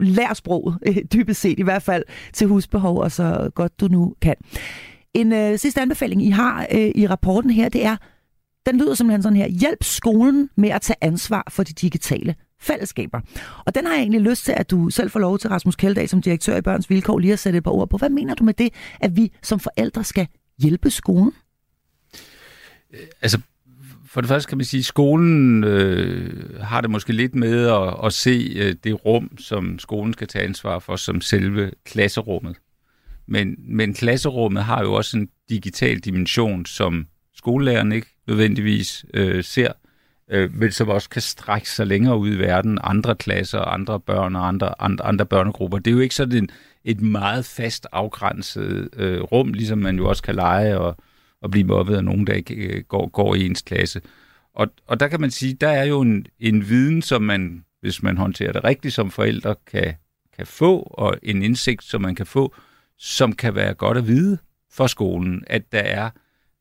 lær 0.00 0.34
sproget, 0.34 0.78
øh, 0.86 0.96
dybest 1.12 1.40
set 1.40 1.58
i 1.58 1.62
hvert 1.62 1.82
fald, 1.82 2.04
til 2.32 2.46
husbehov, 2.46 2.98
og 2.98 3.12
så 3.12 3.50
godt 3.54 3.80
du 3.80 3.88
nu 3.88 4.14
kan. 4.20 4.34
En 5.14 5.32
øh, 5.32 5.58
sidste 5.58 5.80
anbefaling, 5.80 6.26
I 6.26 6.30
har 6.30 6.66
øh, 6.74 6.90
i 6.94 7.06
rapporten 7.06 7.50
her, 7.50 7.68
det 7.68 7.84
er, 7.84 7.96
den 8.66 8.78
lyder 8.78 8.94
simpelthen 8.94 9.22
sådan 9.22 9.36
her, 9.36 9.48
hjælp 9.48 9.84
skolen 9.84 10.50
med 10.56 10.68
at 10.68 10.82
tage 10.82 10.96
ansvar 11.00 11.48
for 11.50 11.62
de 11.62 11.72
digitale 11.72 12.34
fællesskaber. 12.60 13.20
Og 13.66 13.74
den 13.74 13.86
har 13.86 13.92
jeg 13.92 14.00
egentlig 14.00 14.20
lyst 14.20 14.44
til, 14.44 14.54
at 14.56 14.70
du 14.70 14.90
selv 14.90 15.10
får 15.10 15.20
lov 15.20 15.38
til, 15.38 15.50
Rasmus 15.50 15.76
Kjeldag, 15.76 16.08
som 16.08 16.22
direktør 16.22 16.56
i 16.56 16.62
Børns 16.62 16.90
Vilkår, 16.90 17.18
lige 17.18 17.32
at 17.32 17.38
sætte 17.38 17.56
et 17.56 17.64
par 17.64 17.70
ord 17.70 17.88
på. 17.88 17.96
Hvad 17.96 18.10
mener 18.10 18.34
du 18.34 18.44
med 18.44 18.54
det, 18.54 18.72
at 19.00 19.16
vi 19.16 19.32
som 19.42 19.60
forældre 19.60 20.04
skal 20.04 20.28
hjælpe 20.58 20.90
skolen? 20.90 21.32
Øh, 22.92 23.06
altså, 23.22 23.40
for 24.06 24.20
det 24.20 24.28
første 24.28 24.48
kan 24.48 24.58
man 24.58 24.64
sige, 24.64 24.78
at 24.78 24.84
skolen 24.84 25.64
øh, 25.64 26.60
har 26.60 26.80
det 26.80 26.90
måske 26.90 27.12
lidt 27.12 27.34
med 27.34 27.66
at, 27.66 28.06
at 28.06 28.12
se 28.12 28.52
øh, 28.56 28.74
det 28.84 29.04
rum, 29.04 29.38
som 29.38 29.78
skolen 29.78 30.12
skal 30.12 30.28
tage 30.28 30.44
ansvar 30.44 30.78
for, 30.78 30.96
som 30.96 31.20
selve 31.20 31.70
klasserummet. 31.84 32.56
Men, 33.28 33.56
men 33.58 33.94
klasserummet 33.94 34.64
har 34.64 34.82
jo 34.82 34.92
også 34.92 35.16
en 35.16 35.28
digital 35.48 35.98
dimension, 35.98 36.66
som 36.66 37.06
skolelæreren 37.34 37.92
ikke 37.92 38.06
nødvendigvis 38.26 39.04
øh, 39.14 39.44
ser, 39.44 39.72
øh, 40.30 40.54
men 40.54 40.72
som 40.72 40.88
også 40.88 41.08
kan 41.08 41.22
strække 41.22 41.70
sig 41.70 41.86
længere 41.86 42.18
ud 42.18 42.30
i 42.30 42.38
verden, 42.38 42.78
andre 42.82 43.14
klasser, 43.14 43.60
andre 43.60 44.00
børn 44.00 44.36
og 44.36 44.48
andre, 44.48 44.82
andre, 44.82 45.04
andre 45.04 45.26
børnegrupper. 45.26 45.78
Det 45.78 45.90
er 45.90 45.94
jo 45.94 46.00
ikke 46.00 46.14
sådan 46.14 46.38
en, 46.38 46.50
et 46.84 47.00
meget 47.00 47.44
fast 47.44 47.86
afgrænset 47.92 48.88
øh, 48.96 49.22
rum, 49.22 49.52
ligesom 49.52 49.78
man 49.78 49.96
jo 49.96 50.08
også 50.08 50.22
kan 50.22 50.34
lege 50.34 50.78
og, 50.78 50.96
og 51.42 51.50
blive 51.50 51.66
mobbet 51.66 51.96
af 51.96 52.04
nogen, 52.04 52.26
der 52.26 52.32
ikke 52.32 52.54
øh, 52.54 52.84
går, 52.88 53.08
går 53.08 53.34
i 53.34 53.46
ens 53.46 53.62
klasse. 53.62 54.00
Og, 54.54 54.68
og 54.86 55.00
der 55.00 55.08
kan 55.08 55.20
man 55.20 55.30
sige, 55.30 55.54
der 55.54 55.68
er 55.68 55.84
jo 55.84 56.00
en, 56.00 56.26
en 56.40 56.68
viden, 56.68 57.02
som 57.02 57.22
man, 57.22 57.64
hvis 57.80 58.02
man 58.02 58.16
håndterer 58.16 58.52
det 58.52 58.64
rigtigt 58.64 58.94
som 58.94 59.10
forældre, 59.10 59.54
kan, 59.66 59.94
kan 60.36 60.46
få, 60.46 60.78
og 60.78 61.16
en 61.22 61.42
indsigt, 61.42 61.84
som 61.84 62.02
man 62.02 62.14
kan 62.14 62.26
få, 62.26 62.54
som 62.98 63.32
kan 63.32 63.54
være 63.54 63.74
godt 63.74 63.98
at 63.98 64.06
vide 64.06 64.38
for 64.72 64.86
skolen, 64.86 65.42
at 65.46 65.72
der 65.72 65.78
er 65.78 66.10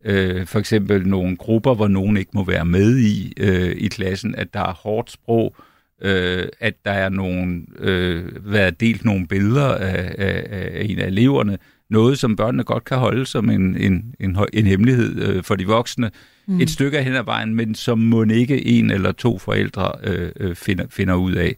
øh, 0.05 0.45
for 0.45 0.59
eksempel 0.59 1.07
nogle 1.07 1.37
grupper, 1.37 1.75
hvor 1.75 1.87
nogen 1.87 2.17
ikke 2.17 2.31
må 2.33 2.43
være 2.43 2.65
med 2.65 2.97
i 2.97 3.33
øh, 3.39 3.75
i 3.77 3.87
klassen, 3.87 4.35
at 4.35 4.53
der 4.53 4.59
er 4.59 4.73
hårdt 4.73 5.11
sprog, 5.11 5.55
øh, 6.01 6.47
at 6.59 6.73
der 6.85 6.91
er 6.91 7.09
nogle, 7.09 7.65
øh, 7.79 8.53
været 8.53 8.79
delt 8.79 9.05
nogle 9.05 9.27
billeder 9.27 9.75
af, 9.75 10.15
af, 10.17 10.47
af 10.49 10.85
en 10.89 10.99
af 10.99 11.07
eleverne, 11.07 11.57
noget 11.89 12.19
som 12.19 12.35
børnene 12.35 12.63
godt 12.63 12.85
kan 12.85 12.97
holde 12.97 13.25
som 13.25 13.49
en, 13.49 13.77
en, 13.77 14.15
en, 14.19 14.37
en 14.53 14.65
hemmelighed 14.65 15.21
øh, 15.21 15.43
for 15.43 15.55
de 15.55 15.67
voksne, 15.67 16.11
mm. 16.47 16.61
et 16.61 16.69
stykke 16.69 17.03
hen 17.03 17.15
ad 17.15 17.23
vejen, 17.23 17.55
men 17.55 17.75
som 17.75 17.99
må 17.99 18.23
ikke 18.23 18.67
en 18.67 18.91
eller 18.91 19.11
to 19.11 19.37
forældre 19.37 19.91
øh, 20.03 20.31
øh, 20.39 20.55
finder, 20.55 20.85
finder 20.89 21.15
ud 21.15 21.33
af. 21.33 21.55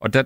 Og 0.00 0.12
der, 0.14 0.22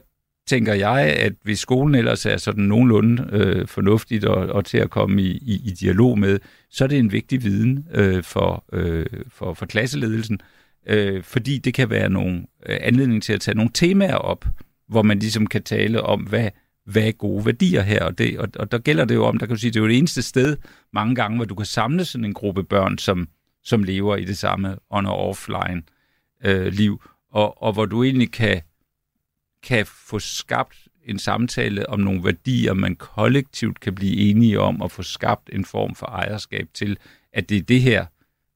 tænker 0.48 0.74
jeg, 0.74 1.00
at 1.00 1.32
hvis 1.42 1.58
skolen 1.58 1.94
ellers 1.94 2.26
er 2.26 2.36
sådan 2.36 2.64
nogenlunde 2.64 3.28
øh, 3.32 3.66
fornuftigt 3.66 4.24
og, 4.24 4.46
og 4.46 4.64
til 4.64 4.78
at 4.78 4.90
komme 4.90 5.22
i, 5.22 5.30
i, 5.30 5.60
i 5.64 5.70
dialog 5.70 6.18
med, 6.18 6.38
så 6.70 6.84
er 6.84 6.88
det 6.88 6.98
en 6.98 7.12
vigtig 7.12 7.44
viden 7.44 7.86
øh, 7.94 8.22
for, 8.22 8.64
øh, 8.72 9.06
for, 9.28 9.54
for 9.54 9.66
klasseledelsen, 9.66 10.40
øh, 10.86 11.22
fordi 11.22 11.58
det 11.58 11.74
kan 11.74 11.90
være 11.90 12.10
nogle 12.10 12.46
øh, 12.66 12.76
anledning 12.80 13.22
til 13.22 13.32
at 13.32 13.40
tage 13.40 13.54
nogle 13.54 13.70
temaer 13.74 14.14
op, 14.14 14.44
hvor 14.88 15.02
man 15.02 15.18
ligesom 15.18 15.46
kan 15.46 15.62
tale 15.62 16.02
om, 16.02 16.20
hvad, 16.20 16.50
hvad 16.86 17.02
er 17.02 17.12
gode 17.12 17.46
værdier 17.46 17.82
her, 17.82 18.04
og, 18.04 18.18
det, 18.18 18.38
og, 18.38 18.48
og 18.56 18.72
der 18.72 18.78
gælder 18.78 19.04
det 19.04 19.14
jo 19.14 19.24
om, 19.24 19.38
der 19.38 19.46
kan 19.46 19.56
du 19.56 19.60
sige, 19.60 19.70
det 19.70 19.76
er 19.76 19.82
jo 19.82 19.88
det 19.88 19.98
eneste 19.98 20.22
sted 20.22 20.56
mange 20.92 21.14
gange, 21.14 21.36
hvor 21.36 21.44
du 21.44 21.54
kan 21.54 21.66
samle 21.66 22.04
sådan 22.04 22.24
en 22.24 22.34
gruppe 22.34 22.64
børn, 22.64 22.98
som, 22.98 23.28
som 23.64 23.82
lever 23.82 24.16
i 24.16 24.24
det 24.24 24.38
samme 24.38 24.76
on- 24.90 25.06
og 25.06 25.28
offline 25.28 25.82
øh, 26.44 26.66
liv, 26.66 27.02
og, 27.32 27.62
og 27.62 27.72
hvor 27.72 27.84
du 27.84 28.04
egentlig 28.04 28.32
kan 28.32 28.60
kan 29.62 29.86
få 29.86 30.18
skabt 30.18 30.76
en 31.04 31.18
samtale 31.18 31.88
om 31.88 32.00
nogle 32.00 32.24
værdier, 32.24 32.74
man 32.74 32.96
kollektivt 32.96 33.80
kan 33.80 33.94
blive 33.94 34.16
enige 34.16 34.60
om, 34.60 34.80
og 34.80 34.90
få 34.90 35.02
skabt 35.02 35.50
en 35.52 35.64
form 35.64 35.94
for 35.94 36.06
ejerskab 36.06 36.68
til, 36.74 36.98
at 37.32 37.48
det 37.48 37.56
er 37.56 37.62
det 37.62 37.80
her, 37.80 38.06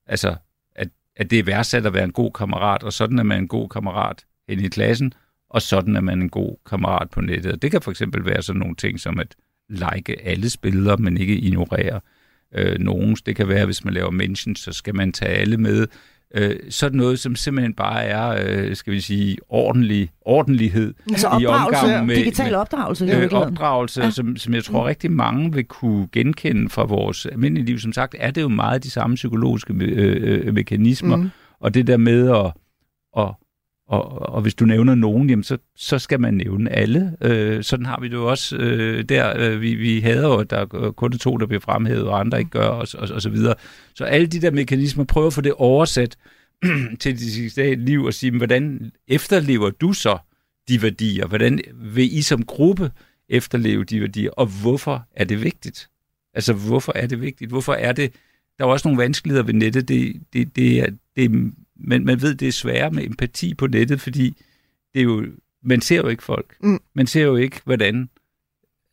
altså, 0.06 0.36
at, 0.74 0.88
at 1.16 1.30
det 1.30 1.38
er 1.38 1.42
værdsat 1.42 1.86
at 1.86 1.94
være 1.94 2.04
en 2.04 2.12
god 2.12 2.32
kammerat, 2.32 2.82
og 2.82 2.92
sådan 2.92 3.18
er 3.18 3.22
man 3.22 3.38
en 3.38 3.48
god 3.48 3.68
kammerat 3.68 4.24
hen 4.48 4.60
i 4.60 4.68
klassen, 4.68 5.12
og 5.50 5.62
sådan 5.62 5.96
er 5.96 6.00
man 6.00 6.22
en 6.22 6.30
god 6.30 6.56
kammerat 6.66 7.10
på 7.10 7.20
nettet. 7.20 7.52
Og 7.52 7.62
det 7.62 7.70
kan 7.70 7.82
for 7.82 7.90
eksempel 7.90 8.24
være 8.24 8.42
sådan 8.42 8.60
nogle 8.60 8.76
ting 8.76 9.00
som 9.00 9.18
at 9.18 9.34
like 9.68 10.22
alle 10.22 10.50
billeder, 10.62 10.96
men 10.96 11.16
ikke 11.16 11.36
ignorere 11.36 12.00
øh, 12.54 12.78
nogens. 12.78 13.22
Det 13.22 13.36
kan 13.36 13.48
være, 13.48 13.64
hvis 13.64 13.84
man 13.84 13.94
laver 13.94 14.10
mentions, 14.10 14.60
så 14.60 14.72
skal 14.72 14.94
man 14.94 15.12
tage 15.12 15.34
alle 15.34 15.56
med 15.56 15.86
øh, 16.34 16.56
sådan 16.70 16.96
noget, 16.96 17.18
som 17.18 17.36
simpelthen 17.36 17.74
bare 17.74 18.04
er, 18.04 18.44
øh, 18.46 18.76
skal 18.76 18.92
vi 18.92 19.00
sige, 19.00 19.36
ordentlig, 19.48 20.10
ordentlighed 20.20 20.94
altså 21.10 21.28
i 21.40 21.46
omgang 21.46 22.06
med 22.06 22.16
digital 22.16 22.54
opdragelse. 22.54 23.06
Med, 23.06 23.22
øh, 23.22 23.32
opdragelse, 23.32 24.02
ja. 24.02 24.10
som, 24.10 24.36
som 24.36 24.54
jeg 24.54 24.64
tror 24.64 24.88
rigtig 24.88 25.12
mange 25.12 25.52
vil 25.52 25.64
kunne 25.64 26.08
genkende 26.12 26.68
fra 26.68 26.84
vores 26.84 27.26
almindelige 27.26 27.66
liv. 27.66 27.78
Som 27.78 27.92
sagt 27.92 28.14
er 28.18 28.30
det 28.30 28.42
jo 28.42 28.48
meget 28.48 28.84
de 28.84 28.90
samme 28.90 29.16
psykologiske 29.16 29.74
øh, 29.80 30.46
øh, 30.46 30.54
mekanismer, 30.54 31.16
mm. 31.16 31.30
og 31.60 31.74
det 31.74 31.86
der 31.86 31.96
med 31.96 32.30
at, 32.30 32.52
at 33.18 33.34
og, 33.88 34.32
og 34.32 34.42
hvis 34.42 34.54
du 34.54 34.64
nævner 34.64 34.94
nogen, 34.94 35.30
jamen 35.30 35.44
så, 35.44 35.58
så 35.76 35.98
skal 35.98 36.20
man 36.20 36.34
nævne 36.34 36.70
alle. 36.70 37.16
Øh, 37.20 37.64
sådan 37.64 37.86
har 37.86 38.00
vi 38.00 38.08
det 38.08 38.14
jo 38.14 38.30
også 38.30 38.56
øh, 38.56 39.04
der. 39.04 39.32
Øh, 39.38 39.60
vi, 39.60 39.74
vi 39.74 40.00
hader 40.00 40.28
jo, 40.28 40.36
at 40.36 40.50
der 40.50 40.56
er 40.56 40.90
kun 40.90 41.12
to, 41.12 41.36
der 41.36 41.46
bliver 41.46 41.60
fremhævet, 41.60 42.04
og 42.04 42.20
andre 42.20 42.38
ikke 42.38 42.50
gør, 42.50 42.66
og, 42.66 42.88
og, 42.94 43.08
og 43.12 43.22
så 43.22 43.28
videre. 43.28 43.54
Så 43.94 44.04
alle 44.04 44.26
de 44.26 44.40
der 44.40 44.50
mekanismer, 44.50 45.04
prøver 45.04 45.26
at 45.26 45.32
få 45.32 45.40
det 45.40 45.52
oversat 45.52 46.16
til 47.00 47.20
dit 47.20 47.78
liv 47.78 48.04
og 48.04 48.14
sige, 48.14 48.36
hvordan 48.36 48.92
efterlever 49.08 49.70
du 49.70 49.92
så 49.92 50.18
de 50.68 50.82
værdier? 50.82 51.26
Hvordan 51.26 51.60
vil 51.74 52.18
I 52.18 52.22
som 52.22 52.44
gruppe 52.44 52.90
efterleve 53.28 53.84
de 53.84 54.00
værdier? 54.00 54.30
Og 54.30 54.46
hvorfor 54.46 55.06
er 55.16 55.24
det 55.24 55.42
vigtigt? 55.42 55.88
Altså, 56.34 56.52
hvorfor 56.52 56.92
er 56.94 57.06
det 57.06 57.20
vigtigt? 57.20 57.50
Hvorfor 57.50 57.72
er 57.72 57.92
det... 57.92 58.12
Der 58.58 58.64
er 58.64 58.68
også 58.68 58.88
nogle 58.88 59.02
vanskeligheder 59.02 59.44
ved 59.44 59.54
nettet. 59.54 59.88
Det, 59.88 60.22
det, 60.32 60.56
det, 60.56 60.80
er, 60.80 60.86
det 61.16 61.52
men 61.84 62.04
man 62.04 62.22
ved, 62.22 62.34
det 62.34 62.48
er 62.48 62.52
sværere 62.52 62.90
med 62.90 63.04
empati 63.04 63.54
på 63.54 63.66
nettet, 63.66 64.00
fordi 64.00 64.36
det 64.94 65.00
er 65.00 65.04
jo, 65.04 65.26
man 65.64 65.80
ser 65.80 65.96
jo 65.96 66.08
ikke 66.08 66.22
folk. 66.22 66.56
Mm. 66.62 66.80
Man 66.94 67.06
ser 67.06 67.22
jo 67.22 67.36
ikke, 67.36 67.60
hvordan 67.64 68.08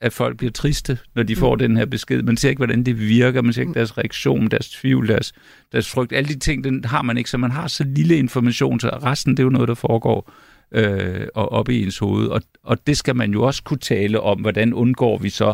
at 0.01 0.13
folk 0.13 0.37
bliver 0.37 0.51
triste, 0.51 0.97
når 1.15 1.23
de 1.23 1.35
får 1.35 1.55
mm. 1.55 1.59
den 1.59 1.77
her 1.77 1.85
besked. 1.85 2.21
Man 2.21 2.37
ser 2.37 2.49
ikke, 2.49 2.59
hvordan 2.59 2.83
det 2.83 2.99
virker. 2.99 3.41
Man 3.41 3.53
ser 3.53 3.61
ikke 3.61 3.69
mm. 3.69 3.73
deres 3.73 3.97
reaktion, 3.97 4.47
deres 4.47 4.69
tvivl, 4.69 5.07
deres, 5.07 5.33
deres 5.71 5.91
frygt. 5.91 6.13
Alle 6.13 6.33
de 6.33 6.39
ting, 6.39 6.63
den 6.63 6.85
har 6.85 7.01
man 7.01 7.17
ikke. 7.17 7.29
Så 7.29 7.37
man 7.37 7.51
har 7.51 7.67
så 7.67 7.83
lille 7.83 8.17
information, 8.17 8.79
så 8.79 8.89
resten, 8.89 9.31
det 9.37 9.39
er 9.39 9.43
jo 9.43 9.49
noget, 9.49 9.67
der 9.67 9.73
foregår 9.73 10.31
øh, 10.71 11.27
og 11.35 11.51
op 11.51 11.69
i 11.69 11.83
ens 11.83 11.97
hoved. 11.97 12.27
Og, 12.27 12.41
og 12.63 12.87
det 12.87 12.97
skal 12.97 13.15
man 13.15 13.31
jo 13.31 13.43
også 13.43 13.63
kunne 13.63 13.79
tale 13.79 14.21
om. 14.21 14.41
Hvordan 14.41 14.73
undgår 14.73 15.17
vi 15.17 15.29
så, 15.29 15.53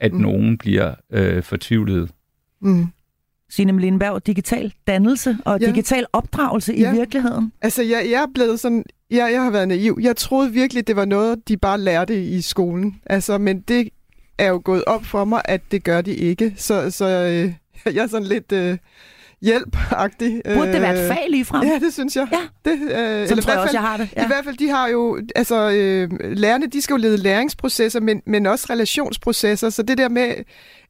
at 0.00 0.12
mm. 0.12 0.20
nogen 0.20 0.58
bliver 0.58 0.94
øh, 1.12 1.42
fortvivlet? 1.42 2.10
Mm. 2.60 2.86
Signe 3.52 3.72
Melinberg, 3.72 4.26
digital 4.26 4.72
dannelse 4.86 5.38
og 5.44 5.60
ja. 5.60 5.66
digital 5.66 6.06
opdragelse 6.12 6.72
ja. 6.72 6.92
i 6.92 6.96
virkeligheden? 6.96 7.52
Altså, 7.62 7.82
jeg, 7.82 8.06
jeg 8.10 8.22
er 8.22 8.26
blevet 8.34 8.60
sådan... 8.60 8.84
Jeg, 9.10 9.32
jeg 9.32 9.42
har 9.42 9.50
været 9.50 9.68
naiv. 9.68 9.98
Jeg 10.02 10.16
troede 10.16 10.52
virkelig, 10.52 10.86
det 10.86 10.96
var 10.96 11.04
noget, 11.04 11.48
de 11.48 11.56
bare 11.56 11.80
lærte 11.80 12.24
i 12.24 12.40
skolen. 12.40 13.00
Altså, 13.06 13.38
men 13.38 13.60
det 13.60 13.88
er 14.38 14.48
jo 14.48 14.62
gået 14.64 14.84
op 14.84 15.04
for 15.04 15.24
mig, 15.24 15.42
at 15.44 15.60
det 15.70 15.84
gør 15.84 16.00
de 16.00 16.14
ikke. 16.14 16.54
Så, 16.56 16.90
så 16.90 17.06
øh, 17.06 17.52
jeg 17.94 18.02
er 18.02 18.06
sådan 18.06 18.26
lidt... 18.26 18.52
Øh, 18.52 18.78
hjælp-agtig. 19.42 20.42
Burde 20.54 20.72
det 20.72 20.80
være 20.80 20.94
et 20.94 21.02
øh, 21.02 21.08
fag 21.08 21.26
lige 21.30 21.44
frem? 21.44 21.66
Ja, 21.66 21.78
det 21.78 21.92
synes 21.92 22.16
jeg. 22.16 22.28
Ja. 22.32 22.70
Det, 22.70 22.80
øh, 22.80 23.28
Sådan 23.28 23.42
tror 23.42 23.52
jeg 23.52 23.60
også, 23.60 23.76
jeg 23.76 23.80
har 23.80 23.96
det. 23.96 24.08
Ja. 24.16 24.24
I 24.24 24.26
hvert 24.26 24.44
fald, 24.44 24.56
de 24.56 24.68
har 24.68 24.88
jo, 24.88 25.20
altså, 25.36 25.70
øh, 25.70 26.10
lærerne, 26.20 26.66
de 26.66 26.82
skal 26.82 26.94
jo 26.94 26.98
lede 26.98 27.16
læringsprocesser, 27.16 28.00
men, 28.00 28.22
men 28.26 28.46
også 28.46 28.66
relationsprocesser, 28.70 29.70
så 29.70 29.82
det 29.82 29.98
der 29.98 30.08
med, 30.08 30.34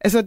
altså, 0.01 0.23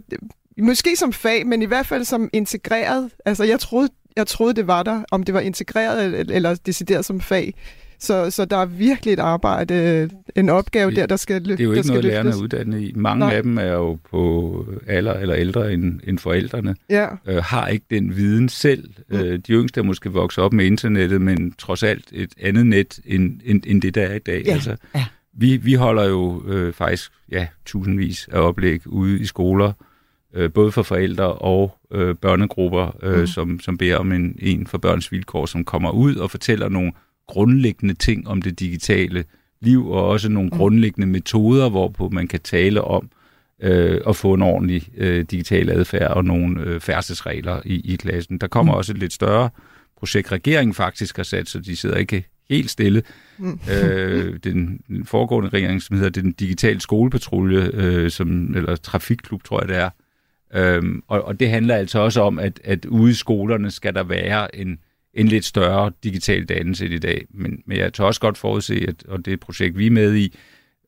Måske 0.62 0.96
som 0.96 1.12
fag, 1.12 1.46
men 1.46 1.62
i 1.62 1.66
hvert 1.66 1.86
fald 1.86 2.04
som 2.04 2.30
integreret. 2.32 3.10
Altså, 3.24 3.44
jeg 3.44 3.60
troede, 3.60 3.88
jeg 4.16 4.26
troede, 4.26 4.54
det 4.54 4.66
var 4.66 4.82
der, 4.82 5.02
om 5.10 5.22
det 5.22 5.34
var 5.34 5.40
integreret 5.40 6.30
eller, 6.36 6.54
decideret 6.66 7.04
som 7.04 7.20
fag. 7.20 7.54
Så, 7.98 8.30
så 8.30 8.44
der 8.44 8.56
er 8.56 8.64
virkelig 8.66 9.12
et 9.12 9.18
arbejde, 9.18 10.10
en 10.36 10.48
opgave 10.48 10.90
Det- 10.90 10.96
der, 10.96 11.06
der 11.06 11.16
skal 11.16 11.42
løftes. 11.42 11.56
Det 11.56 11.60
er 11.60 11.64
jo 11.68 11.72
ikke 11.72 11.88
noget, 11.88 12.04
lærerne 12.04 12.30
er 12.30 12.36
uddannet 12.42 12.80
i. 12.80 12.92
Mange 12.96 13.18
Nej. 13.26 13.34
af 13.34 13.42
dem 13.42 13.58
er 13.58 13.62
jo 13.72 13.98
på 14.10 14.66
alder 14.86 15.12
eller 15.14 15.36
ældre 15.36 15.72
end, 15.72 16.00
end 16.04 16.18
forældrene, 16.18 16.76
Ja, 16.90 17.06
øh, 17.26 17.36
har 17.44 17.68
ikke 17.68 17.86
den 17.90 18.16
viden 18.16 18.48
selv. 18.48 18.90
Mm. 19.08 19.16
Øh, 19.16 19.38
de 19.46 19.52
yngste 19.52 19.80
er 19.80 19.84
måske 19.84 20.10
vokset 20.12 20.44
op 20.44 20.52
med 20.52 20.64
internettet, 20.66 21.20
men 21.20 21.52
trods 21.58 21.82
alt 21.82 22.04
et 22.12 22.30
andet 22.40 22.66
net 22.66 22.98
end, 23.04 23.40
end, 23.44 23.62
end 23.66 23.82
det, 23.82 23.94
der 23.94 24.02
er 24.02 24.14
i 24.14 24.18
dag. 24.18 24.42
Ja, 24.46 24.52
Altså, 24.52 24.76
ja. 24.94 25.04
vi, 25.32 25.56
vi 25.56 25.74
holder 25.74 26.04
jo 26.08 26.42
øh, 26.46 26.72
faktisk 26.72 27.12
ja, 27.32 27.46
tusindvis 27.66 28.28
af 28.32 28.38
oplæg 28.40 28.86
ude 28.86 29.20
i 29.20 29.24
skoler, 29.26 29.72
øh, 30.36 30.52
både 30.52 30.72
for 30.72 30.82
forældre 30.82 31.32
og 31.32 31.76
øh, 31.92 32.14
børnegrupper, 32.14 32.96
øh, 33.02 33.20
Mm. 33.20 33.26
som, 33.26 33.60
som 33.60 33.78
beder 33.78 33.96
om 33.96 34.12
en, 34.12 34.38
en 34.38 34.66
for 34.66 34.78
børns 34.78 35.12
vilkår, 35.12 35.46
som 35.46 35.64
kommer 35.64 35.90
ud 35.90 36.16
og 36.16 36.30
fortæller 36.30 36.68
nogle 36.68 36.92
grundlæggende 37.28 37.94
ting 37.94 38.28
om 38.28 38.42
det 38.42 38.60
digitale 38.60 39.24
liv, 39.60 39.90
og 39.90 40.06
også 40.08 40.28
nogle 40.28 40.50
Mm. 40.52 40.58
grundlæggende 40.58 41.06
metoder, 41.06 41.68
hvorpå 41.70 42.08
man 42.08 42.28
kan 42.28 42.40
tale 42.40 42.82
om 42.82 43.10
øh, 43.62 44.00
at 44.08 44.16
få 44.16 44.34
en 44.34 44.42
ordentlig 44.42 44.88
øh, 44.96 45.24
digital 45.30 45.70
adfærd 45.70 46.10
og 46.10 46.24
nogle 46.24 46.60
øh, 46.62 46.80
færdselsregler 46.80 47.60
i, 47.64 47.92
i 47.92 47.96
klassen. 47.96 48.38
Der 48.38 48.46
kommer 48.46 48.72
Mm. 48.72 48.76
også 48.76 48.92
et 48.92 48.98
lidt 48.98 49.12
større 49.12 49.50
projekt, 49.98 50.32
regeringen 50.32 50.74
faktisk 50.74 51.16
har 51.16 51.22
sat, 51.22 51.48
så 51.48 51.58
de 51.58 51.76
sidder 51.76 51.96
ikke 51.96 52.24
helt 52.50 52.70
stille. 52.70 53.02
Mm. 53.38 53.58
øh, 53.82 54.38
den, 54.44 54.80
den 54.88 55.04
foregående 55.06 55.48
regering, 55.48 55.82
som 55.82 55.96
hedder 55.96 56.22
den 56.22 56.32
digitale 56.32 56.80
skolepatrulje, 56.80 57.70
øh, 57.74 58.10
som, 58.10 58.56
eller 58.56 58.76
trafikklub, 58.76 59.44
tror 59.44 59.60
jeg 59.60 59.68
det 59.68 59.76
er. 59.76 59.90
Øhm, 60.54 61.02
og, 61.08 61.22
og 61.24 61.40
det 61.40 61.50
handler 61.50 61.74
altså 61.76 61.98
også 61.98 62.20
om, 62.22 62.38
at, 62.38 62.60
at 62.64 62.84
ude 62.84 63.10
i 63.10 63.14
skolerne 63.14 63.70
skal 63.70 63.94
der 63.94 64.02
være 64.02 64.56
en, 64.56 64.78
en 65.14 65.28
lidt 65.28 65.44
større 65.44 65.92
digital 66.04 66.44
dannelse 66.44 66.86
i 66.88 66.98
dag. 66.98 67.26
Men, 67.30 67.62
men 67.66 67.78
jeg 67.78 67.92
tør 67.92 68.04
også 68.04 68.20
godt 68.20 68.38
forudse, 68.38 68.84
at, 68.88 69.04
og 69.08 69.18
det 69.18 69.28
er 69.28 69.32
et 69.34 69.40
projekt, 69.40 69.78
vi 69.78 69.86
er 69.86 69.90
med 69.90 70.14
i, 70.16 70.36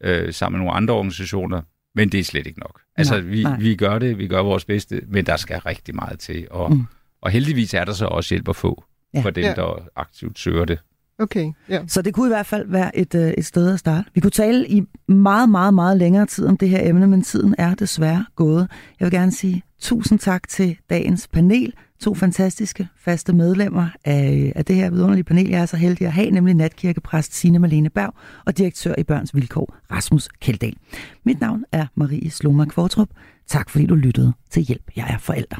øh, 0.00 0.32
sammen 0.32 0.58
med 0.58 0.64
nogle 0.66 0.76
andre 0.76 0.94
organisationer, 0.94 1.62
men 1.94 2.08
det 2.08 2.20
er 2.20 2.24
slet 2.24 2.46
ikke 2.46 2.60
nok. 2.60 2.80
Altså, 2.96 3.14
Nej, 3.14 3.22
vi, 3.22 3.42
nej. 3.42 3.58
vi 3.60 3.74
gør 3.76 3.98
det, 3.98 4.18
vi 4.18 4.26
gør 4.26 4.40
vores 4.40 4.64
bedste, 4.64 5.02
men 5.08 5.26
der 5.26 5.36
skal 5.36 5.58
rigtig 5.58 5.94
meget 5.94 6.18
til. 6.18 6.46
Og, 6.50 6.72
Mm. 6.72 6.82
og 7.20 7.30
heldigvis 7.30 7.74
er 7.74 7.84
der 7.84 7.92
så 7.92 8.06
også 8.06 8.34
hjælp 8.34 8.48
at 8.48 8.56
få 8.56 8.84
Ja. 9.14 9.20
for 9.20 9.30
dem, 9.30 9.44
ja. 9.44 9.54
der 9.54 9.88
aktivt 9.96 10.38
søger 10.38 10.64
det. 10.64 10.78
Okay. 11.18 11.52
Ja. 11.68 11.80
Så 11.86 12.02
det 12.02 12.14
kunne 12.14 12.26
i 12.26 12.32
hvert 12.32 12.46
fald 12.46 12.66
være 12.68 12.98
et, 12.98 13.14
øh, 13.14 13.30
et 13.38 13.44
sted 13.46 13.72
at 13.72 13.78
starte. 13.78 14.10
Vi 14.14 14.20
kunne 14.20 14.30
tale 14.30 14.68
i 14.68 14.82
meget, 15.08 15.48
meget, 15.48 15.74
meget 15.74 15.96
længere 15.98 16.26
tid 16.26 16.46
om 16.46 16.56
det 16.56 16.68
her 16.68 16.88
emne, 16.88 17.06
men 17.06 17.22
tiden 17.22 17.54
er 17.58 17.74
desværre 17.74 18.26
gået. 18.36 18.68
Jeg 19.00 19.06
vil 19.06 19.12
gerne 19.12 19.32
sige 19.32 19.62
tusind 19.80 20.18
tak 20.18 20.48
til 20.48 20.76
dagens 20.90 21.28
panel. 21.28 21.72
To 22.00 22.14
fantastiske 22.14 22.88
faste 22.96 23.32
medlemmer 23.32 23.88
af, 24.04 24.52
af 24.56 24.64
det 24.64 24.76
her 24.76 24.90
vidunderlige 24.90 25.24
panel. 25.24 25.48
Jeg 25.48 25.60
er 25.60 25.66
så 25.66 25.76
heldig 25.76 26.06
at 26.06 26.12
have, 26.12 26.30
nemlig 26.30 26.54
natkirkepræst 26.54 27.34
Signe 27.34 27.58
Malene 27.58 27.90
Berg 27.90 28.14
og 28.46 28.58
direktør 28.58 28.94
i 28.98 29.02
Børns 29.02 29.34
Vilkår, 29.34 29.74
Rasmus 29.90 30.28
Keldahl. 30.40 30.76
Mit 31.24 31.40
navn 31.40 31.64
er 31.72 31.86
Marie 31.94 32.30
Slomak 32.30 32.72
Fortrup. 32.72 33.08
Tak 33.48 33.70
fordi 33.70 33.86
du 33.86 33.94
lyttede 33.94 34.32
til 34.50 34.62
Hjælp, 34.62 34.90
jeg 34.96 35.06
er 35.10 35.18
forælder. 35.18 35.56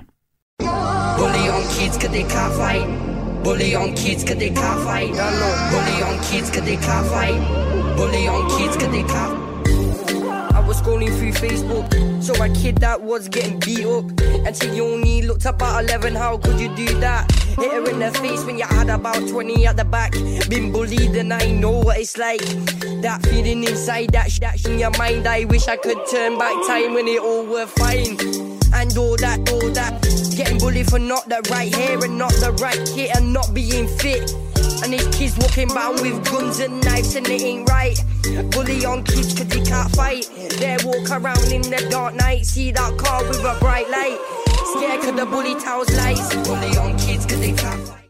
Bully 1.19 1.49
on 1.57 1.63
kids 1.63 1.97
cause 1.97 2.09
they 2.09 2.25
can't 2.25 2.55
fight. 2.61 3.18
Bully 3.43 3.75
on 3.75 3.95
kids 3.95 4.25
cause 4.25 4.37
they 4.37 4.51
can't 4.51 4.83
fight. 4.85 5.11
Bully 5.13 6.03
on 6.03 6.23
kids 6.25 6.51
cause 6.51 6.65
they 6.65 6.77
can't 6.77 7.07
fight. 7.07 7.97
Bully 7.97 8.27
on 8.29 8.49
kids 8.59 8.77
cause 8.77 8.91
they 8.91 9.03
can't. 9.05 9.48
Was 10.69 10.83
scrolling 10.83 11.17
through 11.19 11.33
Facebook, 11.33 12.23
saw 12.23 12.45
a 12.45 12.49
kid 12.51 12.77
that 12.79 13.01
was 13.01 13.27
getting 13.27 13.59
beat 13.59 13.87
up. 13.87 14.05
And 14.21 14.55
she 14.55 14.81
only 14.83 15.23
looked 15.23 15.47
about 15.47 15.83
11, 15.83 16.15
how 16.15 16.37
could 16.37 16.61
you 16.61 16.69
do 16.77 16.87
that? 17.01 17.33
Hit 17.59 17.73
her 17.73 17.91
in 17.91 17.99
the 17.99 18.11
face 18.11 18.45
when 18.45 18.59
you 18.59 18.67
had 18.67 18.91
about 18.91 19.27
20 19.29 19.67
at 19.67 19.79
the 19.79 19.85
back. 19.87 20.13
Been 20.51 20.71
bullied 20.71 21.17
and 21.17 21.33
I 21.33 21.51
know 21.53 21.71
what 21.71 21.99
it's 21.99 22.19
like. 22.19 22.41
That 23.01 23.25
feeling 23.31 23.65
inside, 23.65 24.11
that 24.11 24.31
sh- 24.31 24.41
that 24.41 24.61
sh- 24.61 24.67
in 24.67 24.79
your 24.79 24.91
mind. 24.99 25.27
I 25.27 25.47
wish 25.47 25.69
I 25.69 25.77
could 25.79 25.99
turn 26.11 26.39
back 26.39 26.55
time 26.67 26.93
when 26.93 27.09
it 27.09 27.23
all 27.23 27.47
were 27.47 27.67
fine. 27.67 28.19
And 28.75 28.97
all 28.99 29.17
that, 29.17 29.51
all 29.51 29.71
that. 29.71 30.03
Getting 30.37 30.59
bullied 30.59 30.91
for 30.91 30.99
not 30.99 31.29
the 31.31 31.41
right 31.51 31.75
hair 31.75 31.99
and 32.05 32.19
not 32.19 32.33
the 32.33 32.53
right 32.61 32.79
kit 32.95 33.17
and 33.17 33.33
not 33.33 33.55
being 33.55 33.89
fit. 33.89 34.35
And 34.83 34.93
these 34.93 35.09
kids 35.09 35.37
walking 35.39 35.71
around 35.73 36.01
with 36.01 36.25
guns 36.31 36.61
and 36.61 36.83
knives 36.85 37.15
and 37.15 37.29
it 37.29 37.43
ain't 37.43 37.69
right. 37.69 37.99
Bully 38.51 38.85
on 38.85 39.05
kids 39.05 39.35
cause 39.35 39.49
they 39.49 39.63
can't 39.63 39.91
fight. 39.97 40.31
They 40.59 40.77
walk 40.85 41.11
around 41.11 41.53
in 41.53 41.63
the 41.63 41.87
dark 41.91 42.15
night, 42.15 42.47
see 42.47 42.71
that 42.73 42.97
car 42.99 43.27
with 43.27 43.45
a 43.45 43.57
bright 43.61 43.91
light. 43.91 44.19
Scared 44.75 45.01
cause 45.01 45.17
the 45.17 45.27
bully 45.27 45.55
towers 45.61 45.95
lies. 45.97 46.35
Bully 46.47 46.77
on 46.79 46.97
kids 46.99 47.27
cause 47.27 47.41
they 47.41 47.53
can't 47.53 47.89
fight. 47.89 48.08